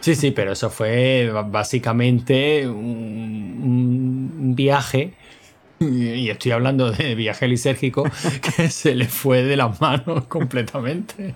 Sí, 0.00 0.14
sí, 0.14 0.30
pero 0.30 0.52
eso 0.52 0.70
fue 0.70 1.30
básicamente 1.50 2.66
un, 2.66 4.32
un 4.40 4.54
viaje. 4.54 5.14
Y 5.82 6.28
estoy 6.28 6.52
hablando 6.52 6.92
de 6.92 7.14
viaje 7.14 7.48
lisérgico 7.48 8.04
que 8.56 8.68
se 8.68 8.94
le 8.94 9.08
fue 9.08 9.42
de 9.42 9.56
las 9.56 9.80
manos 9.80 10.26
completamente. 10.26 11.34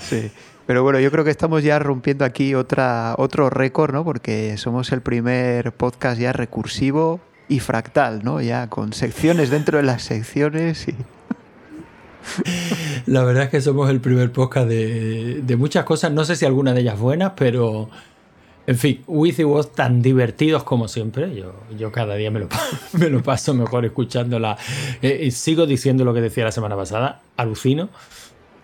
Sí. 0.00 0.32
Pero 0.66 0.82
bueno, 0.82 0.98
yo 0.98 1.12
creo 1.12 1.24
que 1.24 1.30
estamos 1.30 1.62
ya 1.62 1.78
rompiendo 1.78 2.24
aquí 2.24 2.56
otra, 2.56 3.14
otro 3.16 3.48
récord, 3.48 3.94
¿no? 3.94 4.04
Porque 4.04 4.56
somos 4.56 4.90
el 4.90 5.02
primer 5.02 5.70
podcast 5.70 6.20
ya 6.20 6.32
recursivo 6.32 7.20
y 7.48 7.60
fractal, 7.60 8.24
¿no? 8.24 8.40
Ya 8.40 8.68
con 8.68 8.92
secciones 8.92 9.50
dentro 9.50 9.78
de 9.78 9.84
las 9.84 10.02
secciones 10.02 10.88
y... 10.88 10.96
La 13.06 13.22
verdad 13.22 13.44
es 13.44 13.50
que 13.50 13.60
somos 13.60 13.88
el 13.88 14.00
primer 14.00 14.32
podcast 14.32 14.68
de, 14.68 15.42
de 15.42 15.56
muchas 15.56 15.84
cosas. 15.84 16.10
No 16.10 16.24
sé 16.24 16.34
si 16.34 16.44
alguna 16.44 16.74
de 16.74 16.80
ellas 16.80 16.98
buenas, 16.98 17.34
pero 17.36 17.88
en 18.70 18.76
fin, 18.78 19.02
With 19.08 19.38
y 19.40 19.44
Was 19.44 19.72
tan 19.72 20.00
divertidos 20.00 20.62
como 20.62 20.86
siempre. 20.86 21.34
Yo, 21.34 21.52
yo 21.76 21.90
cada 21.90 22.14
día 22.14 22.30
me 22.30 22.38
lo, 22.40 22.48
pa- 22.48 22.60
me 22.92 23.08
lo 23.10 23.20
paso 23.22 23.52
mejor 23.52 23.84
escuchándola. 23.84 24.56
Eh, 25.02 25.22
y 25.24 25.30
sigo 25.32 25.66
diciendo 25.66 26.04
lo 26.04 26.14
que 26.14 26.20
decía 26.20 26.44
la 26.44 26.52
semana 26.52 26.76
pasada. 26.76 27.20
Alucino 27.36 27.88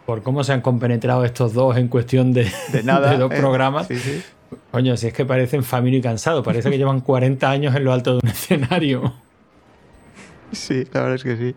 por 0.07 0.22
cómo 0.22 0.44
se 0.44 0.52
han 0.52 0.61
compenetrado 0.61 1.24
estos 1.24 1.52
dos 1.54 1.76
en 1.76 1.88
cuestión 1.88 2.32
de, 2.32 2.48
De 2.72 2.82
nada. 2.84 3.11
de 3.12 3.18
dos 3.18 3.32
¿eh? 3.32 3.36
programas. 3.36 3.88
Sí, 3.88 3.96
sí. 3.98 4.22
Coño, 4.70 4.96
si 4.96 5.09
es 5.09 5.12
que 5.12 5.24
parecen 5.24 5.64
familia 5.64 5.98
y 5.98 6.02
cansado. 6.02 6.44
Parece 6.44 6.70
que 6.70 6.78
llevan 6.78 7.00
40 7.00 7.50
años 7.50 7.74
en 7.74 7.82
lo 7.82 7.92
alto 7.92 8.12
de 8.12 8.20
un 8.22 8.28
escenario. 8.28 9.12
Sí, 10.52 10.84
la 10.92 11.00
verdad 11.00 11.14
es 11.16 11.24
que 11.24 11.36
sí. 11.36 11.54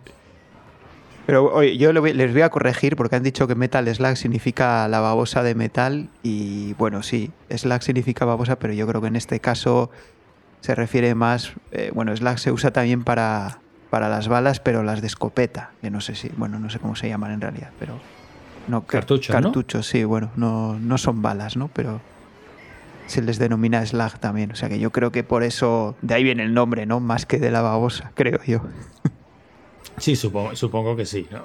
Pero 1.30 1.54
oye, 1.54 1.78
yo 1.78 1.94
les 1.94 2.34
voy 2.34 2.42
a 2.42 2.50
corregir 2.50 2.96
porque 2.96 3.16
han 3.16 3.22
dicho 3.22 3.46
que 3.48 3.54
Metal 3.54 3.88
Slack 3.88 4.16
significa 4.16 4.88
la 4.88 5.00
babosa 5.00 5.44
de 5.44 5.54
metal 5.54 6.10
y 6.24 6.74
bueno, 6.74 7.04
sí, 7.04 7.30
Slack 7.56 7.84
significa 7.84 8.26
babosa, 8.26 8.58
pero 8.58 8.74
yo 8.74 8.88
creo 8.88 9.00
que 9.00 9.10
en 9.10 9.16
este 9.16 9.40
caso 9.40 9.92
se 10.62 10.74
refiere 10.74 11.14
más, 11.14 11.54
eh, 11.72 11.92
bueno, 11.94 12.18
Slack 12.18 12.40
se 12.40 12.52
usa 12.52 12.72
también 12.72 13.04
para, 13.04 13.60
para 13.92 14.10
las 14.10 14.28
balas, 14.28 14.60
pero 14.60 14.82
las 14.82 15.02
de 15.02 15.06
escopeta, 15.06 15.70
que 15.82 15.92
no 15.92 16.02
sé 16.02 16.16
si, 16.16 16.30
bueno, 16.30 16.58
no 16.58 16.72
sé 16.72 16.80
cómo 16.80 16.96
se 16.96 17.08
llaman 17.08 17.30
en 17.30 17.42
realidad, 17.42 17.70
pero 17.78 18.00
no 18.68 18.88
Cartuchos, 18.88 19.86
sí, 19.86 20.06
bueno, 20.06 20.32
no, 20.36 20.80
no 20.80 20.98
son 20.98 21.22
balas, 21.22 21.58
¿no? 21.58 21.68
Pero 21.68 22.02
se 23.06 23.22
les 23.22 23.38
denomina 23.38 23.86
Slack 23.86 24.18
también, 24.18 24.52
o 24.52 24.56
sea 24.56 24.68
que 24.68 24.80
yo 24.80 24.90
creo 24.92 25.12
que 25.12 25.24
por 25.24 25.44
eso 25.44 25.96
de 26.02 26.16
ahí 26.16 26.24
viene 26.24 26.42
el 26.42 26.56
nombre, 26.56 26.88
¿no? 26.88 27.00
Más 27.00 27.28
que 27.28 27.38
de 27.38 27.52
la 27.52 27.62
babosa, 27.62 28.14
creo 28.16 28.40
yo. 28.48 28.64
Sí, 30.00 30.16
supongo, 30.16 30.56
supongo 30.56 30.96
que 30.96 31.06
sí. 31.06 31.28
¿no? 31.32 31.44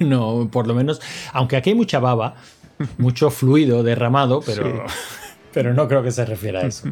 No, 0.00 0.48
por 0.50 0.66
lo 0.66 0.74
menos, 0.74 1.00
aunque 1.32 1.56
aquí 1.56 1.70
hay 1.70 1.76
mucha 1.76 1.98
baba, 1.98 2.34
mucho 2.98 3.30
fluido 3.30 3.82
derramado, 3.82 4.40
pero, 4.44 4.84
pero 5.52 5.74
no 5.74 5.86
creo 5.88 6.02
que 6.02 6.10
se 6.10 6.24
refiera 6.24 6.60
a 6.60 6.66
eso. 6.66 6.88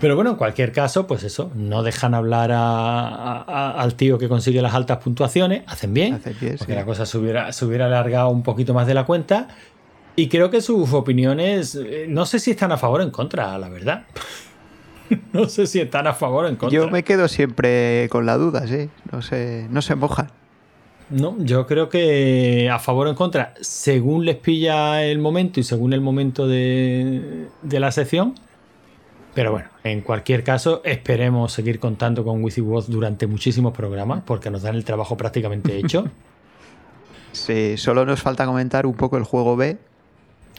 Pero 0.00 0.14
bueno, 0.14 0.30
en 0.30 0.36
cualquier 0.36 0.70
caso, 0.72 1.08
pues 1.08 1.24
eso, 1.24 1.50
no 1.56 1.82
dejan 1.82 2.14
hablar 2.14 2.52
a- 2.52 3.08
a- 3.08 3.42
a- 3.42 3.80
al 3.82 3.94
tío 3.94 4.16
que 4.16 4.28
consigue 4.28 4.62
las 4.62 4.72
altas 4.74 4.98
puntuaciones, 4.98 5.64
hacen 5.66 5.92
bien, 5.92 6.20
bien, 6.40 6.56
porque 6.56 6.72
sí. 6.72 6.78
la 6.78 6.84
cosa 6.84 7.04
se 7.04 7.18
hubiera, 7.18 7.50
se 7.52 7.64
hubiera 7.64 7.86
alargado 7.86 8.28
un 8.28 8.44
poquito 8.44 8.74
más 8.74 8.86
de 8.86 8.94
la 8.94 9.04
cuenta. 9.04 9.48
Y 10.14 10.28
creo 10.28 10.50
que 10.50 10.60
sus 10.60 10.92
opiniones, 10.92 11.74
eh, 11.76 12.06
no 12.08 12.26
sé 12.26 12.38
si 12.38 12.52
están 12.52 12.70
a 12.70 12.76
favor 12.76 13.00
o 13.00 13.04
en 13.04 13.10
contra, 13.10 13.56
la 13.58 13.68
verdad. 13.68 14.04
no 15.32 15.48
sé 15.48 15.66
si 15.66 15.80
están 15.80 16.06
a 16.06 16.14
favor 16.14 16.44
o 16.44 16.48
en 16.48 16.56
contra. 16.56 16.78
Yo 16.78 16.90
me 16.90 17.04
quedo 17.04 17.28
siempre 17.28 18.08
con 18.10 18.26
la 18.26 18.36
duda, 18.36 18.66
sí. 18.66 18.88
No 19.10 19.22
se, 19.22 19.66
no 19.70 19.82
se 19.82 19.94
mojan. 19.94 20.28
No, 21.10 21.36
yo 21.38 21.66
creo 21.66 21.88
que 21.88 22.68
a 22.70 22.78
favor 22.78 23.06
o 23.06 23.10
en 23.10 23.16
contra, 23.16 23.54
según 23.60 24.26
les 24.26 24.36
pilla 24.36 25.02
el 25.04 25.18
momento 25.18 25.58
y 25.58 25.62
según 25.62 25.94
el 25.94 26.02
momento 26.02 26.46
de, 26.46 27.48
de 27.62 27.80
la 27.80 27.90
sección. 27.92 28.34
Pero 29.34 29.52
bueno, 29.52 29.68
en 29.84 30.00
cualquier 30.00 30.42
caso, 30.44 30.82
esperemos 30.84 31.52
seguir 31.52 31.78
contando 31.78 32.24
con 32.24 32.42
WYSIWYG 32.42 32.86
durante 32.86 33.26
muchísimos 33.26 33.72
programas 33.72 34.22
porque 34.26 34.50
nos 34.50 34.62
dan 34.62 34.74
el 34.74 34.84
trabajo 34.84 35.16
prácticamente 35.16 35.76
hecho. 35.76 36.06
Sí, 37.32 37.76
solo 37.76 38.04
nos 38.04 38.20
falta 38.20 38.46
comentar 38.46 38.86
un 38.86 38.94
poco 38.94 39.16
el 39.16 39.22
juego 39.22 39.54
B. 39.54 39.76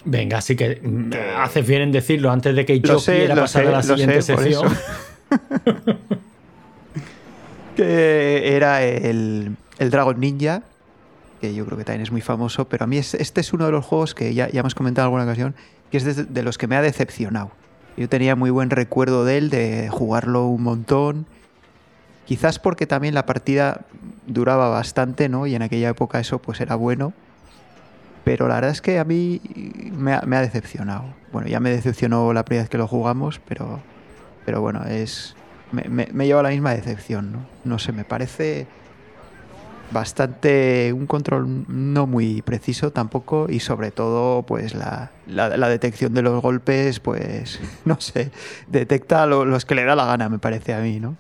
Venga, 0.06 0.38
así 0.38 0.56
que 0.56 0.80
mm, 0.82 1.12
haces 1.40 1.68
bien 1.68 1.82
en 1.82 1.92
decirlo 1.92 2.32
antes 2.32 2.56
de 2.56 2.66
que 2.66 2.76
Lo 2.78 2.82
yo 2.94 3.00
sé, 3.00 3.18
quiera 3.20 3.36
lo 3.36 3.42
pasar 3.42 3.64
sé, 3.64 3.68
a 3.68 3.72
la 3.72 3.78
lo 3.78 3.84
sé, 3.84 3.90
siguiente 3.90 4.34
por 4.34 4.44
sección. 4.44 4.78
que 7.76 8.56
era 8.56 8.84
el, 8.84 9.56
el 9.78 9.90
Dragon 9.90 10.20
Ninja, 10.20 10.64
que 11.42 11.54
yo 11.54 11.66
creo 11.66 11.78
que 11.78 11.86
también 11.86 12.02
es 12.02 12.12
muy 12.12 12.22
famoso, 12.22 12.68
pero 12.68 12.84
a 12.84 12.88
mí 12.88 12.98
es- 12.98 13.14
este 13.14 13.42
es 13.42 13.54
uno 13.54 13.66
de 13.66 13.72
los 13.72 13.86
juegos 13.86 14.14
que 14.16 14.34
ya, 14.34 14.50
ya 14.50 14.60
hemos 14.62 14.76
comentado 14.76 15.06
en 15.08 15.14
alguna 15.14 15.24
ocasión, 15.24 15.56
que 15.92 15.98
es 15.98 16.04
de, 16.04 16.26
de 16.26 16.44
los 16.44 16.58
que 16.58 16.68
me 16.68 16.76
ha 16.76 16.82
decepcionado. 16.82 17.52
Yo 17.98 18.08
tenía 18.10 18.36
muy 18.36 18.50
buen 18.50 18.70
recuerdo 18.70 19.26
de 19.26 19.38
él, 19.38 19.50
de 19.50 19.90
jugarlo 19.90 20.46
un 20.48 20.64
montón. 20.64 21.26
Quizás 22.26 22.60
porque 22.60 22.86
también 22.86 23.14
la 23.14 23.26
partida 23.26 23.82
duraba 24.28 24.70
bastante, 24.70 25.28
¿no? 25.30 25.48
Y 25.48 25.56
en 25.56 25.64
aquella 25.64 25.90
época 25.90 26.20
eso 26.20 26.40
pues 26.40 26.62
era 26.62 26.76
bueno. 26.76 27.12
Pero 28.30 28.48
la 28.48 28.54
verdad 28.54 28.70
es 28.70 28.80
que 28.80 29.00
a 29.00 29.06
mí 29.06 29.42
me 29.92 30.14
ha, 30.14 30.42
decepcionado. 30.42 31.16
Bueno, 31.32 31.48
ya 31.48 31.60
me 31.60 31.72
decepcionó 31.72 32.32
la 32.32 32.46
primera 32.46 32.62
vez 32.62 32.70
que 32.70 32.78
lo 32.78 32.88
jugamos, 32.88 33.42
pero, 33.48 33.80
pero 34.46 34.62
bueno, 34.62 34.84
es 34.86 35.36
me, 35.72 36.28
lleva 36.28 36.44
la 36.44 36.50
misma 36.50 36.76
decepción, 36.76 37.32
¿no? 37.32 37.40
No 37.64 37.80
sé, 37.80 37.92
me 37.92 38.04
parece 38.04 38.68
bastante 39.90 40.94
un 40.94 41.08
control 41.08 41.66
no 41.68 42.06
muy 42.06 42.44
preciso 42.44 42.92
tampoco 42.92 43.48
y 43.50 43.62
sobre 43.62 43.90
todo 43.90 44.44
pues 44.44 44.76
la, 44.76 45.10
la- 45.26 45.68
detección 45.68 46.14
de 46.14 46.22
los 46.22 46.40
golpes 46.40 47.00
pues 47.00 47.60
no 47.86 48.00
sé 48.00 48.30
detecta 48.68 49.26
lo- 49.26 49.46
los 49.46 49.66
que 49.66 49.74
le 49.74 49.86
da 49.86 49.96
la 49.96 50.06
gana 50.06 50.30
me 50.30 50.38
parece 50.38 50.76
a 50.76 50.82
mí 50.82 51.00
no 51.00 51.18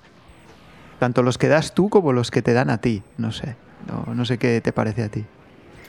tanto 0.99 1.23
los 1.23 1.39
que 1.39 1.47
das 1.47 1.73
tú 1.73 1.89
como 1.89 2.13
los 2.13 2.29
que 2.29 2.43
te 2.43 2.53
dan 2.53 2.69
a 2.69 2.77
ti 2.77 3.01
no 3.17 3.31
sé 3.31 3.55
no, 3.87 4.13
no 4.13 4.23
sé 4.25 4.37
qué 4.37 4.61
te 4.61 4.71
parece 4.71 5.01
a 5.01 5.09
ti 5.09 5.25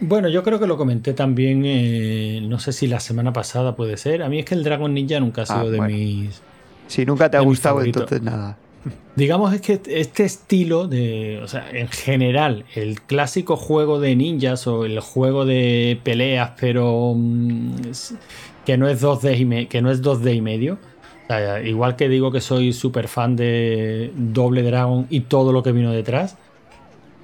Bueno, 0.03 0.29
yo 0.31 0.43
creo 0.43 0.59
que 0.59 0.67
lo 0.67 0.79
comenté 0.79 1.13
también, 1.13 1.63
eh, 1.67 2.41
no 2.43 2.59
sé 2.59 2.73
si 2.73 2.87
la 2.87 3.01
semana 3.01 3.33
pasada 3.35 3.77
puede 3.77 3.97
ser. 3.99 4.23
A 4.23 4.29
mí 4.31 4.39
es 4.39 4.47
que 4.47 4.55
el 4.55 4.65
Dragon 4.65 4.93
Ninja 4.95 5.21
nunca 5.21 5.43
ha 5.43 5.47
sido 5.47 5.69
Ah, 5.69 5.71
de 5.71 5.77
bueno. 5.77 5.95
mis... 5.95 6.43
si 6.87 7.05
nunca 7.05 7.31
te 7.31 7.37
ha 7.37 7.41
De 7.41 7.47
gustado 7.47 7.83
entonces 7.83 8.23
nada 8.23 8.57
Digamos 9.15 9.53
es 9.53 9.61
que 9.61 9.81
este 9.87 10.25
estilo 10.25 10.89
de, 10.89 11.41
o 11.43 11.49
sea, 11.49 11.69
en 11.71 11.89
general, 11.89 12.65
el 12.75 13.03
clásico 13.03 13.57
juego 13.57 14.01
de 14.01 14.17
ninjas 14.17 14.67
o 14.67 14.87
el 14.87 15.01
juego 15.01 15.45
de 15.45 16.01
peleas, 16.03 16.53
pero 16.59 17.13
mm, 17.15 17.75
que 18.65 18.79
no 18.79 18.89
es 18.89 19.03
2D 19.03 19.39
y, 19.39 19.45
me- 19.45 19.69
que 19.69 19.83
no 19.83 19.91
es 19.91 20.01
2D 20.03 20.35
y 20.35 20.41
medio. 20.41 20.75
O 21.25 21.33
sea, 21.33 21.63
igual 21.63 21.97
que 21.97 22.09
digo 22.09 22.33
que 22.33 22.41
soy 22.41 22.73
súper 22.73 23.07
fan 23.09 23.37
de 23.37 24.13
Doble 24.17 24.63
Dragon 24.63 25.07
y 25.11 25.21
todo 25.23 25.53
lo 25.53 25.63
que 25.63 25.73
vino 25.73 25.93
detrás. 25.93 26.37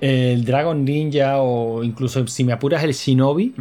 El 0.01 0.45
Dragon 0.45 0.85
Ninja 0.85 1.39
o 1.39 1.83
incluso 1.83 2.27
si 2.27 2.45
me 2.45 2.53
apuras 2.53 2.85
el 2.85 2.93
Shinobi, 2.93 3.55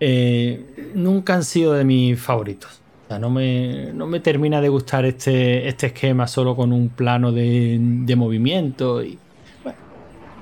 eh, 0.00 0.92
nunca 0.94 1.34
han 1.34 1.44
sido 1.44 1.74
de 1.74 1.84
mis 1.84 2.20
favoritos. 2.20 2.80
O 3.04 3.08
sea, 3.08 3.18
no 3.18 3.30
me, 3.30 3.92
no 3.92 4.06
me 4.06 4.20
termina 4.20 4.60
de 4.60 4.68
gustar 4.68 5.04
este, 5.04 5.68
este 5.68 5.88
esquema 5.88 6.26
solo 6.26 6.56
con 6.56 6.72
un 6.72 6.88
plano 6.88 7.30
de, 7.30 7.78
de 7.80 8.16
movimiento 8.16 9.02
y. 9.02 9.18
Bueno, 9.62 9.78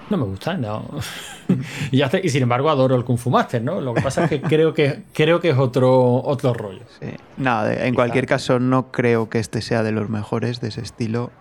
no 0.09 0.17
me 0.17 0.25
gusta, 0.25 0.57
no. 0.57 0.89
y, 1.91 2.29
sin 2.31 2.43
embargo 2.43 2.71
adoro 2.71 2.95
el 2.95 3.05
Kung 3.05 3.19
Fu 3.19 3.29
Master, 3.29 3.63
¿no? 3.63 3.81
Lo 3.81 3.93
que 3.93 4.01
pasa 4.01 4.25
es 4.25 4.31
que 4.31 4.41
creo 4.49 4.73
que, 4.73 5.03
creo 5.13 5.41
que 5.41 5.51
es 5.51 5.59
otro, 5.59 6.23
otro 6.23 6.55
rollo. 6.55 6.83
Sí. 7.01 7.09
En 7.37 7.95
cualquier 7.95 8.27
caso 8.27 8.59
no 8.59 8.91
creo 8.91 9.29
que 9.29 9.41
este 9.41 9.61
sea 9.61 9.83
de 9.83 9.93
los 9.93 10.09
mejores 10.09 10.61
de 10.61 10.69
ese 10.69 10.81
estilo 10.81 11.33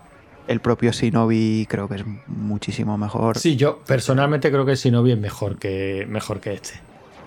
el 0.48 0.60
propio 0.60 0.92
Shinobi 0.92 1.66
creo 1.70 1.88
que 1.88 1.96
es 1.96 2.04
muchísimo 2.28 2.98
mejor 2.98 3.38
Sí, 3.38 3.56
yo 3.56 3.80
personalmente 3.80 4.52
creo 4.52 4.66
que 4.66 4.72
el 4.72 4.78
Shinobi 4.78 5.12
es 5.14 5.18
mejor 5.20 5.58
que, 5.58 6.06
mejor 6.10 6.40
que 6.40 6.54
este. 6.54 6.74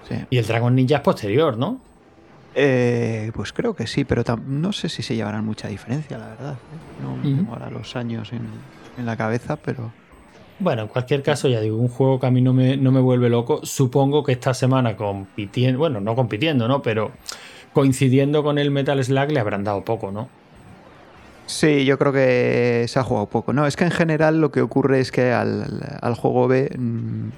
Sí. 0.08 0.14
Y 0.30 0.38
el 0.38 0.46
Dragon 0.46 0.74
Ninja 0.74 0.96
es 0.96 1.02
posterior, 1.02 1.56
¿no? 1.56 1.80
Eh, 2.54 3.32
pues 3.34 3.52
creo 3.52 3.74
que 3.74 3.86
sí, 3.86 4.04
pero 4.04 4.22
no 4.46 4.72
sé 4.72 4.88
si 4.88 5.02
se 5.02 5.14
llevarán 5.14 5.44
mucha 5.44 5.68
diferencia, 5.68 6.16
la 6.16 6.28
verdad. 6.28 6.52
¿eh? 6.54 7.02
No 7.02 7.12
Ujú. 7.14 7.22
tengo 7.36 7.52
ahora 7.52 7.70
los 7.70 7.96
años 7.96 8.32
en, 8.32 8.42
en 8.98 9.04
la 9.06 9.16
cabeza, 9.16 9.56
pero 9.56 9.92
Bueno, 10.58 10.82
en 10.82 10.88
cualquier 10.88 11.22
caso, 11.22 11.48
ya 11.48 11.60
digo, 11.60 11.76
un 11.76 11.88
juego 11.88 12.18
que 12.18 12.26
a 12.26 12.30
mí 12.30 12.40
no 12.40 12.54
me, 12.54 12.76
no 12.78 12.92
me 12.92 13.00
vuelve 13.00 13.28
loco. 13.28 13.60
Supongo 13.64 14.24
que 14.24 14.32
esta 14.32 14.54
semana 14.54 14.96
compitiendo, 14.96 15.78
bueno, 15.78 16.00
no 16.00 16.14
compitiendo, 16.14 16.66
¿no? 16.66 16.80
Pero 16.80 17.10
coincidiendo 17.74 18.42
con 18.42 18.56
el 18.58 18.70
Metal 18.70 19.02
Slug 19.04 19.32
le 19.32 19.40
habrán 19.40 19.64
dado 19.64 19.84
poco, 19.84 20.10
¿no? 20.10 20.28
Sí, 21.46 21.84
yo 21.84 21.98
creo 21.98 22.12
que 22.12 22.86
se 22.88 22.98
ha 22.98 23.02
jugado 23.02 23.26
poco. 23.26 23.52
No, 23.52 23.66
es 23.66 23.76
que 23.76 23.84
en 23.84 23.90
general 23.90 24.40
lo 24.40 24.52
que 24.52 24.60
ocurre 24.60 25.00
es 25.00 25.10
que 25.10 25.32
al, 25.32 25.98
al 26.00 26.14
juego 26.14 26.48
B 26.48 26.70
mm, 26.76 27.30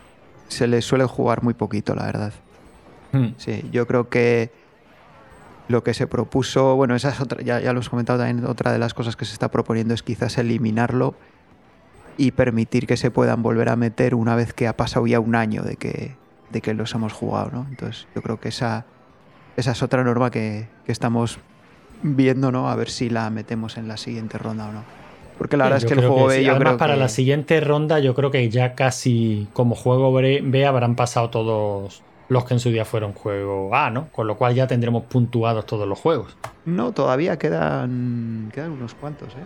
se 0.48 0.66
le 0.66 0.82
suele 0.82 1.04
jugar 1.04 1.42
muy 1.42 1.54
poquito, 1.54 1.94
la 1.94 2.06
verdad. 2.06 2.32
Hmm. 3.12 3.28
Sí, 3.36 3.68
yo 3.72 3.86
creo 3.86 4.08
que 4.08 4.50
lo 5.68 5.84
que 5.84 5.94
se 5.94 6.06
propuso, 6.06 6.76
bueno, 6.76 6.94
esa 6.94 7.10
es 7.10 7.20
otra, 7.20 7.42
ya, 7.42 7.60
ya 7.60 7.72
lo 7.72 7.78
hemos 7.78 7.90
comentado 7.90 8.18
también, 8.18 8.46
otra 8.46 8.72
de 8.72 8.78
las 8.78 8.94
cosas 8.94 9.16
que 9.16 9.24
se 9.24 9.34
está 9.34 9.50
proponiendo 9.50 9.94
es 9.94 10.02
quizás 10.02 10.38
eliminarlo 10.38 11.14
y 12.16 12.32
permitir 12.32 12.86
que 12.86 12.96
se 12.96 13.10
puedan 13.10 13.42
volver 13.42 13.68
a 13.68 13.76
meter 13.76 14.14
una 14.14 14.34
vez 14.34 14.52
que 14.52 14.66
ha 14.66 14.76
pasado 14.76 15.06
ya 15.06 15.20
un 15.20 15.34
año 15.34 15.62
de 15.62 15.76
que, 15.76 16.16
de 16.50 16.60
que 16.60 16.74
los 16.74 16.94
hemos 16.94 17.12
jugado, 17.12 17.50
¿no? 17.52 17.66
Entonces 17.70 18.08
yo 18.14 18.22
creo 18.22 18.40
que 18.40 18.48
esa, 18.48 18.86
esa 19.56 19.72
es 19.72 19.82
otra 19.82 20.02
norma 20.02 20.30
que, 20.30 20.68
que 20.84 20.92
estamos 20.92 21.38
viendo, 22.02 22.52
¿no? 22.52 22.70
A 22.70 22.76
ver 22.76 22.90
si 22.90 23.10
la 23.10 23.28
metemos 23.30 23.76
en 23.76 23.88
la 23.88 23.96
siguiente 23.96 24.38
ronda 24.38 24.68
o 24.68 24.72
no. 24.72 24.82
Porque 25.38 25.56
la 25.56 25.64
verdad 25.64 25.78
es 25.78 25.84
que 25.84 25.94
el 25.94 26.00
juego 26.00 26.26
B 26.26 26.38
sí. 26.38 26.44
yo 26.44 26.50
Además, 26.50 26.68
creo 26.70 26.78
para 26.78 26.94
que... 26.94 27.00
la 27.00 27.08
siguiente 27.08 27.60
ronda, 27.60 28.00
yo 28.00 28.14
creo 28.14 28.30
que 28.30 28.48
ya 28.50 28.74
casi 28.74 29.46
como 29.52 29.76
juego 29.76 30.12
B 30.12 30.66
habrán 30.66 30.96
pasado 30.96 31.30
todos 31.30 32.02
los 32.28 32.44
que 32.44 32.54
en 32.54 32.60
su 32.60 32.70
día 32.70 32.84
fueron 32.84 33.12
juego 33.12 33.74
A, 33.74 33.90
¿no? 33.90 34.08
Con 34.08 34.26
lo 34.26 34.36
cual 34.36 34.54
ya 34.54 34.66
tendremos 34.66 35.04
puntuados 35.04 35.64
todos 35.64 35.88
los 35.88 35.98
juegos. 35.98 36.36
No, 36.64 36.92
todavía 36.92 37.38
quedan, 37.38 38.50
quedan 38.52 38.72
unos 38.72 38.94
cuantos, 38.94 39.28
¿eh? 39.28 39.44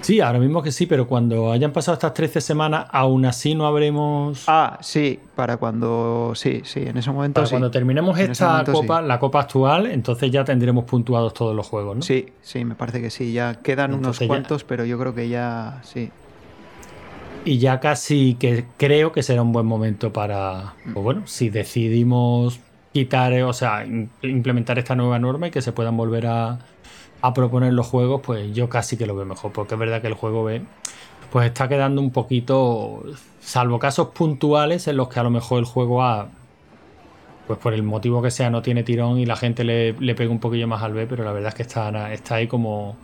Sí, 0.00 0.20
ahora 0.20 0.38
mismo 0.38 0.62
que 0.62 0.70
sí, 0.72 0.86
pero 0.86 1.06
cuando 1.08 1.50
hayan 1.50 1.72
pasado 1.72 1.94
estas 1.94 2.14
13 2.14 2.40
semanas, 2.40 2.86
aún 2.92 3.26
así 3.26 3.54
no 3.54 3.66
habremos. 3.66 4.44
Ah, 4.46 4.78
sí, 4.80 5.18
para 5.34 5.56
cuando... 5.56 6.32
Sí, 6.36 6.62
sí, 6.64 6.80
en 6.86 6.96
ese 6.96 7.10
momento 7.10 7.34
Para 7.40 7.46
sí. 7.46 7.50
cuando 7.50 7.70
terminemos 7.70 8.18
En 8.18 8.30
esta 8.30 8.48
momento 8.48 8.72
sí. 8.72 8.78
copa, 8.80 9.02
la 9.02 9.18
copa 9.18 9.40
actual, 9.40 9.86
entonces 9.86 10.30
ya 10.30 10.44
tendremos 10.44 10.84
puntuados 10.84 11.34
todos 11.34 11.54
los 11.54 11.66
juegos, 11.66 11.96
¿no? 11.96 12.02
Sí, 12.02 12.26
sí, 12.42 12.64
me 12.64 12.74
parece 12.76 13.00
que 13.02 13.10
sí. 13.10 13.32
Ya 13.32 13.56
quedan 13.56 13.92
Entonces 13.92 14.06
unos 14.06 14.18
ya- 14.20 14.26
cuantos, 14.28 14.64
pero 14.64 14.84
yo 14.84 14.98
creo 14.98 15.14
que 15.14 15.28
ya 15.28 15.80
sí. 15.82 16.10
Y 17.44 17.58
ya 17.58 17.80
casi 17.80 18.34
que 18.38 18.66
creo 18.76 19.12
que 19.12 19.22
será 19.22 19.42
un 19.42 19.52
buen 19.52 19.66
momento 19.66 20.12
para, 20.12 20.74
pues 20.84 21.02
bueno, 21.04 21.22
si 21.26 21.50
decidimos 21.50 22.60
quitar, 22.92 23.32
o 23.42 23.52
sea, 23.52 23.84
im- 23.86 24.08
implementar 24.22 24.78
esta 24.78 24.94
nueva 24.94 25.18
norma 25.18 25.48
y 25.48 25.50
que 25.50 25.62
se 25.62 25.72
puedan 25.72 25.96
volver 25.96 26.26
a, 26.26 26.58
a 27.20 27.34
proponer 27.34 27.72
los 27.72 27.86
juegos, 27.86 28.20
pues 28.24 28.54
yo 28.54 28.68
casi 28.68 28.96
que 28.96 29.06
lo 29.06 29.16
veo 29.16 29.24
mejor, 29.24 29.52
porque 29.52 29.74
es 29.74 29.80
verdad 29.80 30.00
que 30.00 30.08
el 30.08 30.14
juego 30.14 30.44
B 30.44 30.62
pues 31.30 31.46
está 31.46 31.68
quedando 31.68 32.00
un 32.00 32.10
poquito, 32.10 33.02
salvo 33.40 33.78
casos 33.78 34.08
puntuales 34.08 34.88
en 34.88 34.96
los 34.96 35.08
que 35.08 35.20
a 35.20 35.22
lo 35.22 35.30
mejor 35.30 35.58
el 35.58 35.64
juego 35.66 36.02
A, 36.02 36.28
pues 37.46 37.58
por 37.58 37.74
el 37.74 37.82
motivo 37.82 38.22
que 38.22 38.30
sea, 38.30 38.50
no 38.50 38.62
tiene 38.62 38.82
tirón 38.82 39.18
y 39.18 39.26
la 39.26 39.36
gente 39.36 39.64
le, 39.64 39.92
le 39.92 40.14
pega 40.14 40.30
un 40.30 40.38
poquillo 40.40 40.66
más 40.68 40.82
al 40.82 40.94
B, 40.94 41.06
pero 41.06 41.24
la 41.24 41.32
verdad 41.32 41.48
es 41.48 41.54
que 41.54 41.62
está, 41.62 42.12
está 42.12 42.36
ahí 42.36 42.46
como, 42.46 42.96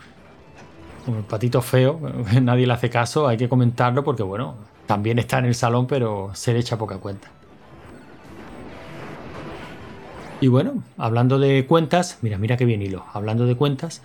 como 1.05 1.19
el 1.19 1.25
patito 1.25 1.61
feo, 1.61 2.01
nadie 2.43 2.67
le 2.67 2.73
hace 2.73 2.91
caso, 2.91 3.29
hay 3.29 3.37
que 3.37 3.49
comentarlo 3.49 4.05
porque, 4.05 4.23
bueno, 4.23 4.55
también 4.87 5.19
está 5.19 5.39
en 5.39 5.47
el 5.47 5.55
salón, 5.55 5.87
pero 5.87 6.31
se 6.35 6.53
le 6.53 6.61
echa 6.61 6.79
poca 6.79 6.99
cuenta. 6.99 7.29
Y 10.41 10.49
bueno, 10.49 10.83
hablando 10.99 11.39
de 11.39 11.65
cuentas, 11.67 12.19
mira, 12.23 12.39
mira 12.39 12.57
qué 12.57 12.65
bien 12.65 12.83
hilo, 12.83 13.05
hablando 13.13 13.47
de 13.47 13.55
cuentas, 13.55 14.03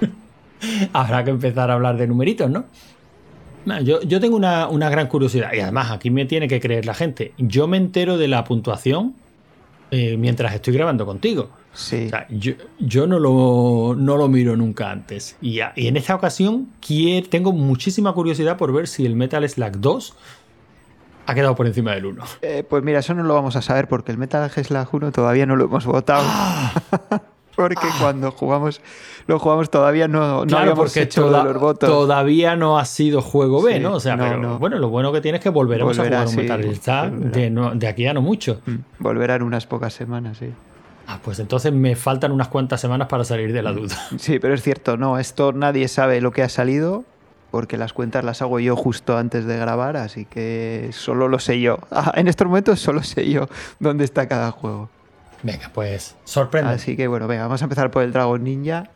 habrá 0.92 1.24
que 1.24 1.30
empezar 1.30 1.70
a 1.70 1.74
hablar 1.74 1.96
de 1.96 2.06
numeritos, 2.06 2.50
¿no? 2.50 2.64
Yo, 3.84 4.02
yo 4.02 4.18
tengo 4.18 4.36
una, 4.36 4.66
una 4.68 4.90
gran 4.90 5.06
curiosidad 5.06 5.52
y 5.52 5.60
además 5.60 5.92
aquí 5.92 6.10
me 6.10 6.24
tiene 6.24 6.48
que 6.48 6.58
creer 6.60 6.84
la 6.84 6.94
gente. 6.94 7.32
Yo 7.38 7.68
me 7.68 7.76
entero 7.76 8.18
de 8.18 8.26
la 8.26 8.42
puntuación 8.42 9.14
eh, 9.92 10.16
mientras 10.16 10.52
estoy 10.54 10.74
grabando 10.74 11.06
contigo. 11.06 11.48
Sí. 11.72 12.06
O 12.06 12.08
sea, 12.08 12.26
yo, 12.28 12.54
yo 12.80 13.06
no, 13.06 13.20
lo, 13.20 13.94
no 13.96 14.16
lo 14.16 14.26
miro 14.28 14.56
nunca 14.56 14.90
antes. 14.90 15.36
Y, 15.40 15.60
a- 15.60 15.72
y 15.76 15.86
en 15.86 15.96
esta 15.96 16.14
ocasión 16.16 16.70
quier- 16.84 17.28
tengo 17.28 17.52
muchísima 17.52 18.12
curiosidad 18.14 18.56
por 18.56 18.72
ver 18.72 18.88
si 18.88 19.06
el 19.06 19.14
Metal 19.14 19.48
Slug 19.48 19.78
2 19.78 20.14
ha 21.26 21.34
quedado 21.34 21.54
por 21.54 21.66
encima 21.66 21.92
del 21.92 22.06
1. 22.06 22.24
Eh, 22.42 22.64
pues 22.68 22.82
mira, 22.82 22.98
eso 23.00 23.14
no 23.14 23.22
lo 23.22 23.34
vamos 23.34 23.56
a 23.56 23.62
saber 23.62 23.88
porque 23.88 24.12
el 24.12 24.18
Metal 24.18 24.50
Slug 24.50 24.88
1 24.92 25.12
todavía 25.12 25.46
no 25.46 25.56
lo 25.56 25.64
hemos 25.64 25.86
votado. 25.86 26.24
Porque 27.54 27.86
cuando 28.00 28.30
jugamos, 28.32 28.80
lo 29.26 29.38
jugamos 29.38 29.70
todavía 29.70 30.08
no, 30.08 30.40
no 30.40 30.46
claro, 30.46 30.62
habíamos 30.62 30.78
porque 30.86 31.02
hecho 31.02 31.26
toda- 31.26 31.44
los 31.44 31.60
votos. 31.60 31.86
todavía 31.88 32.56
no 32.56 32.78
ha 32.78 32.86
sido 32.86 33.20
juego 33.20 33.60
B, 33.60 33.74
Sí, 33.74 33.80
¿no? 33.80 33.92
O 33.92 34.00
sea, 34.00 34.16
no, 34.16 34.24
pero 34.24 34.38
no. 34.38 34.58
bueno, 34.58 34.78
lo 34.78 34.88
bueno 34.88 35.12
que 35.12 35.20
tienes 35.20 35.40
es 35.40 35.42
que 35.42 35.50
volveremos 35.50 35.94
Volverá, 35.98 36.22
a 36.22 36.26
jugar 36.26 36.28
un 36.30 36.42
Metal 36.42 36.80
Gear 36.82 37.74
de, 37.76 37.86
aquí 37.88 38.06
a 38.06 38.14
no 38.14 38.22
mucho. 38.22 38.62
Mm, 38.64 38.76
Volverá 39.00 39.34
en 39.34 39.42
unas 39.42 39.66
pocas 39.66 39.92
semanas, 39.92 40.38
sí. 40.38 40.46
Ah, 41.06 41.18
pues 41.22 41.40
entonces 41.40 41.74
me 41.74 41.94
faltan 41.94 42.32
unas 42.32 42.48
cuantas 42.48 42.80
semanas 42.80 43.06
para 43.08 43.22
salir 43.22 43.52
de 43.52 43.62
la 43.62 43.72
duda. 43.72 43.96
Sí, 44.16 44.38
pero 44.38 44.54
es 44.54 44.62
cierto, 44.62 44.96
no, 44.96 45.18
esto 45.18 45.52
nadie 45.52 45.88
sabe 45.88 46.22
lo 46.22 46.30
que 46.30 46.42
ha 46.42 46.48
salido 46.48 47.04
porque 47.52 47.76
las 47.76 47.92
cuentas 47.92 48.24
las 48.24 48.40
hago 48.42 48.58
yo 48.58 48.74
justo 48.74 49.16
antes 49.16 49.44
de 49.44 49.56
grabar, 49.58 49.96
así 49.98 50.24
que 50.24 50.88
solo 50.92 51.28
lo 51.28 51.38
sé 51.38 51.60
yo. 51.60 51.78
Ah, 51.92 52.12
en 52.16 52.26
estos 52.26 52.48
momentos 52.48 52.80
solo 52.80 53.02
sé 53.04 53.30
yo 53.30 53.46
dónde 53.78 54.04
está 54.04 54.26
cada 54.26 54.50
juego. 54.50 54.88
Venga, 55.44 55.70
pues 55.72 56.16
sorprende. 56.24 56.72
Así 56.72 56.96
que 56.96 57.06
bueno, 57.08 57.28
venga, 57.28 57.42
vamos 57.44 57.60
a 57.60 57.66
empezar 57.66 57.90
por 57.90 58.02
el 58.02 58.12
Dragon 58.12 58.42
Ninja, 58.42 58.88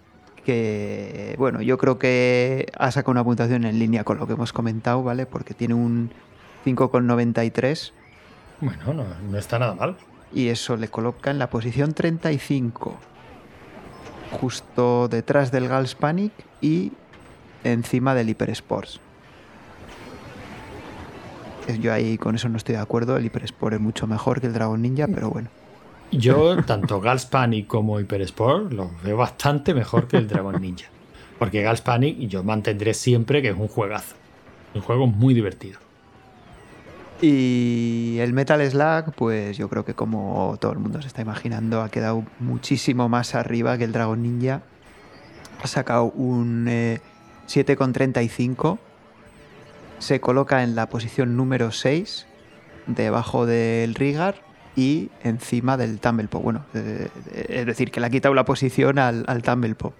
que 0.45 1.35
bueno, 1.39 1.61
yo 1.61 1.77
creo 1.77 1.99
que 1.99 2.73
ha 2.79 2.91
sacado 2.91 3.11
una 3.13 3.23
puntuación 3.25 3.65
en 3.65 3.79
línea 3.79 4.03
con 4.05 4.17
lo 4.19 4.27
que 4.27 4.33
hemos 4.33 4.53
comentado, 4.55 5.03
¿vale? 5.03 5.27
Porque 5.27 5.53
tiene 5.55 5.75
un 5.75 6.11
5,93 6.65 7.93
Bueno, 8.61 8.95
no, 8.95 9.05
no 9.31 9.39
está 9.39 9.59
nada 9.59 9.75
mal. 9.75 9.97
y 10.33 10.49
eso 10.49 10.77
le 10.77 10.89
coloca 10.89 11.31
en 11.31 11.39
la 11.39 11.51
posición 11.51 11.93
35, 11.93 12.97
justo 14.41 15.09
detrás 15.09 15.53
del 15.53 15.69
Gals 15.69 15.95
Panic 15.95 16.33
y 16.61 16.93
encima 17.73 18.15
del 18.15 18.29
Hyper 18.29 18.51
Sports. 18.51 19.01
Eh, 21.69 21.79
Yo 21.81 21.93
ahí 21.93 22.19
con 22.19 22.35
eso 22.35 22.49
no 22.49 22.57
estoy 22.57 22.75
de 22.77 22.81
acuerdo, 22.81 23.17
el 23.17 23.25
Hyper 23.25 23.45
Sport 23.45 23.75
es 23.75 23.81
mucho 23.81 24.07
mejor 24.07 24.41
que 24.41 24.47
el 24.47 24.53
Dragon 24.53 24.81
Ninja, 24.81 25.07
pero 25.09 25.31
bueno. 25.31 25.49
Yo, 26.13 26.63
tanto 26.65 27.01
Gals 27.01 27.27
Panic 27.27 27.67
como 27.67 27.99
Hyper 27.99 28.23
Sport, 28.23 28.73
los 28.73 29.03
veo 29.03 29.17
bastante 29.17 29.75
mejor 29.75 30.07
que 30.07 30.17
el 30.17 30.29
Dragon 30.29 30.61
Ninja. 30.61 30.87
Porque 31.39 31.63
Gals 31.63 31.81
Panic 31.83 32.17
yo 32.29 32.43
mantendré 32.43 32.95
siempre 32.95 33.43
que 33.43 33.49
es 33.49 33.57
un 33.57 33.69
juegazo. 33.69 34.15
Un 34.75 34.81
juego 34.83 35.07
muy 35.07 35.35
divertido. 35.35 35.81
Y 37.21 38.19
el 38.21 38.33
Metal 38.35 38.61
Slug, 38.71 39.15
pues 39.15 39.57
yo 39.57 39.69
creo 39.69 39.85
que 39.85 39.95
como 39.95 40.57
todo 40.61 40.73
el 40.73 40.79
mundo 40.79 41.01
se 41.01 41.09
está 41.09 41.23
imaginando, 41.23 41.81
ha 41.83 41.89
quedado 41.89 42.25
muchísimo 42.41 43.09
más 43.09 43.35
arriba 43.35 43.77
que 43.79 43.85
el 43.85 43.93
Dragon 43.93 44.23
Ninja. 44.23 44.63
Ha 45.63 45.67
sacado 45.67 46.05
un 46.05 46.67
eh, 46.69 47.01
7,35. 47.49 48.79
Se 49.99 50.21
coloca 50.21 50.63
en 50.63 50.75
la 50.75 50.89
posición 50.89 51.37
número 51.37 51.73
6, 51.73 52.27
debajo 52.87 53.47
del 53.47 53.95
Rigar 53.95 54.37
y 54.77 55.09
encima 55.23 55.77
del 55.77 55.99
Tumble 56.01 56.29
Pop. 56.29 56.43
Bueno, 56.43 56.65
eh, 56.75 57.09
eh, 57.33 57.47
es 57.61 57.67
decir, 57.67 57.91
que 57.91 58.01
le 58.01 58.07
ha 58.07 58.11
quitado 58.11 58.35
la 58.35 58.45
posición 58.45 58.99
al, 58.99 59.25
al 59.27 59.43
Tumble 59.43 59.75
Pop. 59.75 59.95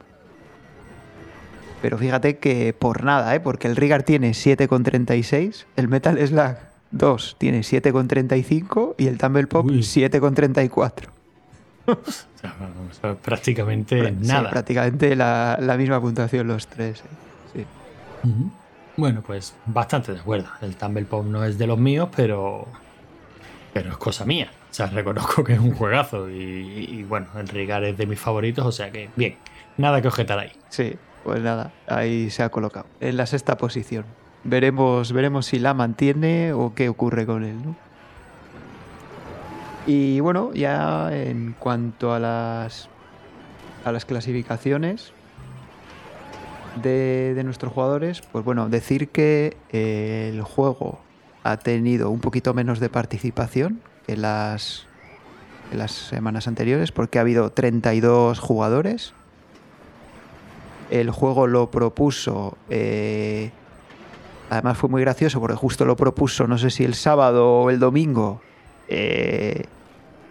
Pero 1.83 1.99
fíjate 1.99 2.39
que 2.39 2.75
por 2.75 3.05
nada, 3.05 3.35
¿eh? 3.35 3.41
porque 3.41 3.69
el 3.69 3.77
Rigar 3.77 4.03
tiene 4.03 4.31
7,36, 4.31 5.65
el 5.77 5.89
Metal 5.89 6.19
Slug 6.27 6.57
2 6.91 7.37
tiene 7.39 7.61
7,35 7.61 8.95
y 8.99 9.07
el 9.07 9.19
Tumble 9.19 9.47
Pop 9.47 9.67
Uy. 9.67 9.81
7,34. 9.81 10.91
O 11.89 11.95
sea, 12.41 12.55
vamos, 12.61 12.99
o 12.99 13.01
sea, 13.01 13.15
prácticamente 13.15 14.09
Sí, 14.11 14.17
nada. 14.27 14.51
prácticamente 14.51 15.15
la, 15.17 15.57
la 15.61 15.77
misma 15.77 16.01
puntuación 16.01 16.47
los 16.49 16.67
tres. 16.67 16.99
¿eh? 17.01 17.03
Bueno, 18.97 19.23
pues 19.23 19.55
bastante 19.67 20.13
de 20.13 20.21
acuerdo. 20.21 20.49
El 20.63 20.77
Tumble 20.77 21.05
Pop 21.05 21.25
no 21.25 21.45
es 21.45 21.59
de 21.59 21.67
los 21.67 21.79
míos, 21.79 22.09
pero. 22.15 22.67
Pero 23.73 23.91
es 23.91 23.97
cosa 23.99 24.25
mía. 24.25 24.51
O 24.71 24.75
sea, 24.75 24.87
reconozco 24.93 25.45
que 25.45 25.55
es 25.55 25.59
un 25.59 25.75
juegazo. 25.75 26.31
Y, 26.31 26.89
y, 26.91 27.03
bueno, 27.03 27.27
el 27.37 27.49
Rigar 27.49 27.85
es 27.85 27.97
de 27.97 28.07
mis 28.07 28.19
favoritos, 28.19 28.65
o 28.65 28.73
sea 28.73 28.91
que, 28.91 29.11
bien. 29.17 29.37
Nada 29.77 30.01
que 30.01 30.09
objetar 30.09 30.39
ahí. 30.39 30.53
Sí, 30.71 30.97
pues 31.25 31.43
nada, 31.43 31.73
ahí 31.87 32.31
se 32.31 32.43
ha 32.43 32.49
colocado. 32.49 32.87
En 33.01 33.17
la 33.17 33.27
sexta 33.27 33.59
posición. 33.59 34.05
Veremos, 34.45 35.13
veremos 35.13 35.47
si 35.47 35.59
la 35.59 35.75
mantiene 35.75 36.53
o 36.53 36.73
qué 36.75 36.89
ocurre 36.89 37.27
con 37.27 37.45
él, 37.45 37.57
¿no? 37.63 37.77
Y 39.87 40.21
bueno, 40.21 40.53
ya 40.55 41.11
en 41.13 41.55
cuanto 41.59 42.13
a 42.13 42.19
las 42.19 42.89
a 43.85 43.93
las 43.93 44.05
clasificaciones 44.05 45.13
de, 46.83 47.41
nuestros 47.45 47.73
jugadores, 47.73 48.23
pues 48.33 48.45
bueno, 48.45 48.69
decir 48.69 49.09
que 49.09 49.57
eh, 49.71 50.31
el 50.33 50.43
juego 50.43 51.01
ha 51.43 51.57
tenido 51.59 52.11
un 52.11 52.21
poquito 52.21 52.55
menos 52.55 52.81
de 52.81 52.89
participación 52.89 53.81
que 54.07 54.17
las, 54.17 54.87
que 55.71 55.77
las 55.77 55.93
semanas 55.93 56.49
anteriores, 56.49 56.93
porque 56.93 57.19
ha 57.19 57.23
habido 57.23 57.51
32 57.51 58.39
jugadores. 58.39 59.15
El 60.91 61.11
juego 61.11 61.47
lo 61.47 61.71
propuso. 61.71 62.57
eh, 62.71 63.51
además 64.51 64.79
fue 64.79 64.89
muy 64.89 65.01
gracioso 65.01 65.41
porque 65.41 65.57
justo 65.57 65.85
lo 65.85 65.97
propuso, 65.97 66.47
no 66.47 66.59
sé 66.59 66.71
si 66.71 66.85
el 66.85 66.95
sábado 66.95 67.63
o 67.63 67.71
el 67.71 67.79
domingo. 67.79 68.41
eh, 68.89 69.65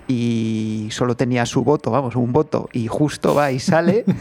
y 0.08 0.88
solo 0.92 1.16
tenía 1.16 1.46
su 1.46 1.64
voto, 1.64 1.90
vamos, 1.92 2.16
un 2.16 2.32
voto. 2.32 2.70
Y 2.74 2.88
justo 2.88 3.34
va 3.34 3.52
y 3.52 3.60
sale. 3.60 4.06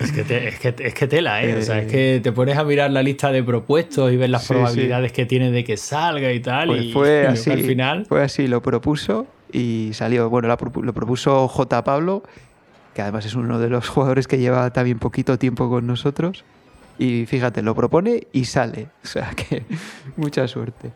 Es 0.00 0.12
que, 0.12 0.22
te- 0.24 0.48
es 0.48 0.58
que, 0.60 0.74
es 0.78 0.94
que 0.94 1.06
tela, 1.08 1.42
¿eh? 1.42 1.56
O 1.56 1.62
sea, 1.62 1.78
Eh. 1.78 1.86
es 1.86 1.92
que 1.92 2.20
te 2.22 2.30
pones 2.32 2.56
a 2.56 2.64
mirar 2.64 2.90
la 2.90 3.02
lista 3.02 3.32
de 3.32 3.42
propuestos 3.42 4.12
y 4.12 4.16
ves 4.16 4.30
las 4.30 4.44
Sí, 4.44 4.52
probabilidades 4.54 5.12
que 5.12 5.26
tiene 5.26 5.50
de 5.50 5.64
que 5.64 5.76
salga 5.76 6.32
y 6.32 6.40
tal. 6.40 6.68
Pues 6.68 6.82
y 6.84 6.92
fue 6.92 7.26
así. 7.26 7.50
al 7.50 7.60
final. 7.62 8.06
Fue 8.06 8.22
así, 8.22 8.46
lo 8.46 8.62
propuso 8.62 9.26
y 9.52 9.90
salió. 9.94 10.30
Bueno, 10.30 10.48
lo 10.48 10.92
propuso 10.92 11.48
J. 11.48 11.82
Pablo, 11.84 12.22
que 12.94 13.02
además 13.02 13.26
es 13.26 13.34
uno 13.34 13.58
de 13.58 13.68
los 13.70 13.88
jugadores 13.88 14.28
que 14.28 14.38
lleva 14.38 14.70
también 14.72 14.98
poquito 14.98 15.38
tiempo 15.38 15.68
con 15.68 15.86
nosotros. 15.86 16.44
Y 17.00 17.26
fíjate, 17.26 17.62
lo 17.62 17.74
propone 17.74 18.26
y 18.32 18.44
sale. 18.44 18.88
O 19.04 19.06
sea 19.06 19.30
que 19.30 19.64
mucha 20.16 20.46
suerte. 20.48 20.90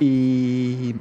Y, 0.00 0.94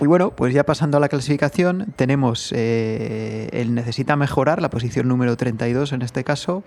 y 0.00 0.06
bueno, 0.06 0.30
pues 0.30 0.52
ya 0.52 0.64
pasando 0.64 0.96
a 0.96 1.00
la 1.00 1.08
clasificación, 1.08 1.92
tenemos 1.94 2.50
eh, 2.54 3.48
el 3.52 3.74
necesita 3.74 4.16
mejorar, 4.16 4.60
la 4.60 4.70
posición 4.70 5.06
número 5.06 5.36
32 5.36 5.92
en 5.92 6.02
este 6.02 6.24
caso, 6.24 6.64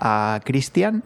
a 0.00 0.40
Cristian, 0.44 1.02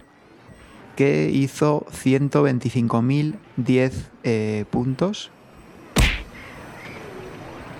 que 0.97 1.31
hizo 1.31 1.87
125.010 1.93 3.93
eh, 4.25 4.65
puntos. 4.71 5.31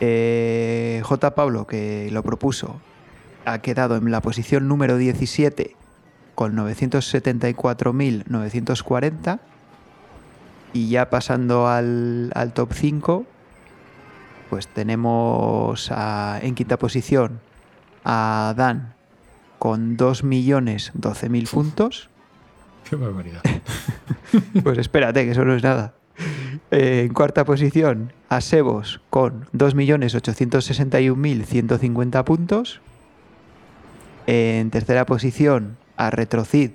Eh, 0.01 1.01
J. 1.03 1.35
Pablo, 1.35 1.67
que 1.67 2.09
lo 2.13 2.23
propuso, 2.23 2.81
ha 3.47 3.59
quedado 3.59 3.97
en 3.97 4.09
la 4.13 4.21
posición 4.21 4.69
número 4.69 4.97
17 4.97 5.75
con 6.37 6.55
974.940. 6.55 9.41
Y 10.73 10.91
ya 10.91 11.11
pasando 11.11 11.67
al, 11.69 12.31
al 12.35 12.53
top 12.53 12.73
5, 12.75 13.27
pues 14.51 14.69
tenemos 14.69 15.91
a- 15.91 16.39
en 16.43 16.55
quinta 16.55 16.79
posición 16.79 17.41
a 18.05 18.53
Dan 18.57 18.95
con 19.59 19.97
2.012.000 19.97 21.49
puntos. 21.51 22.09
Qué 22.89 22.95
barbaridad. 22.97 23.43
Pues 24.63 24.77
espérate, 24.79 25.25
que 25.25 25.31
eso 25.31 25.45
no 25.45 25.55
es 25.55 25.63
nada. 25.63 25.95
Eh, 26.71 27.05
en 27.07 27.15
cuarta 27.15 27.45
posición, 27.45 28.13
a 28.29 28.41
Sebos 28.41 29.01
con 29.09 29.47
2.861.150 29.53 32.25
puntos. 32.25 32.81
En 34.27 34.71
tercera 34.71 35.07
posición, 35.07 35.77
a 35.97 36.11
Retrocid 36.11 36.73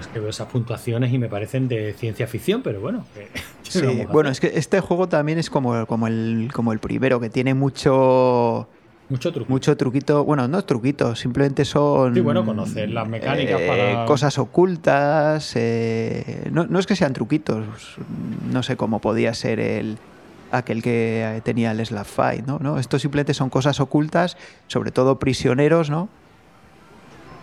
Es 0.00 0.06
que 0.06 0.20
veo 0.20 0.30
esas 0.30 0.48
puntuaciones 0.48 1.12
y 1.12 1.18
me 1.18 1.28
parecen 1.28 1.68
de 1.68 1.92
ciencia 1.92 2.26
ficción, 2.26 2.62
pero 2.62 2.80
bueno. 2.80 3.04
que- 3.14 3.26
¿qué 3.62 3.70
Sí, 3.70 4.06
bueno, 4.10 4.30
es 4.30 4.40
que 4.40 4.52
este 4.54 4.80
juego 4.80 5.06
también 5.10 5.36
es 5.36 5.50
como, 5.50 5.84
como, 5.84 6.06
el, 6.06 6.48
como 6.54 6.72
el 6.72 6.78
primero, 6.78 7.20
que 7.20 7.28
tiene 7.28 7.52
mucho, 7.52 8.66
Mucho 9.12 9.30
truco. 9.30 9.52
mucho 9.52 9.76
truquito. 9.76 10.24
Bueno, 10.24 10.48
no 10.48 10.64
truquitos, 10.64 11.20
simplemente 11.20 11.64
son. 11.66 12.14
Sí, 12.14 12.20
bueno, 12.20 12.46
conocer 12.46 12.88
las 12.88 13.06
mecánicas 13.06 13.60
eh, 13.60 13.66
para- 13.68 14.06
Cosas 14.06 14.38
ocultas. 14.38 15.52
eh, 15.54 16.48
no, 16.50 16.64
no 16.66 16.78
es 16.78 16.86
que 16.86 16.96
sean 16.96 17.12
truquitos. 17.12 17.64
No 18.50 18.62
sé 18.62 18.76
cómo 18.76 19.00
podía 19.00 19.34
ser 19.34 19.60
el 19.60 19.98
aquel 20.50 20.82
que 20.82 21.40
tenía 21.44 21.72
el 21.72 21.84
Slap 21.84 22.06
Fight, 22.06 22.46
¿no? 22.46 22.58
¿no? 22.58 22.78
Esto 22.78 22.98
simplemente 22.98 23.34
son 23.34 23.50
cosas 23.50 23.80
ocultas, 23.80 24.36
sobre 24.66 24.90
todo 24.90 25.18
prisioneros, 25.18 25.90
¿no? 25.90 26.08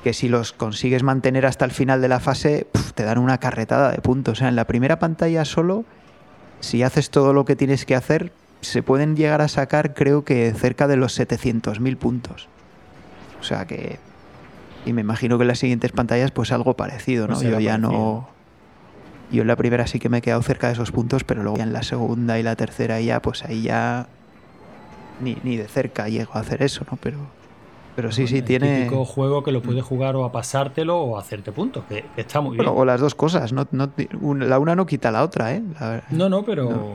Que 0.04 0.14
si 0.14 0.28
los 0.30 0.54
consigues 0.54 1.04
mantener 1.04 1.46
hasta 1.46 1.66
el 1.66 1.72
final 1.72 2.02
de 2.02 2.08
la 2.08 2.20
fase, 2.20 2.68
te 2.96 3.04
dan 3.04 3.18
una 3.20 3.38
carretada 3.38 3.92
de 3.92 3.98
puntos. 4.00 4.34
O 4.34 4.36
sea, 4.40 4.48
en 4.48 4.56
la 4.56 4.66
primera 4.66 4.98
pantalla 5.00 5.44
solo, 5.46 5.86
si 6.62 6.84
haces 6.84 7.10
todo 7.10 7.34
lo 7.34 7.46
que 7.46 7.56
tienes 7.56 7.86
que 7.86 7.96
hacer, 7.96 8.32
se 8.62 8.84
pueden 8.84 9.16
llegar 9.16 9.42
a 9.42 9.48
sacar, 9.48 9.94
creo 9.94 10.24
que 10.24 10.54
cerca 10.54 10.88
de 10.88 10.98
los 10.98 11.18
700.000 11.20 11.98
puntos. 11.98 12.48
O 13.40 13.44
sea 13.44 13.66
que. 13.66 14.00
Y 14.86 14.94
me 14.94 15.02
imagino 15.02 15.38
que 15.38 15.44
en 15.44 15.50
las 15.50 15.60
siguientes 15.60 15.92
pantallas, 15.92 16.32
pues 16.32 16.52
algo 16.52 16.76
parecido, 16.76 17.28
¿no? 17.28 17.36
Pues 17.36 17.48
Yo 17.48 17.60
ya 17.60 17.72
parecido. 17.72 17.78
no. 17.92 18.30
Yo 19.32 19.42
en 19.44 19.48
la 19.48 19.56
primera 19.56 19.86
sí 19.88 20.00
que 20.00 20.10
me 20.10 20.18
he 20.18 20.22
quedado 20.22 20.42
cerca 20.42 20.68
de 20.68 20.74
esos 20.74 20.92
puntos, 20.92 21.24
pero 21.24 21.44
luego 21.44 21.58
ya 21.58 21.64
en 21.64 21.72
la 21.74 21.84
segunda 21.84 22.40
y 22.40 22.44
la 22.44 22.56
tercera 22.56 23.00
ya, 23.00 23.22
pues 23.22 23.44
ahí 23.46 23.62
ya. 23.64 24.08
Ni, 25.22 25.38
ni 25.44 25.58
de 25.58 25.68
cerca 25.68 26.08
llego 26.08 26.32
a 26.36 26.40
hacer 26.40 26.64
eso, 26.64 26.86
¿no? 26.90 26.98
Pero. 27.02 27.18
Pero 27.96 28.12
sí, 28.14 28.28
sí, 28.28 28.38
El 28.38 28.46
tiene. 28.46 28.78
típico 28.84 29.04
juego 29.04 29.44
que 29.44 29.52
lo 29.52 29.62
puedes 29.62 29.84
jugar 29.84 30.16
o 30.16 30.24
a 30.24 30.32
pasártelo 30.32 30.98
o 31.02 31.18
a 31.18 31.20
hacerte 31.22 31.52
puntos, 31.52 31.84
que, 31.90 32.06
que 32.16 32.22
está 32.22 32.40
muy 32.40 32.56
bien. 32.58 32.70
O 32.74 32.86
las 32.86 33.02
dos 33.02 33.14
cosas, 33.14 33.52
no, 33.52 33.68
no- 33.72 33.92
la 34.36 34.58
una 34.58 34.74
no 34.76 34.86
quita 34.86 35.12
la 35.12 35.22
otra, 35.24 35.54
¿eh? 35.54 35.62
La- 35.80 36.04
no, 36.10 36.30
no, 36.30 36.44
pero. 36.46 36.70
No. 36.70 36.88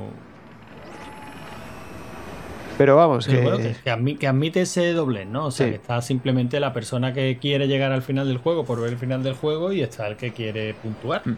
Pero 2.78 2.96
vamos, 2.96 3.26
pero 3.26 3.38
que. 3.38 3.42
bueno, 3.44 3.58
que, 3.58 3.74
que 3.84 3.90
admi- 3.92 4.18
que 4.18 4.26
admite 4.26 4.62
ese 4.62 4.92
doblez, 4.92 5.26
¿no? 5.26 5.46
O 5.46 5.50
sea, 5.50 5.66
Sí. 5.66 5.70
que 5.72 5.76
está 5.76 6.00
simplemente 6.02 6.58
la 6.60 6.72
persona 6.72 7.12
que 7.12 7.38
quiere 7.38 7.68
llegar 7.68 7.92
al 7.92 8.02
final 8.02 8.26
del 8.26 8.38
juego 8.38 8.64
por 8.64 8.80
ver 8.80 8.90
el 8.90 8.98
final 8.98 9.22
del 9.22 9.34
juego 9.34 9.72
y 9.72 9.80
está 9.82 10.06
el 10.08 10.16
que 10.16 10.32
quiere 10.32 10.74
puntuar. 10.74 11.22
Mm. 11.24 11.36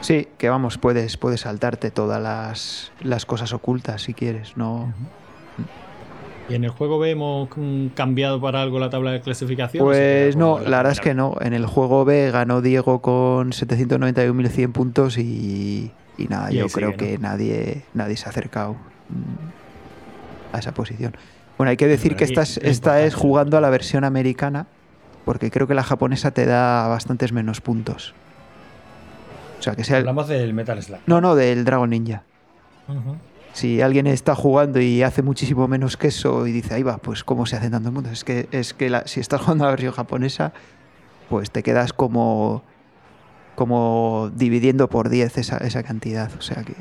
Sí, 0.00 0.28
que 0.36 0.50
vamos, 0.50 0.76
puedes, 0.78 1.16
puedes 1.16 1.40
saltarte 1.42 1.90
todas 1.90 2.22
las, 2.22 2.92
las 3.02 3.24
cosas 3.24 3.52
ocultas 3.54 4.02
si 4.02 4.12
quieres, 4.12 4.56
¿no? 4.56 4.92
¿Y 6.48 6.54
en 6.54 6.64
el 6.64 6.70
juego 6.70 6.98
B 6.98 7.10
hemos 7.10 7.48
cambiado 7.94 8.38
para 8.38 8.60
algo 8.60 8.78
la 8.78 8.90
tabla 8.90 9.12
de 9.12 9.22
clasificación? 9.22 9.82
¿O 9.86 9.94
se 9.94 10.24
Pues 10.24 10.36
no, 10.36 10.58
la 10.58 10.76
verdad 10.78 10.92
es 10.92 11.00
que 11.00 11.14
no. 11.14 11.36
En 11.40 11.54
el 11.54 11.64
juego 11.64 12.04
B 12.04 12.30
ganó 12.30 12.60
Diego 12.60 13.00
con 13.00 13.52
791.100 13.52 14.72
puntos 14.72 15.16
y, 15.16 15.90
y 16.18 16.24
nada, 16.28 16.52
Y 16.52 16.56
yo 16.56 16.66
creo 16.68 16.90
sigue, 16.90 17.02
¿no? 17.12 17.12
que 17.12 17.18
nadie, 17.18 17.82
nadie 17.94 18.18
se 18.18 18.26
ha 18.26 18.28
acercado 18.28 18.76
a 20.52 20.58
esa 20.58 20.72
posición. 20.72 21.16
Bueno, 21.58 21.70
hay 21.70 21.76
que 21.76 21.86
decir 21.86 22.16
que 22.16 22.24
esta 22.24 22.42
es, 22.42 22.56
es 22.58 22.64
esta 22.64 23.02
es 23.02 23.14
jugando 23.14 23.56
a 23.56 23.60
la 23.60 23.70
versión 23.70 24.04
americana, 24.04 24.66
porque 25.24 25.50
creo 25.50 25.66
que 25.66 25.74
la 25.74 25.82
japonesa 25.84 26.30
te 26.32 26.46
da 26.46 26.88
bastantes 26.88 27.32
menos 27.32 27.60
puntos. 27.60 28.14
O 29.58 29.62
sea, 29.62 29.74
que 29.74 29.84
sea 29.84 29.96
el... 29.98 30.02
Hablamos 30.02 30.28
del 30.28 30.52
Metal 30.52 30.82
Slug. 30.82 30.98
No, 31.06 31.20
no, 31.20 31.34
del 31.34 31.64
Dragon 31.64 31.88
Ninja. 31.88 32.22
Si 33.54 33.80
alguien 33.80 34.06
está 34.08 34.34
jugando 34.34 34.80
y 34.80 35.02
hace 35.02 35.22
muchísimo 35.22 35.68
menos 35.68 35.96
que 35.96 36.08
eso 36.08 36.46
y 36.46 36.52
dice, 36.52 36.74
ahí 36.74 36.82
va, 36.82 36.98
pues 36.98 37.22
cómo 37.24 37.46
se 37.46 37.56
hacen 37.56 37.70
tantos 37.70 37.92
mundos. 37.92 38.12
Es 38.12 38.24
que, 38.24 38.48
es 38.50 38.74
que 38.74 38.90
la- 38.90 39.06
si 39.06 39.20
estás 39.20 39.40
jugando 39.40 39.64
a 39.64 39.68
la 39.68 39.70
versión 39.70 39.92
japonesa, 39.92 40.52
pues 41.30 41.50
te 41.52 41.62
quedas 41.62 41.92
como, 41.92 42.62
como 43.54 44.30
dividiendo 44.34 44.90
por 44.90 45.08
10 45.08 45.38
esa, 45.38 45.58
esa 45.58 45.82
cantidad. 45.84 46.30
O 46.36 46.42
sea 46.42 46.64
que 46.64 46.74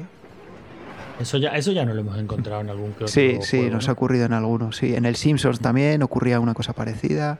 Eso 1.20 1.38
ya, 1.38 1.49
eso 1.49 1.72
ya 1.72 1.86
no 1.86 1.93
lo 1.93 2.01
hemos 2.01 2.18
encontrado 2.18 2.61
en 2.61 2.70
algún 2.70 2.89
que 2.93 3.03
otro 3.05 3.07
sí, 3.07 3.38
sí, 3.41 3.57
juego, 3.59 3.76
nos 3.76 3.86
¿no? 3.86 3.91
ha 3.91 3.93
ocurrido 3.93 4.26
en 4.26 4.34
algunos. 4.34 4.78
Sí, 4.78 4.95
en 4.95 5.05
el 5.05 5.16
Simpsons 5.16 5.59
también 5.59 6.01
ocurría 6.03 6.39
una 6.39 6.53
cosa 6.53 6.74
parecida. 6.74 7.39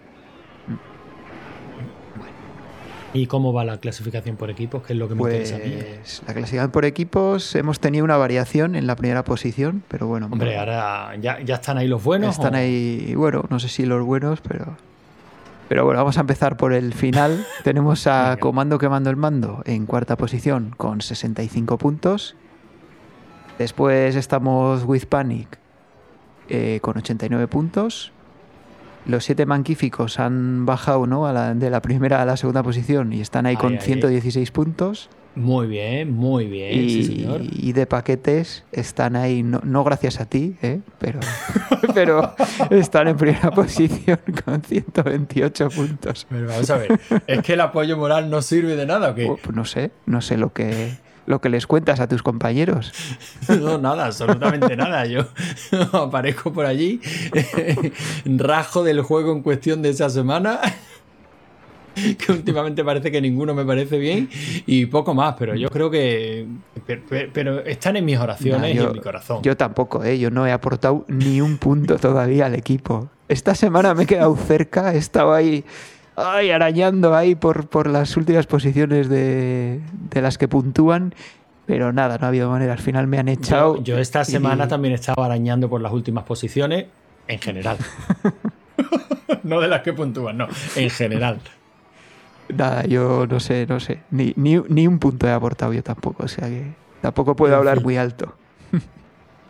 ¿Y 3.15 3.28
cómo 3.28 3.53
va 3.53 3.63
la 3.63 3.78
clasificación 3.78 4.38
por 4.38 4.49
equipos? 4.49 4.82
Que 4.84 4.93
es 4.93 4.99
lo 4.99 5.07
que 5.07 5.13
me 5.13 5.21
interesa. 5.21 5.57
Pues 5.59 6.24
la 6.28 6.34
clasificación 6.34 6.71
por 6.71 6.84
equipos 6.86 7.55
hemos 7.55 7.80
tenido 7.80 8.03
una 8.05 8.17
variación 8.17 8.76
en 8.76 8.88
la 8.88 8.95
primera 8.95 9.24
posición, 9.24 9.84
pero 9.88 10.07
bueno. 10.07 10.30
Hombre, 10.32 10.57
ahora 10.57 11.15
ya, 11.21 11.39
ya 11.41 11.55
están 11.55 11.78
ahí 11.78 11.88
los 11.88 12.03
buenos. 12.03 12.32
Están 12.36 12.55
o- 12.55 12.57
ahí, 12.57 13.13
bueno, 13.15 13.43
no 13.49 13.59
sé 13.59 13.69
si 13.69 13.86
los 13.86 14.03
buenos, 14.03 14.41
pero. 14.41 14.78
Pero 15.69 15.86
bueno, 15.86 15.99
vamos 15.99 16.17
a 16.17 16.21
empezar 16.21 16.57
por 16.57 16.74
el 16.74 16.93
final. 16.93 17.45
Tenemos 17.63 18.07
a. 18.07 18.38
Comando 18.39 18.80
Quemando 18.80 19.11
el 19.11 19.15
Mando 19.15 19.61
en 19.65 19.86
cuarta 19.86 20.17
posición 20.17 20.74
con 20.76 21.01
65 21.01 21.78
puntos. 21.78 22.36
Después 23.60 24.16
estamos 24.16 24.84
With 24.86 25.06
Panic 25.06 25.60
eh, 26.49 26.80
con 26.82 26.97
89 26.97 27.47
puntos. 27.47 28.12
Los 29.06 29.26
siete 29.26 29.45
manquíficos 29.45 30.20
han 30.20 30.66
bajado 30.66 31.06
¿no? 31.08 31.28
a 31.28 31.34
la- 31.34 31.54
de 31.54 31.70
la 31.70 31.82
primera 31.82 32.22
a 32.22 32.26
la 32.26 32.38
segunda 32.38 32.64
posición 32.64 33.12
y 33.14 33.22
están 33.22 33.45
ahí 33.45 33.56
con 33.58 33.74
ahí. 33.74 33.80
116 33.82 34.51
puntos. 34.51 35.10
Muy 35.36 35.66
bien, 35.66 36.12
muy 36.14 36.45
bien, 36.45 36.80
y, 36.80 36.89
sí, 36.89 37.04
señor. 37.06 37.41
y 37.41 37.74
de 37.74 37.88
paquetes 37.88 38.66
están 38.72 39.16
ahí, 39.16 39.41
no, 39.41 39.62
no 39.64 39.84
gracias 39.84 40.20
a 40.20 40.26
ti, 40.26 40.56
¿eh? 40.62 40.82
pero, 40.99 41.20
pero 41.95 42.36
están 42.70 43.08
en 43.08 43.18
primera 43.18 43.49
posición 43.49 44.20
con 44.45 44.62
128 44.62 45.70
puntos. 45.70 46.28
Pero 46.30 46.47
vamos 46.47 46.70
a 46.70 46.78
ver, 46.78 46.99
¿es 47.26 47.41
que 47.41 47.54
el 47.54 47.62
apoyo 47.62 47.97
moral 47.97 48.30
no 48.30 48.43
sirve 48.43 48.76
de 48.76 48.86
nada 48.86 49.10
o 49.10 49.16
qué? 49.16 49.36
No 49.51 49.66
sé, 49.66 49.89
no 50.06 50.22
sé 50.22 50.38
lo 50.38 50.54
que, 50.54 50.99
lo 51.26 51.39
que 51.41 51.49
les 51.49 51.67
cuentas 51.67 51.99
a 51.99 52.07
tus 52.07 52.21
compañeros. 52.24 52.91
No, 53.63 53.78
nada, 53.78 54.05
absolutamente 54.05 54.76
nada. 54.76 55.05
Yo 55.05 55.26
aparezco 55.93 56.51
por 56.53 56.65
allí, 56.65 57.01
rajo 58.26 58.84
del 58.84 59.01
juego 59.01 59.32
en 59.34 59.41
cuestión 59.41 59.82
de 59.82 59.89
esa 59.89 60.09
semana, 60.09 60.59
que 61.93 62.32
últimamente 62.32 62.84
parece 62.84 63.11
que 63.11 63.21
ninguno 63.21 63.53
me 63.53 63.65
parece 63.65 63.97
bien, 63.97 64.30
y 64.65 64.86
poco 64.88 65.13
más, 65.13 65.36
pero 65.38 65.55
yo 65.55 65.69
creo 65.69 65.91
que... 65.91 66.47
Pero, 66.88 67.01
pero 67.32 67.59
están 67.65 67.95
en 67.97 68.05
mis 68.05 68.17
oraciones 68.17 68.76
Nah, 68.76 68.82
y 68.82 68.86
en 68.86 68.93
mi 68.93 68.99
corazón. 68.99 69.41
yo 69.43 69.55
tampoco, 69.55 70.03
¿eh? 70.03 70.17
yo 70.19 70.32
no 70.32 70.47
he 70.47 70.51
aportado 70.51 71.05
ni 71.07 71.39
un 71.39 71.57
punto 71.57 71.97
todavía 71.97 72.47
al 72.47 72.55
equipo. 72.55 73.09
Esta 73.30 73.55
semana 73.55 73.93
me 73.93 74.03
he 74.03 74.05
quedado 74.05 74.36
cerca, 74.36 74.93
he 74.93 74.97
estado 74.97 75.34
ahí 75.34 75.63
ay, 76.16 76.51
arañando 76.51 77.16
ahí 77.16 77.36
por, 77.36 77.68
por 77.68 77.88
las 77.88 78.16
últimas 78.18 78.45
posiciones 78.47 79.09
de, 79.09 79.82
de 80.09 80.22
las 80.22 80.38
que 80.38 80.47
puntúan, 80.47 81.14
pero 81.66 81.91
nada, 81.93 82.18
no 82.18 82.26
ha 82.26 82.28
habido 82.30 82.49
manera. 82.49 82.74
Al 82.74 82.80
final 82.80 83.07
me 83.07 83.20
han 83.20 83.28
echado. 83.30 83.78
Yo, 83.78 83.84
yo 83.84 83.97
esta 83.97 84.22
y- 84.22 84.26
semana 84.26 84.68
también 84.68 84.93
estaba 84.93 85.26
arañando 85.26 85.70
por 85.70 85.82
las 85.82 85.91
últimas 85.93 86.24
posiciones, 86.26 86.86
en 87.28 87.39
general. 87.39 87.78
no 89.43 89.59
de 89.61 89.68
las 89.68 89.82
que 89.82 89.93
puntúan, 89.93 90.38
no, 90.38 90.47
en 90.76 90.89
general. 90.89 91.39
Nada, 92.55 92.84
yo 92.86 93.26
no 93.28 93.39
sé, 93.39 93.66
no 93.68 93.80
sé. 93.80 93.99
Ni, 94.11 94.34
ni, 94.36 94.57
ni 94.68 94.88
un 94.88 94.99
punto 94.99 95.28
he 95.28 95.32
aportado 95.32 95.74
yo 95.74 95.82
tampoco, 95.84 96.24
o 96.24 96.28
sea 96.28 96.47
que 96.49 96.74
tampoco 97.01 97.36
puedo 97.36 97.53
En 97.53 97.59
hablar 97.59 97.78
fin. 97.78 97.84
muy 97.84 97.97
alto. 97.97 98.36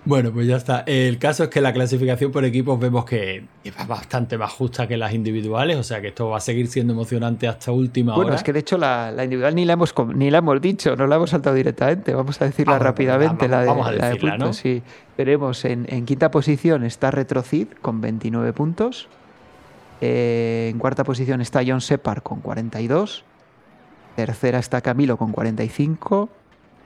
Bueno, 0.05 0.33
pues 0.33 0.47
ya 0.47 0.57
está. 0.57 0.83
El 0.85 1.17
caso 1.17 1.43
es 1.45 1.49
que 1.49 1.61
la 1.61 1.71
clasificación 1.71 2.29
por 2.31 2.43
equipos 2.43 2.77
vemos 2.77 3.05
que 3.05 3.45
es 3.63 3.87
bastante 3.87 4.37
más 4.37 4.51
justa 4.51 4.85
que 4.85 4.97
las 4.97 5.13
individuales, 5.13 5.77
o 5.77 5.83
sea 5.83 6.01
que 6.01 6.09
esto 6.09 6.27
va 6.29 6.37
a 6.37 6.41
seguir 6.41 6.67
siendo 6.67 6.91
emocionante 6.91 7.47
hasta 7.47 7.71
última 7.71 8.13
Bueno, 8.13 8.27
hora. 8.27 8.35
es 8.35 8.43
que 8.43 8.51
de 8.51 8.59
hecho 8.59 8.77
la, 8.77 9.11
la 9.11 9.23
individual 9.23 9.55
ni 9.55 9.63
la 9.63 9.73
hemos 9.73 9.93
ni 10.13 10.29
la 10.29 10.39
hemos 10.39 10.59
dicho, 10.59 10.97
no 10.97 11.07
la 11.07 11.15
hemos 11.15 11.29
saltado 11.29 11.55
directamente. 11.55 12.13
Vamos 12.13 12.41
a 12.41 12.45
decirla 12.45 12.73
Ah, 12.73 12.77
bueno, 12.79 12.89
rápidamente, 12.89 13.47
vamos- 13.47 13.49
la 13.51 13.61
de, 13.61 13.67
vamos 13.67 13.87
a 13.87 13.91
la 13.93 14.05
de 14.07 14.11
decirla, 14.13 14.31
puntos. 14.31 14.47
¿no? 14.49 14.53
Sí. 14.53 14.83
Tenemos 15.15 15.63
en, 15.63 15.85
en 15.87 16.05
quinta 16.05 16.29
posición 16.31 16.83
está 16.83 17.09
Retrocid 17.09 17.67
con 17.81 18.01
29 18.01 18.51
puntos. 18.51 19.07
Eh, 20.01 20.67
en 20.69 20.79
cuarta 20.79 21.05
posición 21.05 21.39
está 21.39 21.61
John 21.65 21.79
Separ 21.79 22.23
con 22.23 22.41
42. 22.41 23.23
Tercera 24.17 24.59
está 24.59 24.81
Camilo 24.81 25.15
con 25.15 25.31
45. 25.31 26.27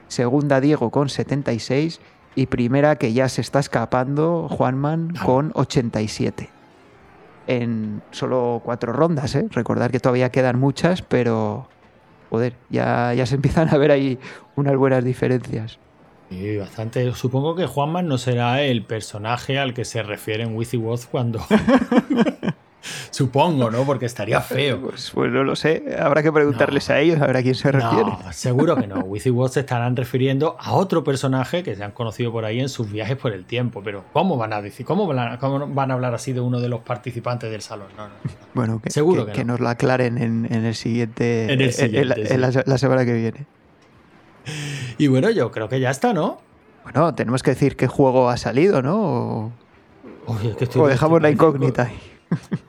Segunda 0.08 0.62
Diego 0.62 0.92
con 0.92 1.10
76. 1.10 2.00
Y 2.38 2.46
primera 2.46 2.98
que 2.98 3.14
ya 3.14 3.30
se 3.30 3.42
está 3.42 3.58
escapando 3.58 4.48
Juanman 4.48 5.16
con 5.26 5.52
87. 5.56 6.48
En 7.48 8.04
solo 8.12 8.62
cuatro 8.64 8.94
rondas, 8.94 9.34
¿eh? 9.34 9.48
Recordar 9.50 9.90
que 9.90 10.00
todavía 10.00 10.30
quedan 10.30 10.60
muchas, 10.60 11.02
pero 11.02 11.68
joder, 12.30 12.54
ya, 12.70 13.12
ya 13.16 13.26
se 13.26 13.34
empiezan 13.34 13.70
a 13.74 13.78
ver 13.80 13.90
ahí 13.90 14.20
unas 14.56 14.76
buenas 14.76 15.04
diferencias. 15.04 15.80
Sí, 16.30 16.58
bastante. 16.58 17.12
Supongo 17.16 17.56
que 17.56 17.66
Juanman 17.66 18.08
no 18.08 18.20
será 18.20 18.62
el 18.62 18.84
personaje 18.84 19.58
al 19.58 19.74
que 19.74 19.84
se 19.84 20.04
refiere 20.04 20.44
en 20.44 20.56
cuando. 21.10 21.40
Supongo, 23.12 23.70
¿no? 23.72 23.84
Porque 23.84 24.06
estaría 24.06 24.42
feo. 24.42 24.80
Pues, 24.88 25.12
pues 25.14 25.32
no 25.32 25.44
lo 25.44 25.56
sé, 25.56 25.96
habrá 26.00 26.22
que 26.24 26.32
preguntarles 26.32 26.90
a 26.90 27.00
ellos 27.00 27.20
a 27.22 27.28
ver 27.28 27.38
a 27.38 27.42
quién 27.42 27.56
se 27.56 27.72
refiere. 27.72 28.04
No, 28.06 28.20
seguro 28.32 28.76
que 28.76 28.88
no. 28.88 29.00
Wizzy 29.06 29.30
Woz 29.30 29.54
se 29.54 29.62
estarán 29.62 29.96
refiriendo 29.96 30.56
a 30.60 30.74
otro 30.74 31.04
personaje 31.04 31.64
que 31.64 31.76
se 31.76 31.84
han 31.84 31.92
conocido 31.92 32.32
por 32.32 32.46
ahí 32.46 32.60
en 32.60 32.70
sus 32.70 32.92
viajes 32.92 33.18
por 33.18 33.34
el 33.34 33.46
tiempo. 33.46 33.82
Pero, 33.84 34.04
¿cómo 34.14 34.38
van 34.38 34.54
a 34.54 34.62
decir? 34.62 34.86
¿Cómo 34.86 35.08
van 35.08 35.20
a, 35.20 35.40
cómo 35.40 35.68
van 35.68 35.92
a 35.92 35.96
hablar 35.96 36.14
así 36.14 36.34
de 36.34 36.40
uno 36.42 36.60
de 36.60 36.70
los 36.70 36.82
participantes 36.82 37.50
del 37.52 37.62
salón? 37.62 37.88
No, 37.98 38.04
no, 38.08 38.14
no. 38.24 38.32
Bueno, 38.54 38.82
que, 38.82 38.90
Seguro 38.92 39.26
que- 39.26 39.32
que 39.34 39.38
que 39.40 39.46
no. 39.46 39.54
nos 39.54 39.60
lo 39.62 39.70
aclaren 39.70 40.18
en, 40.18 40.48
en 40.52 40.66
el 40.66 40.76
siguiente. 40.76 41.52
En 41.52 41.62
el 41.62 41.74
siguiente, 41.74 42.34
en 42.34 42.42
la, 42.42 42.52
sí. 42.52 42.60
la 42.66 42.78
semana 42.78 43.06
que 43.06 43.14
viene. 43.14 43.46
Y 44.98 45.08
bueno, 45.08 45.30
yo 45.30 45.52
creo 45.52 45.68
que 45.70 45.80
ya 45.80 45.90
está, 45.90 46.14
¿no? 46.14 46.40
Bueno, 46.84 47.14
tenemos 47.14 47.44
que 47.44 47.52
decir 47.52 47.76
qué 47.76 47.88
juego 47.88 48.30
ha 48.30 48.38
salido, 48.38 48.82
¿no? 48.82 49.52
O, 50.26 50.38
que 50.58 50.64
estoy- 50.66 50.82
O 50.82 50.88
dejamos 50.88 51.22
la 51.22 51.30
incógnita 51.30 51.84
ahí. 51.84 52.00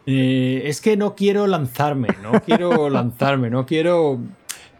Eh, 0.06 0.62
es 0.64 0.80
que 0.80 0.96
no 0.96 1.14
quiero 1.14 1.46
lanzarme, 1.46 2.09
no 2.22 2.40
quiero 2.40 2.88
lanzarme, 2.90 3.50
no 3.50 3.66
quiero. 3.66 4.18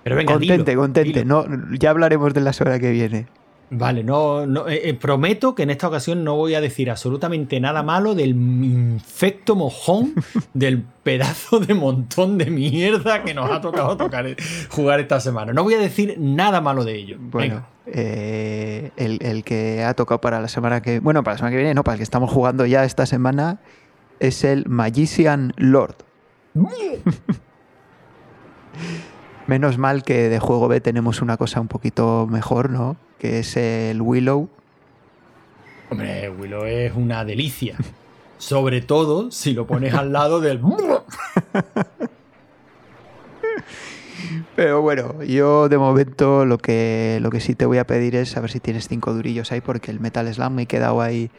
Pero 0.03 0.17
venga, 0.17 0.33
Contente, 0.35 0.71
dilo, 0.71 0.83
contente. 0.83 1.21
dilo. 1.25 1.47
No, 1.47 1.77
ya 1.79 1.91
hablaremos 1.91 2.33
de 2.33 2.41
la 2.41 2.53
semana 2.53 2.79
que 2.79 2.91
viene. 2.91 3.27
Vale, 3.71 4.03
no, 4.03 4.47
no 4.47 4.67
eh, 4.67 4.89
eh, 4.89 4.95
prometo 4.95 5.55
que 5.55 5.65
en 5.65 5.69
esta 5.69 5.89
ocasión 5.89 6.25
no 6.25 6.35
voy 6.37 6.55
a 6.55 6.63
decir 6.63 6.91
absolutamente 6.91 7.61
nada 7.61 7.83
malo 7.83 8.15
del 8.15 8.31
infecto 8.31 9.55
mojón 9.57 10.15
del 10.55 10.83
pedazo 11.03 11.61
de 11.61 11.75
montón 11.75 12.39
de 12.39 12.47
mierda 12.47 13.23
que 13.25 13.35
nos 13.35 13.51
ha 13.51 13.61
tocado 13.61 13.95
tocar, 13.99 14.25
jugar 14.71 15.01
esta 15.01 15.21
semana. 15.21 15.53
No 15.53 15.65
voy 15.65 15.75
a 15.75 15.79
decir 15.79 16.15
nada 16.19 16.63
malo 16.63 16.85
de 16.85 16.95
ello. 16.95 17.17
Bueno, 17.21 17.57
Venga. 17.57 17.69
eh, 17.89 18.91
el, 18.97 19.19
el 19.21 19.45
que 19.45 19.85
ha 19.85 19.93
tocado 19.93 20.23
para 20.23 20.41
la 20.41 20.49
semana 20.49 20.81
que. 20.81 21.01
Bueno, 21.01 21.23
para 21.23 21.35
la 21.35 21.39
semana 21.39 21.51
que 21.51 21.59
viene, 21.59 21.75
no, 21.75 21.85
para 21.85 21.97
el 21.97 21.99
que 21.99 22.05
estamos 22.05 22.31
jugando 22.33 22.65
ya 22.65 22.85
esta 22.85 23.05
semana, 23.05 23.59
es 24.21 24.45
el 24.45 24.69
Magician 24.69 25.53
Lord. 25.57 25.97
Menos 29.47 29.79
mal 29.79 30.03
que 30.03 30.29
de 30.29 30.39
juego 30.39 30.69
B 30.69 30.81
tenemos 30.81 31.23
una 31.23 31.37
cosa 31.37 31.61
un 31.61 31.69
poquito 31.69 32.27
mejor, 32.27 32.71
¿no? 32.71 32.97
Que 33.19 33.39
es 33.41 33.57
el 33.57 34.03
Willow. 34.03 34.49
Hombre, 35.91 36.29
Willow 36.31 36.65
es 36.65 36.93
una 36.95 37.25
delicia. 37.25 37.77
Sobre 38.37 38.83
todo 38.83 39.31
si 39.31 39.55
lo 39.55 39.67
pones 39.67 39.95
al 39.95 40.13
lado 40.13 40.41
del. 40.41 40.61
Pero 44.55 44.83
bueno, 44.83 45.23
yo 45.23 45.69
de 45.69 45.79
momento 45.79 46.45
lo 46.45 46.59
que, 46.59 47.19
lo 47.23 47.31
que 47.31 47.41
sí 47.41 47.55
te 47.55 47.65
voy 47.65 47.79
a 47.79 47.87
pedir 47.87 48.17
es 48.17 48.37
a 48.37 48.41
ver 48.41 48.51
si 48.51 48.61
tienes 48.61 48.87
cinco 48.89 49.15
durillos 49.15 49.51
ahí, 49.53 49.61
porque 49.61 49.91
el 49.91 50.01
Metal 50.01 50.33
Slam 50.33 50.55
me 50.55 50.63
he 50.63 50.67
quedado 50.67 51.01
ahí 51.01 51.31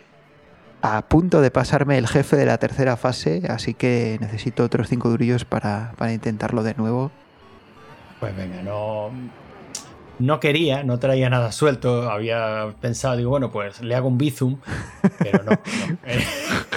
a 0.82 1.01
punto 1.03 1.41
de 1.41 1.51
pasarme 1.51 1.97
el 1.97 2.07
jefe 2.07 2.36
de 2.36 2.45
la 2.45 2.57
tercera 2.57 2.95
fase, 2.97 3.43
así 3.49 3.73
que 3.73 4.17
necesito 4.21 4.63
otros 4.63 4.88
cinco 4.88 5.09
durillos 5.09 5.45
para, 5.45 5.93
para 5.97 6.13
intentarlo 6.13 6.63
de 6.63 6.73
nuevo. 6.75 7.11
Pues 8.19 8.36
venga, 8.36 8.61
no. 8.61 9.11
No 10.19 10.41
quería, 10.41 10.84
no 10.84 10.99
traía 10.99 11.30
nada 11.30 11.53
suelto. 11.53 12.11
Había 12.11 12.73
pensado, 12.82 13.15
digo, 13.15 13.30
bueno, 13.30 13.51
pues 13.51 13.80
le 13.82 13.95
hago 13.95 14.09
un 14.09 14.17
bizum, 14.17 14.57
pero 15.17 15.43
no. 15.43 15.51
no. 15.51 15.59
Eh, 16.05 16.23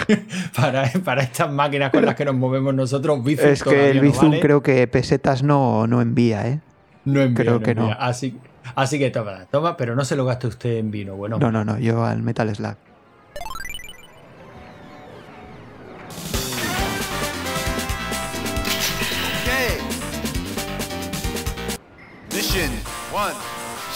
para, 0.57 0.89
para 1.05 1.23
estas 1.23 1.51
máquinas 1.51 1.91
con 1.91 2.05
las 2.05 2.15
que 2.15 2.25
nos 2.25 2.37
movemos 2.37 2.73
nosotros, 2.73 3.23
bizum 3.25 3.49
es 3.49 3.63
que 3.65 3.91
el 3.91 3.97
no 3.97 4.03
Bizum 4.03 4.29
vale. 4.31 4.41
creo 4.41 4.63
que 4.63 4.87
pesetas 4.87 5.43
no, 5.43 5.89
no 5.89 6.01
envía, 6.01 6.47
¿eh? 6.47 6.61
No 7.05 7.21
envía, 7.21 7.45
creo 7.45 7.55
no 7.55 7.61
que 7.65 7.75
no. 7.75 7.91
Así, 7.99 8.39
así 8.77 8.99
que 9.01 9.11
toma, 9.11 9.47
toma, 9.51 9.77
pero 9.77 9.97
no 9.97 10.05
se 10.05 10.15
lo 10.15 10.25
gaste 10.25 10.47
usted 10.47 10.77
en 10.77 10.93
vino. 10.93 11.17
Bueno, 11.17 11.39
No, 11.39 11.51
no, 11.51 11.65
no, 11.65 11.79
yo 11.81 12.05
al 12.05 12.23
Metal 12.23 12.55
Slug. 12.55 12.77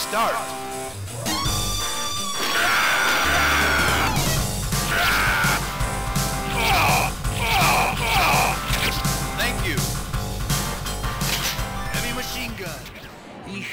Start. 0.09 0.56